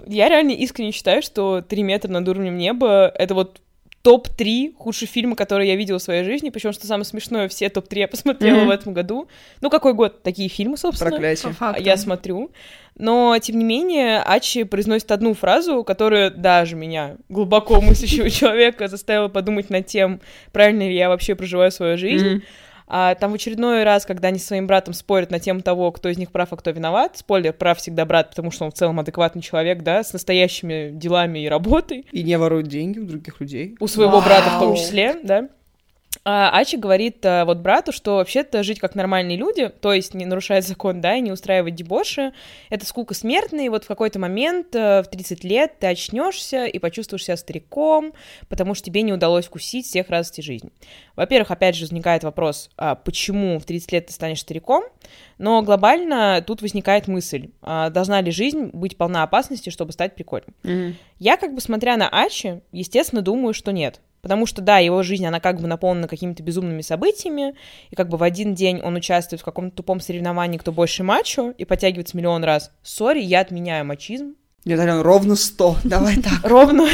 Я 0.05 0.29
реально 0.29 0.51
искренне 0.51 0.91
считаю, 0.93 1.21
что 1.21 1.61
«Три 1.61 1.83
метра 1.83 2.09
над 2.09 2.27
уровнем 2.29 2.57
неба»— 2.57 3.11
это 3.15 3.33
вот 3.33 3.61
топ-3 4.03 4.73
худших 4.77 5.09
фильма, 5.09 5.35
которые 5.35 5.67
я 5.67 5.75
видела 5.75 5.99
в 5.99 6.01
своей 6.01 6.23
жизни, 6.23 6.49
причем, 6.49 6.71
что 6.71 6.87
самое 6.87 7.03
смешное, 7.03 7.49
все 7.49 7.67
топ-3 7.67 7.99
я 7.99 8.07
посмотрела 8.07 8.59
Мгм. 8.59 8.67
в 8.67 8.69
этом 8.69 8.93
году. 8.93 9.27
Ну, 9.59 9.69
какой 9.69 9.93
год? 9.93 10.23
Такие 10.23 10.47
фильмы, 10.47 10.77
собственно. 10.77 11.11
Проклятие. 11.11 11.53
Я 11.79 11.97
смотрю. 11.97 12.51
Но, 12.95 13.37
тем 13.39 13.59
не 13.59 13.65
менее, 13.65 14.19
Ачи 14.21 14.63
произносит 14.63 15.11
одну 15.11 15.33
фразу, 15.33 15.83
которая 15.83 16.29
даже 16.29 16.77
меня, 16.77 17.17
глубоко 17.27 17.81
мыслящего 17.81 18.29
человека, 18.29 18.87
заставила 18.87 19.27
подумать 19.27 19.69
над 19.69 19.87
тем, 19.87 20.21
правильно 20.53 20.83
ли 20.83 20.95
я 20.95 21.09
вообще 21.09 21.35
проживаю 21.35 21.71
свою 21.71 21.97
жизнь. 21.97 22.43
А 22.87 23.15
там 23.15 23.31
в 23.31 23.35
очередной 23.35 23.83
раз, 23.83 24.05
когда 24.05 24.29
они 24.29 24.39
со 24.39 24.47
своим 24.47 24.65
братом 24.65 24.93
спорят 24.93 25.29
на 25.29 25.39
тему 25.39 25.61
того, 25.61 25.91
кто 25.91 26.07
из 26.09 26.17
них 26.17 26.31
прав, 26.31 26.53
а 26.53 26.55
кто 26.55 26.71
виноват, 26.71 27.17
спойлер, 27.17 27.51
прав 27.51 27.77
всегда 27.79 28.05
брат, 28.05 28.29
потому 28.29 28.49
что 28.49 28.63
он 28.65 28.71
в 28.71 28.75
целом 28.75 28.99
адекватный 28.99 29.41
человек, 29.41 29.83
да, 29.83 30.03
с 30.03 30.13
настоящими 30.13 30.91
делами 30.91 31.39
и 31.39 31.49
работой, 31.49 32.05
И 32.11 32.23
не 32.23 32.37
воруют 32.37 32.67
деньги 32.67 32.99
у 32.99 33.05
других 33.05 33.41
людей. 33.41 33.75
у 33.79 33.87
своего 33.87 34.21
брата 34.21 34.49
в 34.51 34.59
том 34.59 34.69
Вау. 34.69 34.77
числе, 34.77 35.19
да. 35.23 35.49
А 36.29 36.49
Ачи 36.49 36.75
говорит 36.75 37.25
а, 37.25 37.45
вот 37.45 37.59
брату, 37.59 37.93
что 37.93 38.15
вообще-то 38.15 38.61
жить 38.61 38.81
как 38.81 38.95
нормальные 38.95 39.37
люди, 39.37 39.69
то 39.69 39.93
есть 39.93 40.13
не 40.13 40.25
нарушать 40.25 40.67
закон, 40.67 40.99
да, 40.99 41.15
и 41.15 41.21
не 41.21 41.31
устраивать 41.31 41.75
дебоши, 41.75 42.33
это 42.69 42.85
скука 42.85 43.13
смертная, 43.13 43.67
и 43.67 43.69
вот 43.69 43.85
в 43.85 43.87
какой-то 43.87 44.19
момент 44.19 44.75
э, 44.75 45.03
в 45.03 45.07
30 45.07 45.45
лет 45.45 45.79
ты 45.79 45.87
очнешься 45.87 46.65
и 46.65 46.79
почувствуешь 46.79 47.23
себя 47.23 47.37
стариком, 47.37 48.11
потому 48.49 48.73
что 48.73 48.83
тебе 48.83 49.03
не 49.03 49.13
удалось 49.13 49.45
вкусить 49.45 49.85
всех 49.85 50.09
радостей 50.09 50.43
жизни. 50.43 50.69
Во-первых, 51.15 51.49
опять 51.49 51.77
же, 51.77 51.85
возникает 51.85 52.25
вопрос, 52.25 52.71
а 52.75 52.95
почему 52.95 53.57
в 53.57 53.63
30 53.63 53.93
лет 53.93 54.07
ты 54.07 54.11
станешь 54.11 54.41
стариком, 54.41 54.83
но 55.37 55.61
глобально 55.61 56.43
тут 56.45 56.61
возникает 56.61 57.07
мысль, 57.07 57.51
а 57.61 57.89
должна 57.89 58.19
ли 58.19 58.31
жизнь 58.31 58.71
быть 58.73 58.97
полна 58.97 59.23
опасности, 59.23 59.69
чтобы 59.69 59.93
стать 59.93 60.13
прикольным? 60.13 60.53
Мгм. 60.63 60.97
Я 61.19 61.37
как 61.37 61.55
бы, 61.55 61.61
смотря 61.61 61.95
на 61.95 62.09
Ачи, 62.09 62.59
естественно, 62.73 63.21
думаю, 63.21 63.53
что 63.53 63.71
нет. 63.71 64.01
Потому 64.21 64.45
что, 64.45 64.61
да, 64.61 64.79
его 64.79 65.03
жизнь, 65.03 65.25
она 65.25 65.39
как 65.39 65.59
бы 65.61 65.67
наполнена 65.67 66.07
какими-то 66.07 66.43
безумными 66.43 66.81
событиями, 66.81 67.55
и 67.89 67.95
как 67.95 68.09
бы 68.09 68.17
в 68.17 68.23
один 68.23 68.55
день 68.55 68.81
он 68.81 68.95
участвует 68.95 69.41
в 69.41 69.45
каком-то 69.45 69.77
тупом 69.77 69.99
соревновании, 69.99 70.57
кто 70.57 70.71
больше 70.71 71.03
мачо, 71.03 71.53
и 71.57 71.65
подтягивается 71.65 72.17
миллион 72.17 72.43
раз. 72.43 72.71
Сори, 72.83 73.21
я 73.21 73.41
отменяю 73.41 73.85
мачизм. 73.85 74.35
Нет, 74.65 74.79
Ален, 74.79 75.01
ровно 75.01 75.35
100. 75.35 75.77
Давай 75.83 76.17
так. 76.17 76.39
Ровно. 76.43 76.87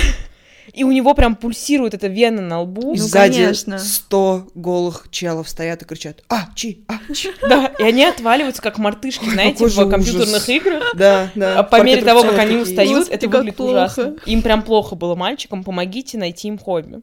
И 0.71 0.83
у 0.83 0.91
него 0.91 1.13
прям 1.13 1.35
пульсирует 1.35 1.93
эта 1.93 2.07
вена 2.07 2.41
на 2.41 2.61
лбу. 2.61 2.93
И 2.93 2.97
Ну, 2.97 3.03
сзади 3.03 3.41
конечно. 3.43 3.79
100 3.79 4.47
голых 4.55 5.07
челов 5.11 5.49
стоят 5.49 5.81
и 5.81 5.85
кричат 5.85 6.23
«А, 6.29 6.47
чи, 6.55 6.83
а, 6.87 7.13
чи». 7.13 7.31
Да, 7.47 7.71
и 7.77 7.83
они 7.83 8.05
отваливаются, 8.05 8.61
как 8.61 8.77
мартышки, 8.77 9.25
знаете, 9.29 9.65
в 9.65 9.89
компьютерных 9.89 10.35
ужас. 10.35 10.49
играх. 10.49 10.83
Да, 10.95 11.29
да. 11.35 11.59
А 11.59 11.63
по 11.63 11.81
мере 11.83 12.01
того, 12.03 12.21
как 12.21 12.39
они 12.39 12.55
устают, 12.57 12.91
Господи, 12.93 13.15
это 13.15 13.27
выглядит 13.29 13.55
плохо. 13.57 13.71
ужасно. 13.71 14.15
Им 14.25 14.41
прям 14.41 14.63
плохо 14.63 14.95
было 14.95 15.15
мальчикам, 15.15 15.63
помогите 15.63 16.17
найти 16.17 16.47
им 16.47 16.57
хобби. 16.57 17.01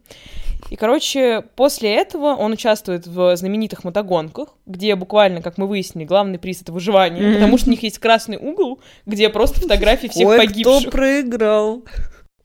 И, 0.69 0.77
короче, 0.77 1.43
после 1.57 1.95
этого 1.95 2.29
он 2.37 2.53
участвует 2.53 3.07
в 3.07 3.35
знаменитых 3.37 3.83
мотогонках, 3.83 4.51
где 4.67 4.95
буквально, 4.95 5.43
как 5.43 5.59
мы 5.59 5.67
выяснили, 5.67 6.05
главный 6.05 6.39
приз— 6.39 6.63
это 6.63 6.71
выживание, 6.71 7.35
потому 7.35 7.59
что 7.59 7.69
у 7.69 7.71
них 7.71 7.83
есть 7.83 7.99
красный 7.99 8.37
угол, 8.37 8.79
где 9.05 9.31
просто 9.31 9.61
фотографии 9.61 10.07
всех 10.09 10.29
Ой, 10.29 10.37
погибших. 10.39 10.83
кто 10.83 10.91
проиграл? 10.91 11.83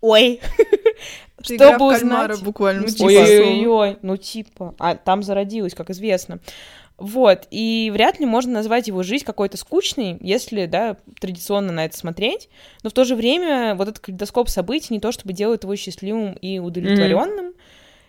Ой. 0.06 0.40
Чтобы 1.42 1.96
узнать... 1.96 2.44
буквально. 2.44 2.82
Ну, 2.82 2.88
типа. 2.88 3.06
Ой-ой-ой, 3.06 3.98
ну 4.02 4.18
типа, 4.18 4.76
а 4.80 4.96
там 4.96 5.24
зародилась, 5.24 5.74
как 5.74 5.90
известно. 5.90 6.40
Вот, 6.98 7.48
и 7.52 7.90
вряд 7.92 8.20
ли 8.20 8.26
можно 8.26 8.54
назвать 8.54 8.88
его 8.88 9.04
жизнь 9.04 9.26
какой-то 9.26 9.58
скучной, 9.58 10.18
если, 10.22 10.66
да, 10.66 10.96
традиционно 11.20 11.74
на 11.74 11.86
это 11.86 11.98
смотреть, 11.98 12.48
но 12.84 12.90
в 12.90 12.94
то 12.94 13.04
же 13.04 13.16
время 13.16 13.76
вот 13.76 13.90
этот 13.90 14.00
калейдоскоп 14.00 14.48
событий 14.48 14.94
не 14.94 15.02
то 15.02 15.12
чтобы 15.12 15.34
делает 15.34 15.64
его 15.64 15.76
счастливым 15.76 16.34
и 16.34 16.58
удовлетворенным, 16.60 17.54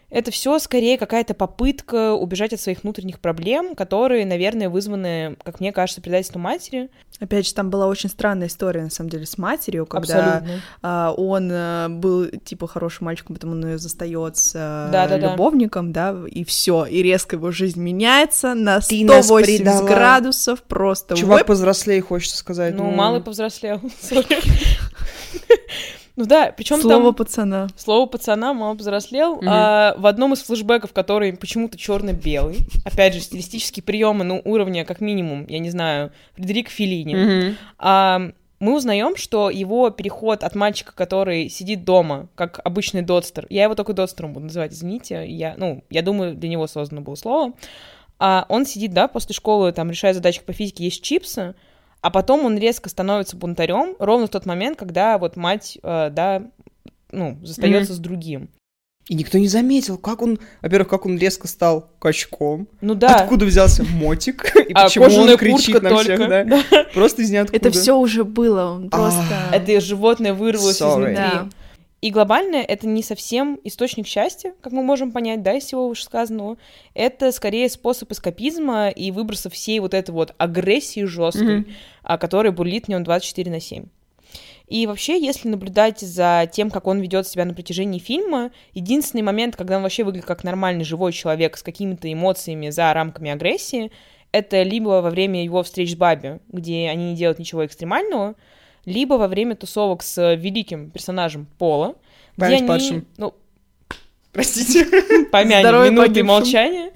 это 0.08 0.30
все 0.30 0.58
скорее 0.60 0.98
какая-то 0.98 1.34
попытка 1.34 2.14
убежать 2.14 2.52
от 2.52 2.60
своих 2.60 2.84
внутренних 2.84 3.18
проблем, 3.18 3.74
которые, 3.74 4.24
наверное, 4.24 4.68
вызваны, 4.68 5.36
как 5.42 5.58
мне 5.58 5.72
кажется, 5.72 6.00
предательством 6.00 6.42
матери. 6.42 6.90
Опять 7.18 7.46
же, 7.46 7.54
там 7.54 7.70
была 7.70 7.88
очень 7.88 8.08
странная 8.08 8.46
история, 8.46 8.82
на 8.82 8.90
самом 8.90 9.10
деле, 9.10 9.26
с 9.26 9.36
матерью, 9.36 9.84
когда 9.84 10.44
а, 10.82 11.12
он 11.16 11.50
а, 11.50 11.88
был, 11.88 12.26
типа, 12.26 12.68
хорошим 12.68 13.06
мальчиком, 13.06 13.34
потом 13.34 13.52
он 13.52 13.66
ее 13.66 13.78
застает 13.78 14.36
с 14.36 14.52
а, 14.54 14.90
Да-да-да. 14.92 15.32
любовником, 15.32 15.92
да, 15.92 16.14
и 16.30 16.44
все, 16.44 16.84
и 16.84 17.02
резко 17.02 17.36
его 17.36 17.50
жизнь 17.50 17.80
меняется 17.80 18.54
на 18.54 18.80
Ты 18.80 19.04
нас 19.04 19.26
180 19.26 19.56
предала. 19.58 19.86
градусов, 19.86 20.62
просто 20.62 21.16
Чувак 21.16 21.42
whip. 21.42 21.46
повзрослее, 21.46 22.00
хочется 22.00 22.36
сказать. 22.36 22.74
Ну, 22.74 22.90
малый 22.90 23.20
повзрослел. 23.22 23.80
Ну 26.16 26.24
да, 26.24 26.52
причем 26.56 26.80
Слово 26.80 27.04
там... 27.04 27.14
пацана. 27.14 27.68
Слово 27.76 28.06
пацана 28.06 28.54
мало 28.54 28.74
повзрослел. 28.74 29.36
Мгм. 29.36 29.48
А, 29.48 29.94
в 29.98 30.06
одном 30.06 30.32
из 30.32 30.42
флешбеков, 30.42 30.92
который 30.92 31.34
почему-то 31.34 31.76
черно-белый, 31.76 32.58
опять 32.84 33.12
же, 33.14 33.20
стилистические 33.20 33.82
приемы, 33.82 34.24
ну, 34.24 34.40
уровня, 34.44 34.86
как 34.86 35.02
минимум, 35.02 35.46
я 35.46 35.58
не 35.58 35.70
знаю, 35.70 36.12
Фредерик 36.34 36.70
Феллини, 36.70 37.14
Мгм. 37.14 37.56
а, 37.78 38.30
мы 38.58 38.74
узнаем, 38.74 39.16
что 39.16 39.50
его 39.50 39.90
переход 39.90 40.42
от 40.42 40.54
мальчика, 40.54 40.94
который 40.94 41.50
сидит 41.50 41.84
дома, 41.84 42.28
как 42.34 42.60
обычный 42.64 43.02
додстер, 43.02 43.46
я 43.50 43.64
его 43.64 43.74
только 43.74 43.92
додстером 43.92 44.32
буду 44.32 44.46
называть, 44.46 44.72
извините, 44.72 45.26
я, 45.28 45.54
ну, 45.58 45.84
я 45.90 46.00
думаю, 46.00 46.34
для 46.34 46.48
него 46.48 46.66
создано 46.66 47.02
было 47.02 47.16
слово, 47.16 47.52
а 48.18 48.46
он 48.48 48.64
сидит, 48.64 48.94
да, 48.94 49.08
после 49.08 49.34
школы, 49.34 49.72
там, 49.72 49.90
решает 49.90 50.16
задачки 50.16 50.42
по 50.42 50.54
физике, 50.54 50.84
есть 50.84 51.02
чипсы, 51.02 51.54
а 52.06 52.10
потом 52.10 52.44
он 52.44 52.56
резко 52.56 52.88
становится 52.88 53.36
бунтарем 53.36 53.96
ровно 53.98 54.28
в 54.28 54.30
тот 54.30 54.46
момент, 54.46 54.78
когда 54.78 55.18
вот 55.18 55.34
мать, 55.34 55.76
э, 55.82 56.10
да, 56.12 56.44
ну, 57.10 57.36
застается 57.42 57.94
с 57.94 57.98
другим. 57.98 58.48
И 59.08 59.16
никто 59.16 59.38
не 59.38 59.48
заметил, 59.48 59.98
как 59.98 60.22
он... 60.22 60.38
Во-первых, 60.62 60.86
как 60.86 61.04
он 61.04 61.18
резко 61.18 61.48
стал 61.48 61.90
качком. 61.98 62.68
Ну 62.80 62.94
да. 62.94 63.16
Откуда 63.16 63.44
взялся 63.44 63.82
мотик? 63.82 64.54
И 64.68 64.72
А 64.72 64.84
почему 64.84 65.06
он 65.06 65.36
кричит 65.36 65.82
на 65.82 65.96
всех, 65.98 66.16
да? 66.28 66.44
Да. 66.44 66.62
Просто 66.94 67.22
из 67.22 67.30
ниоткуда. 67.32 67.56
Это 67.56 67.70
все 67.72 67.96
уже 67.96 68.22
было, 68.22 68.66
он 68.66 68.86
А, 68.92 68.96
просто... 68.96 69.24
Это 69.50 69.80
животное 69.80 70.32
вырвалось 70.32 70.80
Sorry. 70.80 70.92
изнутри. 70.92 71.14
Да. 71.16 71.48
И 72.06 72.10
глобально 72.12 72.58
это 72.58 72.86
не 72.86 73.02
совсем 73.02 73.58
источник 73.64 74.06
счастья, 74.06 74.54
как 74.60 74.72
мы 74.72 74.84
можем 74.84 75.10
понять, 75.10 75.42
да, 75.42 75.54
из 75.54 75.64
всего 75.64 75.88
вышесказанного. 75.88 76.56
Это 76.94 77.32
скорее 77.32 77.68
способ 77.68 78.12
эскапизма 78.12 78.90
и 78.90 79.10
выброса 79.10 79.50
всей 79.50 79.80
вот 79.80 79.92
этой 79.92 80.12
вот 80.12 80.32
агрессии 80.38 81.02
жесткой, 81.02 81.66
а, 82.04 82.16
которая 82.16 82.52
бурлит 82.52 82.84
в 82.84 82.88
нем 82.90 83.02
24 83.02 83.50
на 83.50 83.58
7. 83.58 83.86
И 84.68 84.86
вообще, 84.86 85.20
если 85.20 85.48
наблюдать 85.48 85.98
за 85.98 86.48
тем, 86.52 86.70
как 86.70 86.86
он 86.86 87.00
ведет 87.00 87.26
себя 87.26 87.44
на 87.44 87.54
протяжении 87.54 87.98
фильма, 87.98 88.52
единственный 88.72 89.22
момент, 89.22 89.56
когда 89.56 89.78
он 89.78 89.82
вообще 89.82 90.04
выглядит 90.04 90.26
как 90.26 90.44
нормальный 90.44 90.84
живой 90.84 91.12
человек 91.12 91.56
с 91.56 91.64
какими-то 91.64 92.12
эмоциями 92.12 92.70
за 92.70 92.94
рамками 92.94 93.32
агрессии, 93.32 93.90
это 94.30 94.62
либо 94.62 95.02
во 95.02 95.10
время 95.10 95.42
его 95.42 95.64
встреч 95.64 95.94
с 95.94 95.96
Баби, 95.96 96.38
где 96.52 96.88
они 96.88 97.10
не 97.10 97.16
делают 97.16 97.40
ничего 97.40 97.66
экстремального, 97.66 98.36
либо 98.86 99.14
во 99.14 99.28
время 99.28 99.54
тусовок 99.54 100.02
с 100.02 100.34
великим 100.34 100.90
персонажем 100.90 101.46
Пола, 101.58 101.96
где 102.36 102.46
Память 102.46 102.58
они, 102.60 102.68
падшим. 102.68 103.06
ну, 103.18 103.34
Простите. 104.36 104.84
помянем 105.32 105.62
Здоровье 105.62 105.90
минуты 105.90 106.08
погибшим. 106.08 106.26
молчания, 106.26 106.92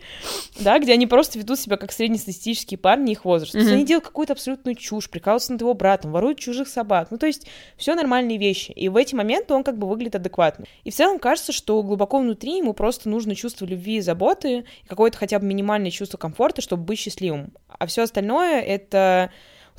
да, 0.61 0.79
где 0.79 0.93
они 0.93 1.07
просто 1.07 1.39
ведут 1.39 1.59
себя 1.59 1.79
как 1.79 1.91
среднестатистические 1.91 2.77
парни 2.77 3.13
их 3.13 3.25
возраста. 3.25 3.55
То 3.55 3.61
есть 3.61 3.73
они 3.73 3.87
делают 3.87 4.05
какую-то 4.05 4.35
абсолютную 4.35 4.75
чушь, 4.75 5.09
прикалываются 5.09 5.53
над 5.53 5.63
его 5.63 5.73
братом, 5.73 6.13
воруют 6.13 6.39
чужих 6.39 6.69
собак. 6.69 7.09
Ну, 7.11 7.17
то 7.17 7.27
есть 7.27 7.47
все 7.79 7.95
нормальные 7.95 8.37
вещи. 8.37 8.73
И 8.73 8.91
в 8.91 8.97
эти 8.97 9.15
моменты 9.15 9.55
он 9.55 9.65
как 9.65 9.79
бы 9.79 9.89
выглядит 9.89 10.17
адекватно. 10.17 10.67
И 10.85 10.91
в 10.91 10.95
целом 10.95 11.19
кажется, 11.19 11.53
что 11.53 11.83
глубоко 11.83 12.19
внутри 12.19 12.59
ему 12.59 12.75
просто 12.75 13.09
нужно 13.09 13.35
чувство 13.35 13.65
любви 13.65 13.97
и 13.97 14.01
заботы, 14.03 14.67
и 14.85 14.87
какое-то 14.87 15.17
хотя 15.17 15.39
бы 15.39 15.47
минимальное 15.47 15.91
чувство 15.91 16.19
комфорта, 16.19 16.61
чтобы 16.61 16.83
быть 16.83 16.99
счастливым. 16.99 17.55
А 17.79 17.87
все 17.87 18.03
остальное— 18.03 18.61
это 18.61 19.31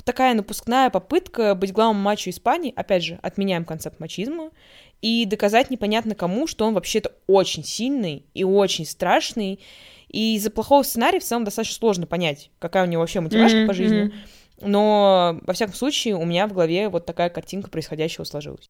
такая 0.04 0.34
напускная 0.34 0.90
попытка 0.90 1.54
быть 1.54 1.72
главным 1.72 2.02
мачо 2.02 2.30
Испании, 2.30 2.72
опять 2.74 3.04
же, 3.04 3.18
отменяем 3.22 3.64
концепт 3.64 4.00
мачизма, 4.00 4.50
и 5.00 5.24
доказать 5.26 5.70
непонятно 5.70 6.14
кому, 6.14 6.46
что 6.46 6.64
он 6.64 6.74
вообще-то 6.74 7.12
очень 7.26 7.64
сильный 7.64 8.24
и 8.34 8.44
очень 8.44 8.86
страшный, 8.86 9.60
и 10.08 10.36
из-за 10.36 10.50
плохого 10.50 10.82
сценария 10.82 11.18
в 11.18 11.24
целом 11.24 11.44
достаточно 11.44 11.76
сложно 11.76 12.06
понять, 12.06 12.50
какая 12.58 12.84
у 12.84 12.86
него 12.86 13.00
вообще 13.00 13.20
мотивашка 13.20 13.58
Мгм, 13.58 13.66
по 13.66 13.74
жизни. 13.74 14.12
Но, 14.60 15.40
во 15.42 15.52
всяком 15.54 15.74
случае, 15.74 16.14
у 16.14 16.24
меня 16.24 16.46
в 16.46 16.52
голове 16.52 16.88
вот 16.88 17.04
такая 17.04 17.30
картинка 17.30 17.68
происходящего 17.70 18.24
сложилась. 18.24 18.68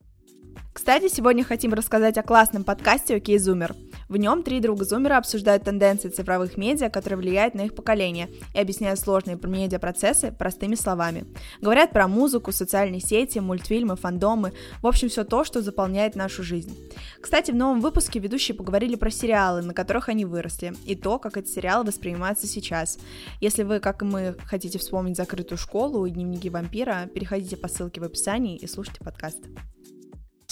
Кстати, 0.73 1.09
сегодня 1.09 1.45
хотим 1.45 1.75
рассказать 1.75 2.17
о 2.17 2.23
классном 2.23 2.65
подкасте 2.65 3.17
«Окей, 3.17 3.39
Зумер». 3.39 3.77
В 4.09 4.17
нем 4.17 4.43
три 4.43 4.59
друга-зумера 4.59 5.19
обсуждают 5.19 5.65
тенденции 5.65 6.09
цифровых 6.09 6.57
медиа, 6.57 6.89
которые 6.89 7.19
влияют 7.19 7.55
на 7.55 7.67
их 7.67 7.75
поколение, 7.75 8.31
и 8.55 8.59
объясняют 8.59 8.99
сложные 8.99 9.39
медиапроцессы 9.43 10.33
простыми 10.33 10.75
словами. 10.75 11.27
Говорят 11.61 11.91
про 11.91 12.09
музыку, 12.09 12.53
социальные 12.53 13.01
сети, 13.01 13.39
мультфильмы, 13.39 13.97
фандомы, 13.97 14.55
в 14.81 14.87
общем, 14.87 15.11
все 15.11 15.25
то, 15.25 15.45
что 15.45 15.61
заполняет 15.61 16.17
нашу 16.17 16.43
жизнь. 16.43 16.75
Кстати, 17.21 17.51
в 17.51 17.55
новом 17.55 17.81
выпуске 17.81 18.19
ведущие 18.19 18.57
поговорили 18.57 18.97
про 18.97 19.11
сериалы, 19.11 19.61
на 19.61 19.75
которых 19.75 20.09
они 20.09 20.25
выросли, 20.25 20.73
и 20.87 20.95
то, 20.95 21.19
как 21.19 21.37
эти 21.37 21.49
сериалы 21.49 21.85
воспринимаются 21.85 22.47
сейчас. 22.47 22.99
Если 23.43 23.63
вы, 23.63 23.79
как 23.79 24.01
и 24.01 24.07
мы, 24.07 24.37
хотите 24.47 24.79
вспомнить 24.79 25.19
закрытую 25.19 25.59
школу 25.59 26.07
и 26.07 26.11
дневники 26.11 26.49
вампира, 26.49 27.11
переходите 27.15 27.59
по 27.59 27.69
ссылке 27.69 28.01
в 28.01 28.05
описании 28.05 28.57
и 28.57 28.67
слушайте 28.67 29.05
подкаст. 29.05 29.39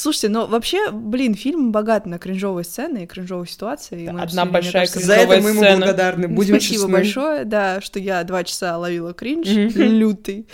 Слушайте, 0.00 0.28
ну 0.30 0.46
вообще, 0.46 0.90
блин, 0.90 1.34
фильм 1.34 1.72
богат 1.72 2.06
на 2.06 2.18
кринжовые 2.18 2.64
сцены 2.64 3.04
и 3.04 3.06
кринжовые 3.06 3.46
ситуации. 3.48 4.04
и 4.04 4.06
Одна 4.06 4.46
большая 4.46 4.86
кажется, 4.86 5.00
За 5.00 5.14
это 5.14 5.28
мы 5.42 5.50
ему 5.50 5.60
сцена. 5.60 5.76
благодарны. 5.76 6.28
Будем 6.28 6.54
Спасибо 6.54 6.74
честны. 6.80 6.92
большое, 6.92 7.44
да, 7.44 7.80
что 7.82 7.98
я 7.98 8.24
два 8.24 8.42
часа 8.44 8.78
ловила 8.78 9.12
кринж 9.12 9.46
Мгм. 9.48 9.82
лютый, 9.82 10.46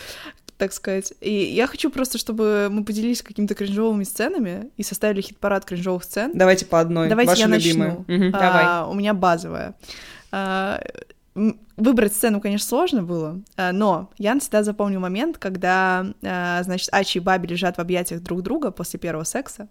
так 0.57 0.73
сказать. 0.73 1.13
И 1.21 1.31
я 1.33 1.67
хочу 1.69 1.91
просто, 1.91 2.19
чтобы 2.19 2.67
мы 2.71 2.85
поделились 2.85 3.23
какими-то 3.23 3.55
кринжовыми 3.55 4.03
сценами 4.05 4.71
и 4.77 4.83
составили 4.83 5.21
хит-парад 5.21 5.65
кринжовых 5.65 6.03
сцен. 6.03 6.33
Давайте 6.35 6.67
по 6.67 6.81
одной. 6.81 7.09
Давайте 7.09 7.31
Ваша 7.31 7.43
я 7.43 7.47
любимая. 7.49 7.89
начну. 7.99 8.05
Мгм. 8.17 8.31
А, 8.35 8.41
Давай. 8.41 8.91
У 8.91 8.95
меня 8.95 9.15
базовая. 9.15 9.75
А, 10.33 10.83
Выбрать 11.77 12.15
сцену, 12.15 12.41
конечно, 12.41 12.67
сложно 12.67 13.03
было, 13.03 13.41
а, 13.57 13.73
но 13.73 14.11
я 14.19 14.39
всегда 14.39 14.63
запомню 14.63 14.99
момент, 14.99 15.37
когда, 15.39 16.07
а, 16.23 16.63
значит, 16.63 16.89
Ачи 16.93 17.19
и 17.19 17.21
Баби 17.21 17.47
лежат 17.49 17.77
в 17.77 17.81
объятиях 17.81 18.23
друг 18.23 18.43
друга 18.43 18.71
после 18.71 18.99
первого 18.99 19.25
секса 19.25 19.69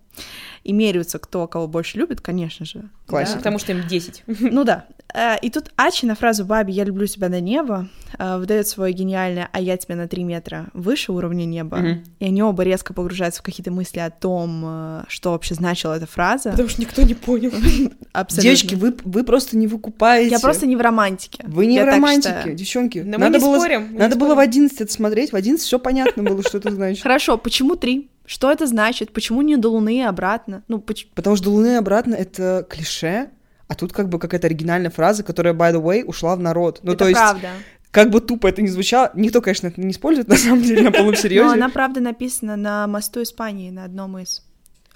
и 0.63 0.71
меряются, 0.71 1.17
кто 1.19 1.47
кого 1.47 1.67
больше 1.67 1.97
любит, 1.97 2.21
конечно 2.21 2.65
же. 2.65 2.89
Классика. 3.07 3.35
Да. 3.35 3.39
Потому 3.39 3.59
что 3.59 3.71
им 3.71 3.87
10. 3.87 4.23
Ну 4.27 4.63
да. 4.63 4.85
Э, 5.13 5.35
И 5.41 5.49
тут 5.49 5.71
Ачи 5.75 6.05
на 6.05 6.15
фразу 6.15 6.45
«Баби, 6.45 6.71
я 6.71 6.83
люблю 6.83 7.07
тебя 7.07 7.29
до 7.29 7.39
неба» 7.39 7.87
э, 8.17 8.37
выдает 8.37 8.67
свое 8.67 8.93
гениальное 8.93 9.49
«А 9.51 9.59
я 9.59 9.77
тебя 9.77 9.95
на 9.95 10.07
3 10.07 10.23
метра 10.23 10.67
выше 10.73 11.11
уровня 11.11 11.45
неба». 11.45 11.77
Мгм. 11.77 12.03
И 12.19 12.25
они 12.25 12.43
оба 12.43 12.63
резко 12.63 12.93
погружаются 12.93 13.41
в 13.41 13.43
какие-то 13.43 13.71
мысли 13.71 13.99
о 13.99 14.09
том, 14.09 14.63
э, 14.65 15.03
что 15.07 15.31
вообще 15.31 15.55
значила 15.55 15.93
эта 15.93 16.07
фраза. 16.07 16.51
Потому 16.51 16.69
что 16.69 16.81
никто 16.81 17.01
не 17.03 17.13
понял. 17.13 17.51
Абсолютно. 18.13 18.41
Девочки, 18.43 18.75
вы, 18.75 18.95
вы 19.03 19.23
просто 19.23 19.57
не 19.57 19.67
выкупаете. 19.67 20.31
Я 20.31 20.39
просто 20.39 20.65
не 20.65 20.75
в 20.75 20.81
романтике. 20.81 21.43
Вы 21.47 21.67
не 21.67 21.75
Я 21.75 21.83
в 21.83 21.94
так 21.95 22.03
романтике, 22.03 22.35
считаю. 22.37 22.55
девчонки. 22.55 22.99
Но 22.99 23.11
мы 23.13 23.17
надо 23.25 23.39
не 23.39 23.43
было, 23.45 23.57
спорим, 23.57 23.81
мы 23.91 23.99
надо 23.99 24.15
не 24.15 24.19
было 24.19 24.27
в 24.29 24.31
спорим. 24.31 24.49
11 24.49 24.81
это 24.81 24.91
смотреть. 24.93 25.31
В 25.31 25.35
11 25.35 25.65
все 25.65 25.79
понятно 25.79 26.23
было, 26.23 26.41
что 26.43 26.57
это 26.57 26.71
значит. 26.71 27.03
Хорошо, 27.03 27.37
почему 27.37 27.75
три? 27.75 28.09
Что 28.25 28.51
это 28.51 28.65
значит? 28.67 29.11
Почему 29.13 29.41
не 29.41 29.55
до 29.57 29.69
Луны 29.69 29.97
и 29.97 30.01
обратно? 30.01 30.63
Ну, 30.67 30.79
поч- 30.79 31.07
Потому 31.13 31.35
что 31.35 31.45
до 31.45 31.51
Луны 31.51 31.77
обратно 31.77 32.15
это 32.15 32.65
клише, 32.69 33.29
а 33.67 33.75
тут 33.75 33.93
как 33.93 34.09
бы 34.09 34.19
какая-то 34.19 34.47
оригинальная 34.47 34.89
фраза, 34.91 35.23
которая, 35.23 35.53
by 35.53 35.73
the 35.73 35.81
way, 35.81 36.03
ушла 36.03 36.35
в 36.35 36.39
народ. 36.39 36.79
Ну, 36.83 36.91
это 36.93 36.99
то 37.05 37.09
есть, 37.09 37.19
правда. 37.19 37.49
как 37.91 38.09
бы 38.11 38.21
тупо 38.21 38.47
это 38.47 38.61
ни 38.61 38.67
звучало, 38.67 39.11
никто, 39.15 39.41
конечно, 39.41 39.67
это 39.67 39.81
не 39.81 39.91
использует, 39.91 40.27
на 40.27 40.35
самом 40.37 40.61
деле, 40.63 40.83
на 40.83 40.91
полном 40.91 41.13
Но 41.13 41.17
серьезе. 41.19 41.53
она, 41.53 41.69
правда, 41.69 41.99
написана 42.01 42.55
на 42.55 42.87
мосту 42.87 43.21
Испании, 43.23 43.69
на 43.71 43.83
одном 43.85 44.17
из. 44.19 44.44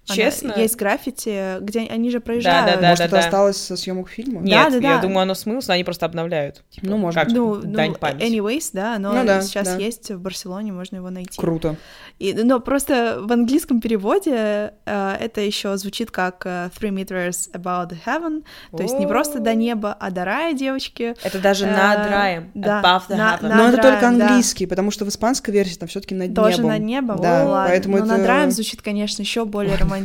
Она- 0.10 0.16
Честно? 0.16 0.53
Есть 0.57 0.76
граффити, 0.76 1.60
где 1.62 1.82
они 1.82 2.10
же 2.10 2.20
проезжают. 2.20 2.66
Да-да-да. 2.68 2.89
Может, 2.89 3.05
это 3.05 3.20
осталось 3.20 3.57
со 3.57 3.76
съемок 3.78 4.10
фильма? 4.10 4.41
Нет, 4.41 4.70
да, 4.72 4.76
я 4.78 4.95
да. 4.95 5.01
думаю, 5.01 5.20
оно 5.22 5.34
смылось, 5.36 5.68
но 5.68 5.74
они 5.76 5.84
просто 5.84 6.05
обновляют. 6.05 6.64
Типа, 6.70 6.88
Ну, 6.88 6.97
может 6.97 7.24
как. 7.24 7.32
Ну, 7.32 7.55
дань 7.57 7.91
ну, 7.91 7.95
памяти. 7.97 8.24
anyways, 8.26 8.70
да, 8.74 8.95
оно 8.95 9.14
Ну 9.14 9.26
да, 9.26 9.41
сейчас 9.41 9.68
да. 9.68 9.78
есть 9.78 10.12
в 10.12 10.20
Барселоне, 10.20 10.72
можно 10.72 10.97
его 10.97 11.10
найти. 11.10 11.39
Круто. 11.39 11.76
И, 12.20 12.34
но 12.34 12.60
просто 12.60 13.20
в 13.22 13.32
английском 13.32 13.80
переводе 13.80 14.74
э, 14.86 15.16
это 15.20 15.41
еще 15.41 15.78
звучит 15.78 16.12
как 16.12 16.45
э, 16.45 16.70
three 16.80 16.89
meters 16.91 17.49
above 17.53 17.89
the 17.91 17.97
heaven, 18.05 18.43
то 18.76 18.84
есть 18.84 18.97
не 18.99 19.07
просто 19.07 19.39
до 19.39 19.53
неба, 19.55 19.95
а 19.99 20.12
до 20.12 20.26
рая, 20.26 20.53
девочки. 20.53 21.16
Это 21.24 21.39
даже 21.39 21.66
Э, 21.66 21.72
над 21.72 22.10
раем. 22.10 22.51
да, 22.55 22.82
Above 22.82 23.03
the 23.10 23.16
на- 23.16 23.36
heaven. 23.41 23.55
Но 23.55 23.68
это 23.70 23.78
только 23.82 24.01
раем, 24.01 24.18
да. 24.20 24.28
английский, 24.28 24.66
потому 24.66 24.91
что 24.91 25.05
в 25.05 25.10
испанской 25.10 25.53
версии 25.53 25.76
там 25.78 25.88
все 25.88 25.99
таки 26.01 26.16
над 26.16 26.34
Тоже 26.34 26.57
небом. 26.57 26.72
над 26.72 26.82
небом? 26.82 27.22
Да, 27.22 27.43
О, 27.43 27.49
ладно. 27.49 27.70
поэтому 27.70 27.97
но 27.97 28.05
это... 28.05 28.18
над 28.18 28.26
раем 28.28 28.51
звучит, 28.51 28.82
конечно, 28.82 29.22
еще 29.22 29.45
более 29.45 29.76
романтично. 29.76 29.99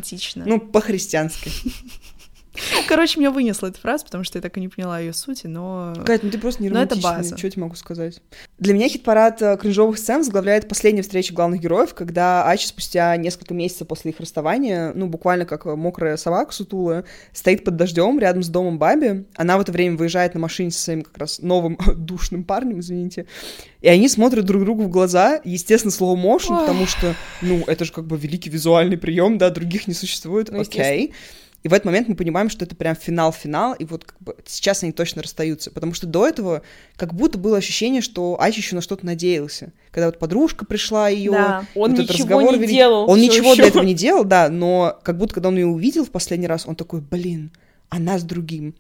Ну, 0.47 0.61
по-христиански. 0.61 1.51
Короче, 2.89 3.19
меня 3.19 3.31
вынесла 3.31 3.69
эта 3.69 3.81
фраза, 3.81 4.05
потому 4.05 4.25
что 4.25 4.39
я 4.39 4.43
так 4.43 4.57
и 4.57 4.61
не 4.61 4.69
поняла 4.69 4.99
ее 4.99 5.13
сути, 5.13 5.47
но... 5.47 5.95
Кать, 6.05 6.23
ну 6.23 6.31
ты 6.31 6.39
просто 6.39 6.63
не 6.63 6.69
Но 6.69 6.83
это 6.83 6.95
романтичная, 6.95 7.19
база. 7.19 7.39
что 7.39 7.47
я 7.47 7.51
тебе 7.51 7.63
могу 7.63 7.75
сказать? 7.75 8.21
Для 8.59 8.75
меня 8.75 8.89
хит-парад 8.89 9.43
э, 9.43 9.57
кринжовых 9.57 9.99
сцен 9.99 10.19
возглавляет 10.19 10.69
последняя 10.69 11.03
встреча 11.03 11.35
главных 11.35 11.61
героев, 11.61 11.95
когда 11.95 12.49
Ачи 12.49 12.67
спустя 12.67 13.17
несколько 13.17 13.55
месяцев 13.55 13.89
после 13.89 14.13
их 14.13 14.21
расставания, 14.21 14.93
ну, 14.95 15.07
буквально 15.07 15.47
как 15.47 15.67
э, 15.67 15.75
мокрая 15.75 16.17
собака 16.17 16.53
сутулая, 16.53 17.05
стоит 17.33 17.65
под 17.65 17.77
дождем 17.77 18.19
рядом 18.19 18.43
с 18.43 18.49
домом 18.49 18.79
Баби. 18.79 19.27
Она 19.35 19.59
в 19.59 19.61
это 19.61 19.73
время 19.73 19.97
выезжает 19.97 20.35
на 20.35 20.41
машине 20.41 20.71
со 20.71 20.81
своим 20.81 21.03
как 21.03 21.19
раз 21.19 21.41
новым 21.41 21.79
душным 21.97 22.45
парнем, 22.45 22.81
извините. 22.81 23.27
И 23.81 23.89
они 23.89 24.09
смотрят 24.09 24.45
друг 24.45 24.65
другу 24.65 24.85
в 24.85 24.89
глаза, 24.89 25.41
естественно, 25.45 25.91
slow 25.91 26.17
motion, 26.17 26.61
потому 26.61 26.87
что, 26.87 27.15
ну, 27.43 27.65
это 27.67 27.85
же 27.85 27.93
как 27.93 28.07
бы 28.07 28.17
великий 28.17 28.49
визуальный 28.49 28.97
прием, 28.97 29.37
да, 29.37 29.51
других 29.51 29.87
не 29.89 29.95
существует, 29.95 30.51
Ну, 30.51 30.61
окей. 30.61 31.13
И 31.65 31.69
в 31.69 31.73
этот 31.73 31.87
момент 31.87 32.09
мы 32.09 32.15
понимаем, 32.15 32.51
что 32.51 32.67
это 32.67 32.77
прям 32.77 32.95
финал-финал, 32.95 33.73
и 33.73 33.85
вот 33.87 34.05
как 34.05 34.21
бы 34.21 34.37
сейчас 34.47 34.83
они 34.83 34.93
точно 34.93 35.23
расстаются. 35.23 35.71
Потому 35.71 35.95
что 35.95 36.07
до 36.07 36.29
этого 36.29 36.61
как 36.97 37.15
будто 37.15 37.39
было 37.39 37.57
ощущение, 37.57 38.03
что 38.03 38.37
Ачи 38.39 38.61
еще 38.61 38.75
на 38.77 38.83
что-то 38.83 39.07
надеялся. 39.07 39.73
Когда 39.91 40.07
вот 40.07 40.19
подружка 40.19 40.67
пришла 40.67 41.09
ее, 41.09 41.33
Да. 41.33 41.65
Он 41.75 41.91
вот 41.93 42.01
этот 42.01 42.11
ничего 42.11 42.23
разговор 42.25 42.53
не 42.59 42.59
вели- 42.65 42.75
делал 42.75 43.11
Он 43.11 43.19
ничего 43.19 43.53
ещё. 43.53 43.57
для 43.57 43.67
этого 43.69 43.83
не 43.83 43.95
делал, 43.95 44.25
да, 44.25 44.51
но 44.51 44.99
как 45.03 45.17
будто 45.17 45.33
когда 45.35 45.49
он 45.49 45.57
ее 45.57 45.67
увидел 45.67 46.05
в 46.05 46.11
последний 46.11 46.47
раз, 46.47 46.65
он 46.67 46.77
такой, 46.77 47.01
блин, 47.01 47.51
она 47.89 48.19
с 48.19 48.25
другим. 48.25 48.75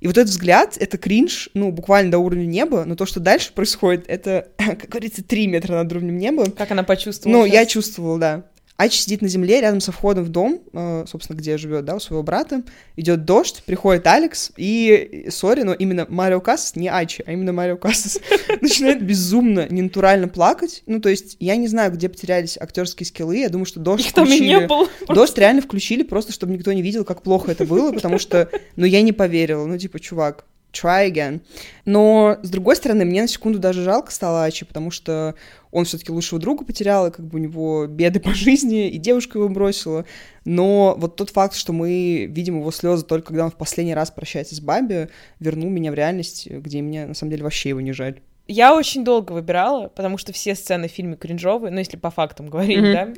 И 0.00 0.06
вот 0.06 0.16
этот 0.16 0.30
взгляд, 0.30 0.78
это 0.80 0.96
кринж, 0.96 1.50
ну, 1.52 1.70
буквально 1.72 2.12
до 2.12 2.18
уровня 2.18 2.46
неба, 2.46 2.84
но 2.86 2.96
то, 2.96 3.04
что 3.04 3.20
дальше 3.20 3.52
происходит, 3.52 4.04
это, 4.08 4.48
как 4.56 4.88
говорится, 4.88 5.22
три 5.22 5.46
метра 5.46 5.74
над 5.74 5.92
уровнем 5.92 6.16
неба. 6.16 6.50
Как 6.50 6.70
она 6.70 6.84
почувствовала? 6.84 7.36
Ну, 7.40 7.44
я 7.44 7.64
щас? 7.64 7.72
чувствовала, 7.72 8.18
да. 8.18 8.42
Ачи 8.80 8.98
сидит 9.02 9.20
на 9.20 9.28
земле 9.28 9.60
рядом 9.60 9.80
со 9.80 9.92
входом 9.92 10.24
в 10.24 10.30
дом, 10.30 10.62
э, 10.72 11.04
собственно, 11.06 11.36
где 11.36 11.58
живет, 11.58 11.84
да, 11.84 11.96
у 11.96 12.00
своего 12.00 12.22
брата. 12.22 12.62
Идет 12.96 13.26
дождь, 13.26 13.62
приходит 13.66 14.06
Алекс, 14.06 14.52
и, 14.56 15.26
сори, 15.28 15.64
но 15.64 15.74
именно 15.74 16.06
Марио 16.08 16.40
Кассас, 16.40 16.76
не 16.76 16.88
Ачи, 16.88 17.22
а 17.26 17.32
именно 17.32 17.52
Марио 17.52 17.76
Кассас, 17.76 18.18
начинает 18.62 19.04
безумно, 19.04 19.66
ненатурально 19.68 20.28
плакать. 20.28 20.82
Ну, 20.86 20.98
то 20.98 21.10
есть, 21.10 21.36
я 21.40 21.56
не 21.56 21.68
знаю, 21.68 21.92
где 21.92 22.08
потерялись 22.08 22.56
актерские 22.58 23.06
скиллы, 23.06 23.36
я 23.36 23.50
думаю, 23.50 23.66
что 23.66 23.80
дождь 23.80 24.06
Их 24.06 24.14
там 24.14 24.24
и 24.24 24.28
включили. 24.28 24.48
не 24.48 24.66
было. 24.66 24.88
Дождь 25.08 25.36
реально 25.36 25.60
включили, 25.60 26.02
просто 26.02 26.32
чтобы 26.32 26.54
никто 26.54 26.72
не 26.72 26.80
видел, 26.80 27.04
как 27.04 27.20
плохо 27.20 27.52
это 27.52 27.66
было, 27.66 27.92
потому 27.92 28.18
что, 28.18 28.48
ну, 28.76 28.86
я 28.86 29.02
не 29.02 29.12
поверила. 29.12 29.66
Ну, 29.66 29.76
типа, 29.76 30.00
чувак, 30.00 30.46
try 30.72 31.10
again. 31.10 31.40
Но, 31.84 32.38
с 32.42 32.50
другой 32.50 32.76
стороны, 32.76 33.04
мне 33.04 33.22
на 33.22 33.28
секунду 33.28 33.58
даже 33.58 33.82
жалко 33.82 34.10
стало 34.12 34.44
Ачи, 34.44 34.64
потому 34.64 34.90
что 34.90 35.34
он 35.70 35.84
все-таки 35.84 36.10
лучшего 36.12 36.40
друга 36.40 36.64
потерял, 36.64 37.06
и 37.06 37.10
как 37.10 37.24
бы 37.26 37.38
у 37.38 37.42
него 37.42 37.86
беды 37.86 38.20
по 38.20 38.34
жизни, 38.34 38.88
и 38.88 38.98
девушка 38.98 39.38
его 39.38 39.48
бросила. 39.48 40.04
Но 40.44 40.94
вот 40.98 41.16
тот 41.16 41.30
факт, 41.30 41.54
что 41.54 41.72
мы 41.72 42.26
видим 42.26 42.58
его 42.58 42.70
слезы 42.70 43.04
только 43.04 43.28
когда 43.28 43.44
он 43.44 43.50
в 43.50 43.56
последний 43.56 43.94
раз 43.94 44.10
прощается 44.10 44.54
с 44.54 44.60
Баби, 44.60 45.08
вернул 45.38 45.70
меня 45.70 45.90
в 45.90 45.94
реальность, 45.94 46.48
где 46.50 46.82
мне, 46.82 47.06
на 47.06 47.14
самом 47.14 47.30
деле, 47.30 47.44
вообще 47.44 47.68
его 47.70 47.80
не 47.80 47.92
жаль. 47.92 48.20
Я 48.48 48.74
очень 48.74 49.04
долго 49.04 49.30
выбирала, 49.32 49.86
потому 49.88 50.18
что 50.18 50.32
все 50.32 50.56
сцены 50.56 50.88
в 50.88 50.90
фильме 50.90 51.14
кринжовые, 51.16 51.70
ну, 51.70 51.78
если 51.78 51.96
по 51.96 52.10
фактам 52.10 52.48
говорить, 52.48 52.78
Мгм. 52.80 52.92
да, 52.92 53.08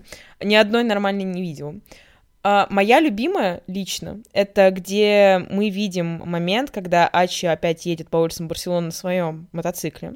ни 0.44 0.54
одной 0.54 0.84
нормальной 0.84 1.24
не 1.24 1.40
видела. 1.40 1.76
А, 2.44 2.66
моя 2.70 3.00
любимая 3.00 3.62
лично, 3.66 4.20
это 4.32 4.70
где 4.70 5.46
мы 5.50 5.70
видим 5.70 6.22
момент, 6.24 6.70
когда 6.70 7.06
Ачи 7.06 7.46
опять 7.46 7.86
едет 7.86 8.08
по 8.08 8.16
улицам 8.16 8.48
Барселоны 8.48 8.86
на 8.86 8.92
своем 8.92 9.48
мотоцикле, 9.52 10.14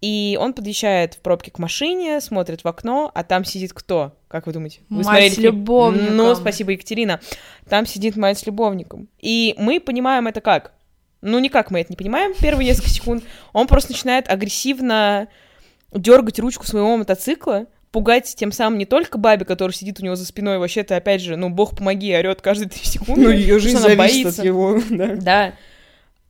и 0.00 0.36
он 0.40 0.52
подъезжает 0.52 1.14
в 1.14 1.18
пробке 1.18 1.50
к 1.50 1.58
машине, 1.58 2.20
смотрит 2.20 2.64
в 2.64 2.68
окно, 2.68 3.10
а 3.14 3.22
там 3.22 3.44
сидит 3.44 3.72
кто? 3.72 4.16
Как 4.28 4.46
вы 4.46 4.52
думаете? 4.52 4.80
Вы 4.88 4.96
Мать 4.96 5.04
смотрели 5.04 5.34
с 5.34 5.38
любовником. 5.38 6.16
Ну, 6.16 6.34
спасибо, 6.34 6.72
Екатерина. 6.72 7.20
Там 7.68 7.86
сидит 7.86 8.16
мать 8.16 8.38
с 8.38 8.44
любовником. 8.44 9.08
И 9.20 9.54
мы 9.58 9.78
понимаем 9.78 10.26
это 10.26 10.40
как? 10.40 10.72
Ну, 11.20 11.38
никак 11.38 11.70
мы 11.70 11.80
это 11.80 11.92
не 11.92 11.96
понимаем 11.96 12.34
первые 12.34 12.66
несколько 12.66 12.90
секунд. 12.90 13.22
Он 13.52 13.68
просто 13.68 13.92
начинает 13.92 14.28
агрессивно 14.28 15.28
дергать 15.92 16.40
ручку 16.40 16.66
своего 16.66 16.96
мотоцикла, 16.96 17.66
пугать 17.92 18.34
тем 18.36 18.50
самым 18.50 18.78
не 18.78 18.86
только 18.86 19.18
Баби, 19.18 19.44
который 19.44 19.72
сидит 19.72 20.00
у 20.00 20.04
него 20.04 20.16
за 20.16 20.24
спиной, 20.26 20.58
вообще-то, 20.58 20.96
опять 20.96 21.20
же, 21.20 21.36
ну, 21.36 21.50
бог 21.50 21.76
помоги, 21.76 22.14
орет 22.16 22.40
каждые 22.40 22.68
три 22.68 22.84
секунды. 22.84 23.20
Ну, 23.22 23.30
ее 23.30 23.58
жизнь 23.58 23.76
она 23.76 23.86
зависит 23.88 24.24
боится. 24.24 24.42
от 24.42 24.46
его, 24.46 24.80
да. 24.90 25.16
Да. 25.16 25.54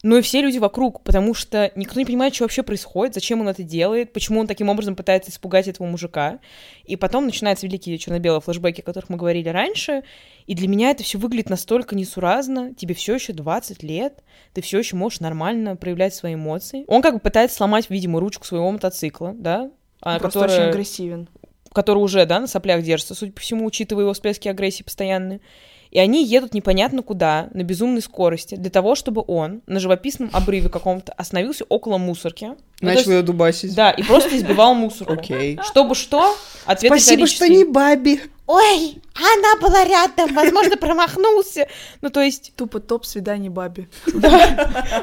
Ну 0.04 0.16
и 0.16 0.20
все 0.22 0.42
люди 0.42 0.58
вокруг, 0.58 1.04
потому 1.04 1.32
что 1.32 1.70
никто 1.76 2.00
не 2.00 2.04
понимает, 2.04 2.34
что 2.34 2.42
вообще 2.42 2.64
происходит, 2.64 3.14
зачем 3.14 3.40
он 3.40 3.48
это 3.48 3.62
делает, 3.62 4.12
почему 4.12 4.40
он 4.40 4.48
таким 4.48 4.68
образом 4.68 4.96
пытается 4.96 5.30
испугать 5.30 5.68
этого 5.68 5.86
мужика. 5.86 6.40
И 6.84 6.96
потом 6.96 7.24
начинаются 7.24 7.68
великие 7.68 7.96
черно-белые 7.98 8.40
флешбеки, 8.40 8.80
о 8.80 8.82
которых 8.82 9.10
мы 9.10 9.16
говорили 9.16 9.48
раньше. 9.48 10.02
И 10.48 10.56
для 10.56 10.66
меня 10.66 10.90
это 10.90 11.04
все 11.04 11.18
выглядит 11.18 11.50
настолько 11.50 11.94
несуразно. 11.94 12.74
Тебе 12.74 12.96
все 12.96 13.14
еще 13.14 13.32
20 13.32 13.84
лет, 13.84 14.24
ты 14.54 14.60
все 14.60 14.80
еще 14.80 14.96
можешь 14.96 15.20
нормально 15.20 15.76
проявлять 15.76 16.16
свои 16.16 16.34
эмоции. 16.34 16.82
Он 16.88 17.00
как 17.00 17.14
бы 17.14 17.20
пытается 17.20 17.56
сломать, 17.58 17.88
видимо, 17.88 18.18
ручку 18.18 18.44
своего 18.44 18.72
мотоцикла, 18.72 19.32
да? 19.36 19.70
а, 20.00 20.18
Просто 20.18 20.40
которая- 20.40 20.60
очень 20.62 20.70
агрессивен. 20.70 21.28
Который 21.72 21.98
уже, 21.98 22.24
да, 22.26 22.40
на 22.40 22.46
соплях 22.46 22.82
держится, 22.82 23.14
судя 23.14 23.32
по 23.32 23.40
всему, 23.40 23.64
учитывая 23.66 24.04
его 24.04 24.12
всплески 24.12 24.48
агрессии 24.48 24.82
постоянные. 24.82 25.40
И 25.90 25.98
они 25.98 26.24
едут 26.24 26.54
непонятно 26.54 27.02
куда, 27.02 27.48
на 27.52 27.64
безумной 27.64 28.00
скорости, 28.00 28.54
для 28.54 28.70
того, 28.70 28.94
чтобы 28.94 29.22
он 29.26 29.60
на 29.66 29.78
живописном 29.78 30.30
обрыве 30.32 30.70
каком-то 30.70 31.12
остановился 31.12 31.64
около 31.68 31.98
мусорки. 31.98 32.46
Ну, 32.46 32.56
Начал 32.80 32.98
есть- 33.00 33.08
ее 33.08 33.22
дубасить. 33.22 33.74
Да, 33.74 33.90
и 33.90 34.02
просто 34.02 34.34
избивал 34.38 34.74
мусорку. 34.74 35.12
Окей. 35.12 35.58
Чтобы 35.62 35.94
что? 35.94 36.34
Ответ 36.64 36.92
Спасибо, 36.92 37.26
что 37.26 37.46
не 37.46 37.64
Баби. 37.64 38.22
Ой, 38.54 39.00
она 39.14 39.56
была 39.62 39.82
рядом, 39.84 40.34
возможно, 40.34 40.76
промахнулся. 40.76 41.68
Ну, 42.02 42.10
то 42.10 42.20
есть, 42.20 42.52
Тупо 42.54 42.80
топ 42.80 43.06
свиданий 43.06 43.48
Баби. 43.48 43.88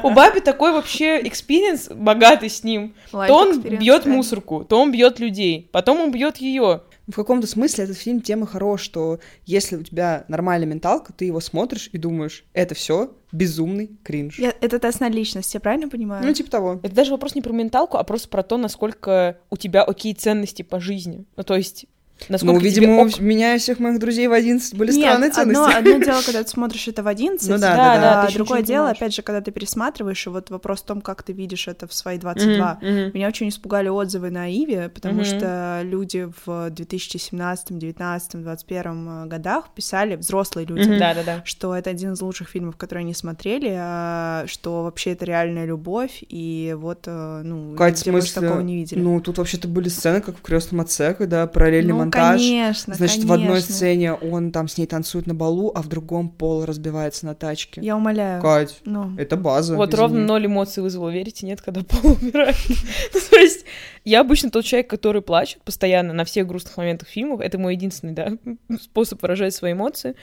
у 0.02 0.10
Баби 0.10 0.38
такой 0.40 0.72
вообще 0.72 1.20
experience 1.26 1.88
богатый 1.90 2.48
с 2.48 2.62
ним. 2.62 2.94
Life 3.12 3.26
То 3.26 3.34
он 3.34 3.60
бьет 3.60 4.04
реально. 4.04 4.14
мусорку, 4.14 4.64
то 4.64 4.80
он 4.80 4.92
бьет 4.92 5.18
людей, 5.18 5.68
потом 5.72 6.00
он 6.00 6.12
бьет 6.12 6.36
ее. 6.36 6.82
В 7.08 7.12
каком-то 7.14 7.48
смысле 7.48 7.84
этот 7.84 7.96
фильм 7.98 8.20
тема 8.20 8.46
хорош, 8.46 8.82
что 8.82 9.18
если 9.44 9.74
у 9.74 9.82
тебя 9.82 10.24
нормальная 10.28 10.68
менталка, 10.68 11.12
ты 11.12 11.24
его 11.24 11.40
смотришь 11.40 11.90
и 11.92 11.98
думаешь, 11.98 12.44
это 12.52 12.76
все 12.76 13.10
безумный 13.32 13.90
кринж. 14.04 14.38
Я- 14.38 14.54
Это 14.60 14.78
тест 14.78 15.00
на 15.00 15.08
личность, 15.08 15.52
я 15.54 15.58
правильно 15.58 15.88
понимаю? 15.88 16.24
Ну, 16.24 16.32
типа 16.32 16.50
того. 16.50 16.78
Это 16.84 16.94
даже 16.94 17.10
вопрос 17.10 17.34
не 17.34 17.42
про 17.42 17.52
менталку, 17.52 17.96
а 17.96 18.04
просто 18.04 18.28
про 18.28 18.44
то, 18.44 18.58
насколько 18.58 19.38
у 19.50 19.56
тебя 19.56 19.82
окей 19.82 20.14
ценности 20.14 20.62
по 20.62 20.78
жизни. 20.78 21.24
Ну, 21.36 21.42
то 21.42 21.56
есть, 21.56 21.86
насколько 22.28 22.54
Ну, 22.54 22.60
видимо, 22.60 23.00
ок- 23.02 23.18
у 23.18 23.22
меня 23.22 23.54
и 23.54 23.58
всех 23.58 23.78
моих 23.78 23.98
друзей 23.98 24.28
в 24.28 24.32
11 24.32 24.74
были 24.74 24.92
Нет, 24.92 25.00
странные 25.00 25.30
одно, 25.30 25.54
ценности. 25.64 25.78
одно 25.78 25.98
дело, 26.04 26.22
когда 26.22 26.42
ты 26.42 26.48
смотришь 26.50 26.88
это 26.88 27.02
в 27.02 27.06
11, 27.08 27.48
Ну 27.48 27.58
да, 27.58 27.76
да, 27.76 28.00
да, 28.00 28.18
а 28.18 28.22
ты 28.22 28.28
ещё 28.28 28.38
другое 28.38 28.62
дело, 28.62 28.78
понимаешь. 28.84 28.96
опять 28.98 29.14
же, 29.14 29.22
когда 29.22 29.40
ты 29.40 29.50
пересматриваешь, 29.50 30.26
и 30.26 30.30
вот 30.30 30.50
вопрос 30.50 30.80
в 30.82 30.84
том, 30.86 31.00
как 31.00 31.22
ты 31.22 31.32
видишь 31.32 31.68
это 31.68 31.86
в 31.86 31.94
свои 31.94 32.18
22. 32.18 32.78
Мгм, 32.80 32.90
мгм. 32.90 33.10
Меня 33.14 33.28
очень 33.28 33.48
испугали 33.48 33.88
отзывы 33.88 34.30
на 34.30 34.48
Иви, 34.52 34.88
потому 34.88 35.16
Мгм. 35.16 35.24
что 35.24 35.80
люди 35.84 36.28
в 36.46 36.70
2017, 36.70 37.78
2019, 37.78 38.32
2021 38.42 39.28
годах 39.28 39.70
писали, 39.74 40.16
взрослые 40.16 40.66
люди, 40.66 40.88
Мгм. 40.88 40.98
Да-да-да. 40.98 41.42
что 41.44 41.74
это 41.74 41.90
один 41.90 42.12
из 42.12 42.20
лучших 42.20 42.48
фильмов, 42.48 42.76
которые 42.76 43.02
они 43.02 43.14
смотрели, 43.14 43.74
а, 43.78 44.44
что 44.46 44.82
вообще 44.84 45.12
это 45.12 45.24
реальная 45.24 45.64
любовь, 45.66 46.22
и 46.28 46.74
вот, 46.78 47.04
э, 47.06 47.42
ну, 47.44 47.74
Кать, 47.76 48.08
больше 48.10 48.28
смысле, 48.30 48.48
такого 48.48 48.60
не 48.60 48.76
видели. 48.76 49.00
Ну, 49.00 49.20
тут 49.20 49.38
вообще-то 49.38 49.68
были 49.68 49.88
сцены, 49.88 50.20
как 50.20 50.36
в 50.36 50.42
крестном 50.42 50.80
отце, 50.80 51.14
когда 51.14 51.46
параллельный 51.46 51.92
Ну, 51.92 51.98
монтаж. 52.10 52.40
конечно, 52.40 52.94
Значит, 52.94 53.24
в 53.24 53.32
одной 53.32 53.48
конечно. 53.48 53.74
сцене 53.74 54.12
он 54.14 54.52
там 54.52 54.68
с 54.68 54.76
ней 54.78 54.86
танцует 54.86 55.26
на 55.26 55.34
балу, 55.34 55.72
а 55.74 55.82
в 55.82 55.88
другом 55.88 56.28
пол 56.28 56.64
разбивается 56.64 57.26
на 57.26 57.34
тачке. 57.34 57.80
Я 57.80 57.96
умоляю. 57.96 58.42
Кать, 58.42 58.78
Ну, 58.84 59.16
это 59.16 59.36
база. 59.36 59.76
Вот 59.76 59.90
извини. 59.90 60.00
ровно 60.00 60.20
ноль 60.26 60.46
эмоций 60.46 60.82
вызвало, 60.82 61.10
верите, 61.10 61.46
нет, 61.46 61.60
когда 61.60 61.82
Пол 61.82 62.16
умирает. 62.20 62.56
Ну, 63.14 63.20
То 63.30 63.36
есть, 63.36 63.64
я 64.04 64.20
обычно 64.20 64.50
тот 64.50 64.64
человек, 64.64 64.88
который 64.90 65.22
плачет 65.22 65.62
постоянно 65.62 66.12
на 66.12 66.24
всех 66.24 66.46
грустных 66.46 66.76
моментах 66.76 67.08
фильмов. 67.08 67.40
Это 67.40 67.58
мой 67.58 67.74
единственный, 67.74 68.12
да, 68.12 68.32
способ 68.80 69.22
выражать 69.22 69.54
свои 69.54 69.72
эмоции. 69.72 70.14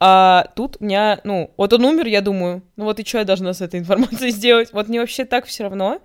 А 0.00 0.48
тут 0.56 0.78
у 0.80 0.84
меня, 0.84 1.20
ну, 1.22 1.52
вот 1.56 1.72
он 1.72 1.84
умер, 1.84 2.06
я 2.06 2.22
думаю, 2.22 2.62
ну 2.76 2.84
вот 2.84 2.98
и 2.98 3.04
что 3.04 3.18
я 3.18 3.24
должна 3.24 3.52
с 3.52 3.60
этой 3.60 3.78
информацией 3.78 4.30
сделать? 4.32 4.72
Вот 4.72 4.88
мне 4.88 4.98
вообще 4.98 5.24
так 5.24 5.46
все 5.46 5.64
равно. 5.64 6.00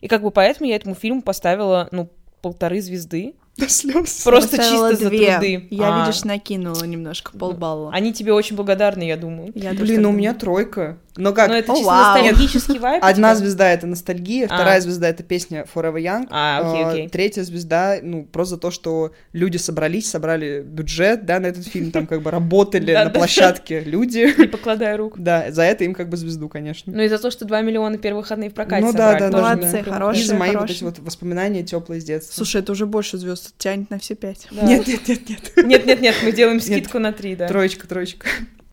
И 0.00 0.08
как 0.08 0.22
бы 0.22 0.30
поэтому 0.30 0.68
я 0.70 0.76
этому 0.76 0.94
фильму 0.94 1.20
поставила, 1.20 1.88
ну, 1.90 2.08
полторы 2.42 2.80
звезды. 2.80 3.34
До 3.60 3.68
слез. 3.68 4.22
Просто 4.24 4.56
чисто 4.58 4.96
за 4.96 5.08
две. 5.08 5.32
труды. 5.32 5.66
Я, 5.70 6.02
А. 6.02 6.06
видишь, 6.06 6.24
накинула 6.24 6.84
немножко, 6.84 7.36
полбалла. 7.36 7.90
Они 7.92 8.12
тебе 8.12 8.32
очень 8.32 8.56
благодарны, 8.56 9.02
я 9.02 9.16
думаю. 9.16 9.52
Я 9.54 9.72
Блин, 9.72 10.02
ну 10.02 10.10
у 10.10 10.12
меня 10.12 10.34
тройка. 10.34 10.98
Но 11.16 11.32
как? 11.32 11.48
Но 11.48 11.56
это 11.56 11.72
О, 11.72 11.76
чисто 11.76 11.90
вау. 11.90 12.22
ностальгический 12.24 12.78
вайп. 12.78 13.04
Одна 13.04 13.34
звезда 13.34 13.70
это 13.70 13.86
ностальгия, 13.86 14.46
А. 14.48 14.54
вторая 14.54 14.80
звезда 14.80 15.08
это 15.08 15.22
песня 15.22 15.66
Forever 15.74 16.00
Young. 16.00 16.26
А, 16.30 16.70
окей, 16.70 16.84
а, 16.84 16.88
окей. 16.90 17.08
Третья 17.08 17.42
звезда, 17.42 17.98
ну, 18.02 18.24
просто 18.24 18.54
за 18.54 18.60
то, 18.60 18.70
что 18.70 19.12
люди 19.32 19.56
собрались, 19.56 20.08
собрали 20.08 20.62
бюджет, 20.64 21.26
да, 21.26 21.40
на 21.40 21.46
этот 21.46 21.66
фильм, 21.66 21.90
там 21.90 22.06
как 22.06 22.22
бы 22.22 22.30
работали 22.30 22.92
на 23.04 23.10
площадке 23.10 23.80
люди. 23.80 24.34
Не 24.38 24.46
покладая 24.46 24.96
рук. 24.96 25.18
Да, 25.30 25.50
за 25.50 25.62
это 25.64 25.84
им 25.84 25.92
как 25.94 26.08
бы 26.08 26.16
звезду, 26.16 26.48
конечно. 26.48 26.92
Ну 26.94 27.02
и 27.02 27.08
за 27.08 27.18
то, 27.18 27.30
что 27.30 27.44
2 27.44 27.60
миллиона 27.60 27.98
первых 27.98 28.30
выходные 28.30 28.50
в 28.50 28.54
прокате 28.54 28.84
Ну 28.84 28.92
да, 28.92 29.18
да, 29.18 29.28
да. 29.30 29.54
Молодцы, 29.54 29.82
хорошие. 29.82 30.22
И 30.22 30.26
за 30.26 30.34
мои 30.34 30.54
вот 30.54 30.70
эти 30.70 30.84
вот 30.84 30.98
воспоминания 31.00 31.62
теплые 31.62 32.00
с 32.00 32.04
детства. 32.04 32.32
Слушай, 32.34 32.60
это 32.60 32.72
уже 32.72 32.86
больше 32.86 33.18
звезд 33.18 33.54
тянет 33.58 33.90
на 33.90 33.98
все 33.98 34.14
пять. 34.14 34.46
Нет, 34.50 34.86
нет, 34.86 35.08
нет, 35.08 35.28
нет. 35.28 35.52
Нет, 35.64 35.86
нет, 35.86 36.00
нет, 36.00 36.14
мы 36.22 36.32
делаем 36.32 36.60
скидку 36.60 36.98
на 36.98 37.12
3, 37.12 37.36
да. 37.36 37.48
Троечка, 37.48 37.88
троечка. 37.88 38.28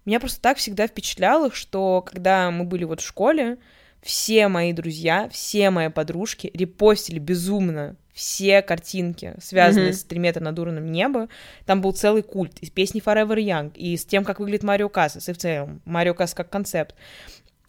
Меня 0.08 0.22
просто 0.22 0.39
так 0.39 0.58
всегда 0.58 0.88
впечатляло, 0.88 1.51
что 1.51 2.01
когда 2.01 2.49
мы 2.49 2.64
были 2.64 2.86
вот 2.86 3.01
в 3.01 3.05
школе, 3.05 3.58
все 4.01 4.47
мои 4.47 4.72
друзья, 4.72 5.28
все 5.30 5.70
мои 5.70 5.89
подружки 5.89 6.49
репостили 6.53 7.20
безумно 7.20 7.97
все 8.14 8.62
картинки, 8.62 9.36
связанные 9.39 9.89
Мгм. 9.89 9.97
с 9.97 10.03
«Три 10.05 10.18
метра 10.20 10.41
над 10.41 10.58
уровнем 10.58 10.89
неба». 10.93 11.28
Там 11.66 11.82
был 11.82 11.91
целый 11.91 12.24
культ 12.24 12.58
из 12.62 12.70
песни 12.70 13.03
Forever 13.03 13.36
Young, 13.36 13.74
и 13.76 13.97
с 13.97 14.05
тем, 14.05 14.24
как 14.24 14.39
выглядит 14.39 14.64
Марио 14.64 14.88
Кассас, 14.88 15.28
и 15.28 15.34
в 15.34 15.38
целом 15.38 15.82
Марио 15.84 16.14
Кассас 16.14 16.34
как 16.34 16.49
концепт. 16.49 16.95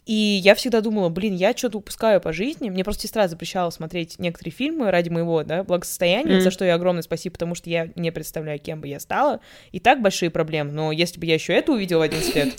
И 0.09 0.41
я 0.43 0.55
всегда 0.55 0.81
думала, 0.81 1.11
блин, 1.11 1.35
я 1.37 1.55
что-то 1.55 1.77
упускаю 1.79 2.19
по 2.23 2.33
жизни. 2.33 2.71
Мне 2.71 2.83
просто 2.83 3.03
сестра 3.03 3.29
запрещала 3.29 3.69
смотреть 3.69 4.19
некоторые 4.19 4.55
фильмы 4.55 4.91
ради 4.91 5.11
моего, 5.11 5.45
да, 5.45 5.65
благосостояния, 5.65 6.37
Мгм. 6.37 6.41
за 6.41 6.51
что 6.51 6.65
я 6.65 6.77
огромное 6.77 7.03
спасибо, 7.03 7.35
потому 7.35 7.55
что 7.55 7.69
я 7.69 7.91
не 7.95 8.11
представляю, 8.11 8.59
кем 8.59 8.81
бы 8.81 8.89
я 8.89 9.01
стала. 9.01 9.41
И 9.71 9.81
так 9.81 10.01
большие 10.01 10.31
проблемы, 10.31 10.73
но 10.73 10.93
если 10.93 11.21
бы 11.21 11.27
я 11.27 11.35
еще 11.35 11.53
это 11.53 11.73
увидела 11.73 11.99
в 11.99 12.03
11 12.03 12.35
лет, 12.35 12.55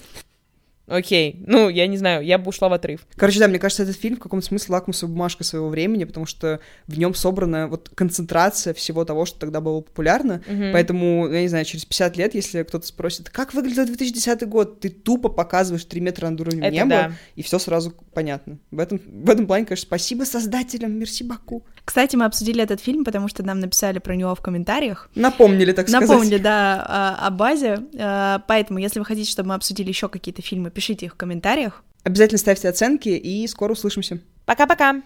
окей, 0.89 1.43
ну, 1.45 1.69
я 1.69 1.87
не 1.87 1.97
знаю, 1.97 2.23
я 2.25 2.37
бы 2.37 2.49
ушла 2.49 2.69
в 2.69 2.73
отрыв. 2.73 3.01
Короче, 3.15 3.39
да, 3.39 3.47
мне 3.47 3.59
кажется, 3.59 3.83
этот 3.83 3.95
фильм 3.95 4.17
в 4.17 4.19
каком-то 4.19 4.45
смысле 4.45 4.73
лакмусовая 4.73 5.13
бумажка 5.13 5.43
своего 5.43 5.69
времени, 5.69 6.03
потому 6.03 6.25
что 6.25 6.59
в 6.87 6.97
нем 6.97 7.13
собрана 7.13 7.67
вот 7.67 7.89
концентрация 7.95 8.73
всего 8.73 9.05
того, 9.05 9.25
что 9.25 9.39
тогда 9.39 9.61
было 9.61 9.81
популярно. 9.81 10.41
Мгм. 10.47 10.71
Поэтому, 10.73 11.29
я 11.29 11.41
не 11.41 11.47
знаю, 11.47 11.65
через 11.65 11.85
50 11.85 12.17
лет, 12.17 12.35
если 12.35 12.63
кто-то 12.63 12.85
спросит, 12.85 13.29
как 13.29 13.53
выглядел 13.53 13.85
2010 13.85 14.47
год, 14.47 14.79
ты 14.79 14.89
тупо 14.89 15.29
показываешь 15.29 15.85
3 15.85 16.01
метра 16.01 16.29
над 16.29 16.41
уровнем 16.41 16.63
Это 16.63 16.73
неба, 16.73 16.89
да. 16.89 17.11
и 17.35 17.41
все 17.41 17.59
сразу 17.59 17.93
понятно. 18.13 18.57
В 18.71 18.79
этом, 18.79 18.99
в 19.05 19.29
этом 19.29 19.47
плане, 19.47 19.65
конечно, 19.65 19.85
спасибо 19.85 20.23
создателям, 20.23 20.93
мерси 20.93 21.23
Баку. 21.23 21.63
Кстати, 21.85 22.15
мы 22.15 22.25
обсудили 22.25 22.61
этот 22.61 22.81
фильм, 22.81 23.03
потому 23.03 23.27
что 23.27 23.43
нам 23.43 23.59
написали 23.59 23.99
про 23.99 24.15
него 24.15 24.35
в 24.35 24.41
комментариях. 24.41 25.09
Напомнили, 25.15 25.71
так 25.71 25.89
сказать. 25.89 26.07
Напомнили, 26.07 26.37
да, 26.37 27.15
о 27.19 27.29
базе. 27.31 27.79
А, 27.97 28.43
Поэтому, 28.47 28.79
если 28.79 28.99
вы 28.99 29.05
хотите, 29.05 29.29
чтобы 29.29 29.49
мы 29.49 29.55
обсудили 29.55 29.89
еще 29.89 30.09
какие-то 30.09 30.41
фильмы, 30.41 30.71
пишите 30.80 31.07
их 31.07 31.13
в 31.15 31.17
комментариях. 31.17 31.84
Обязательно 32.03 32.38
ставьте 32.38 32.69
оценки, 32.69 33.09
и 33.09 33.45
скоро 33.47 33.73
услышимся. 33.73 34.19
Пока-пока! 34.45 35.01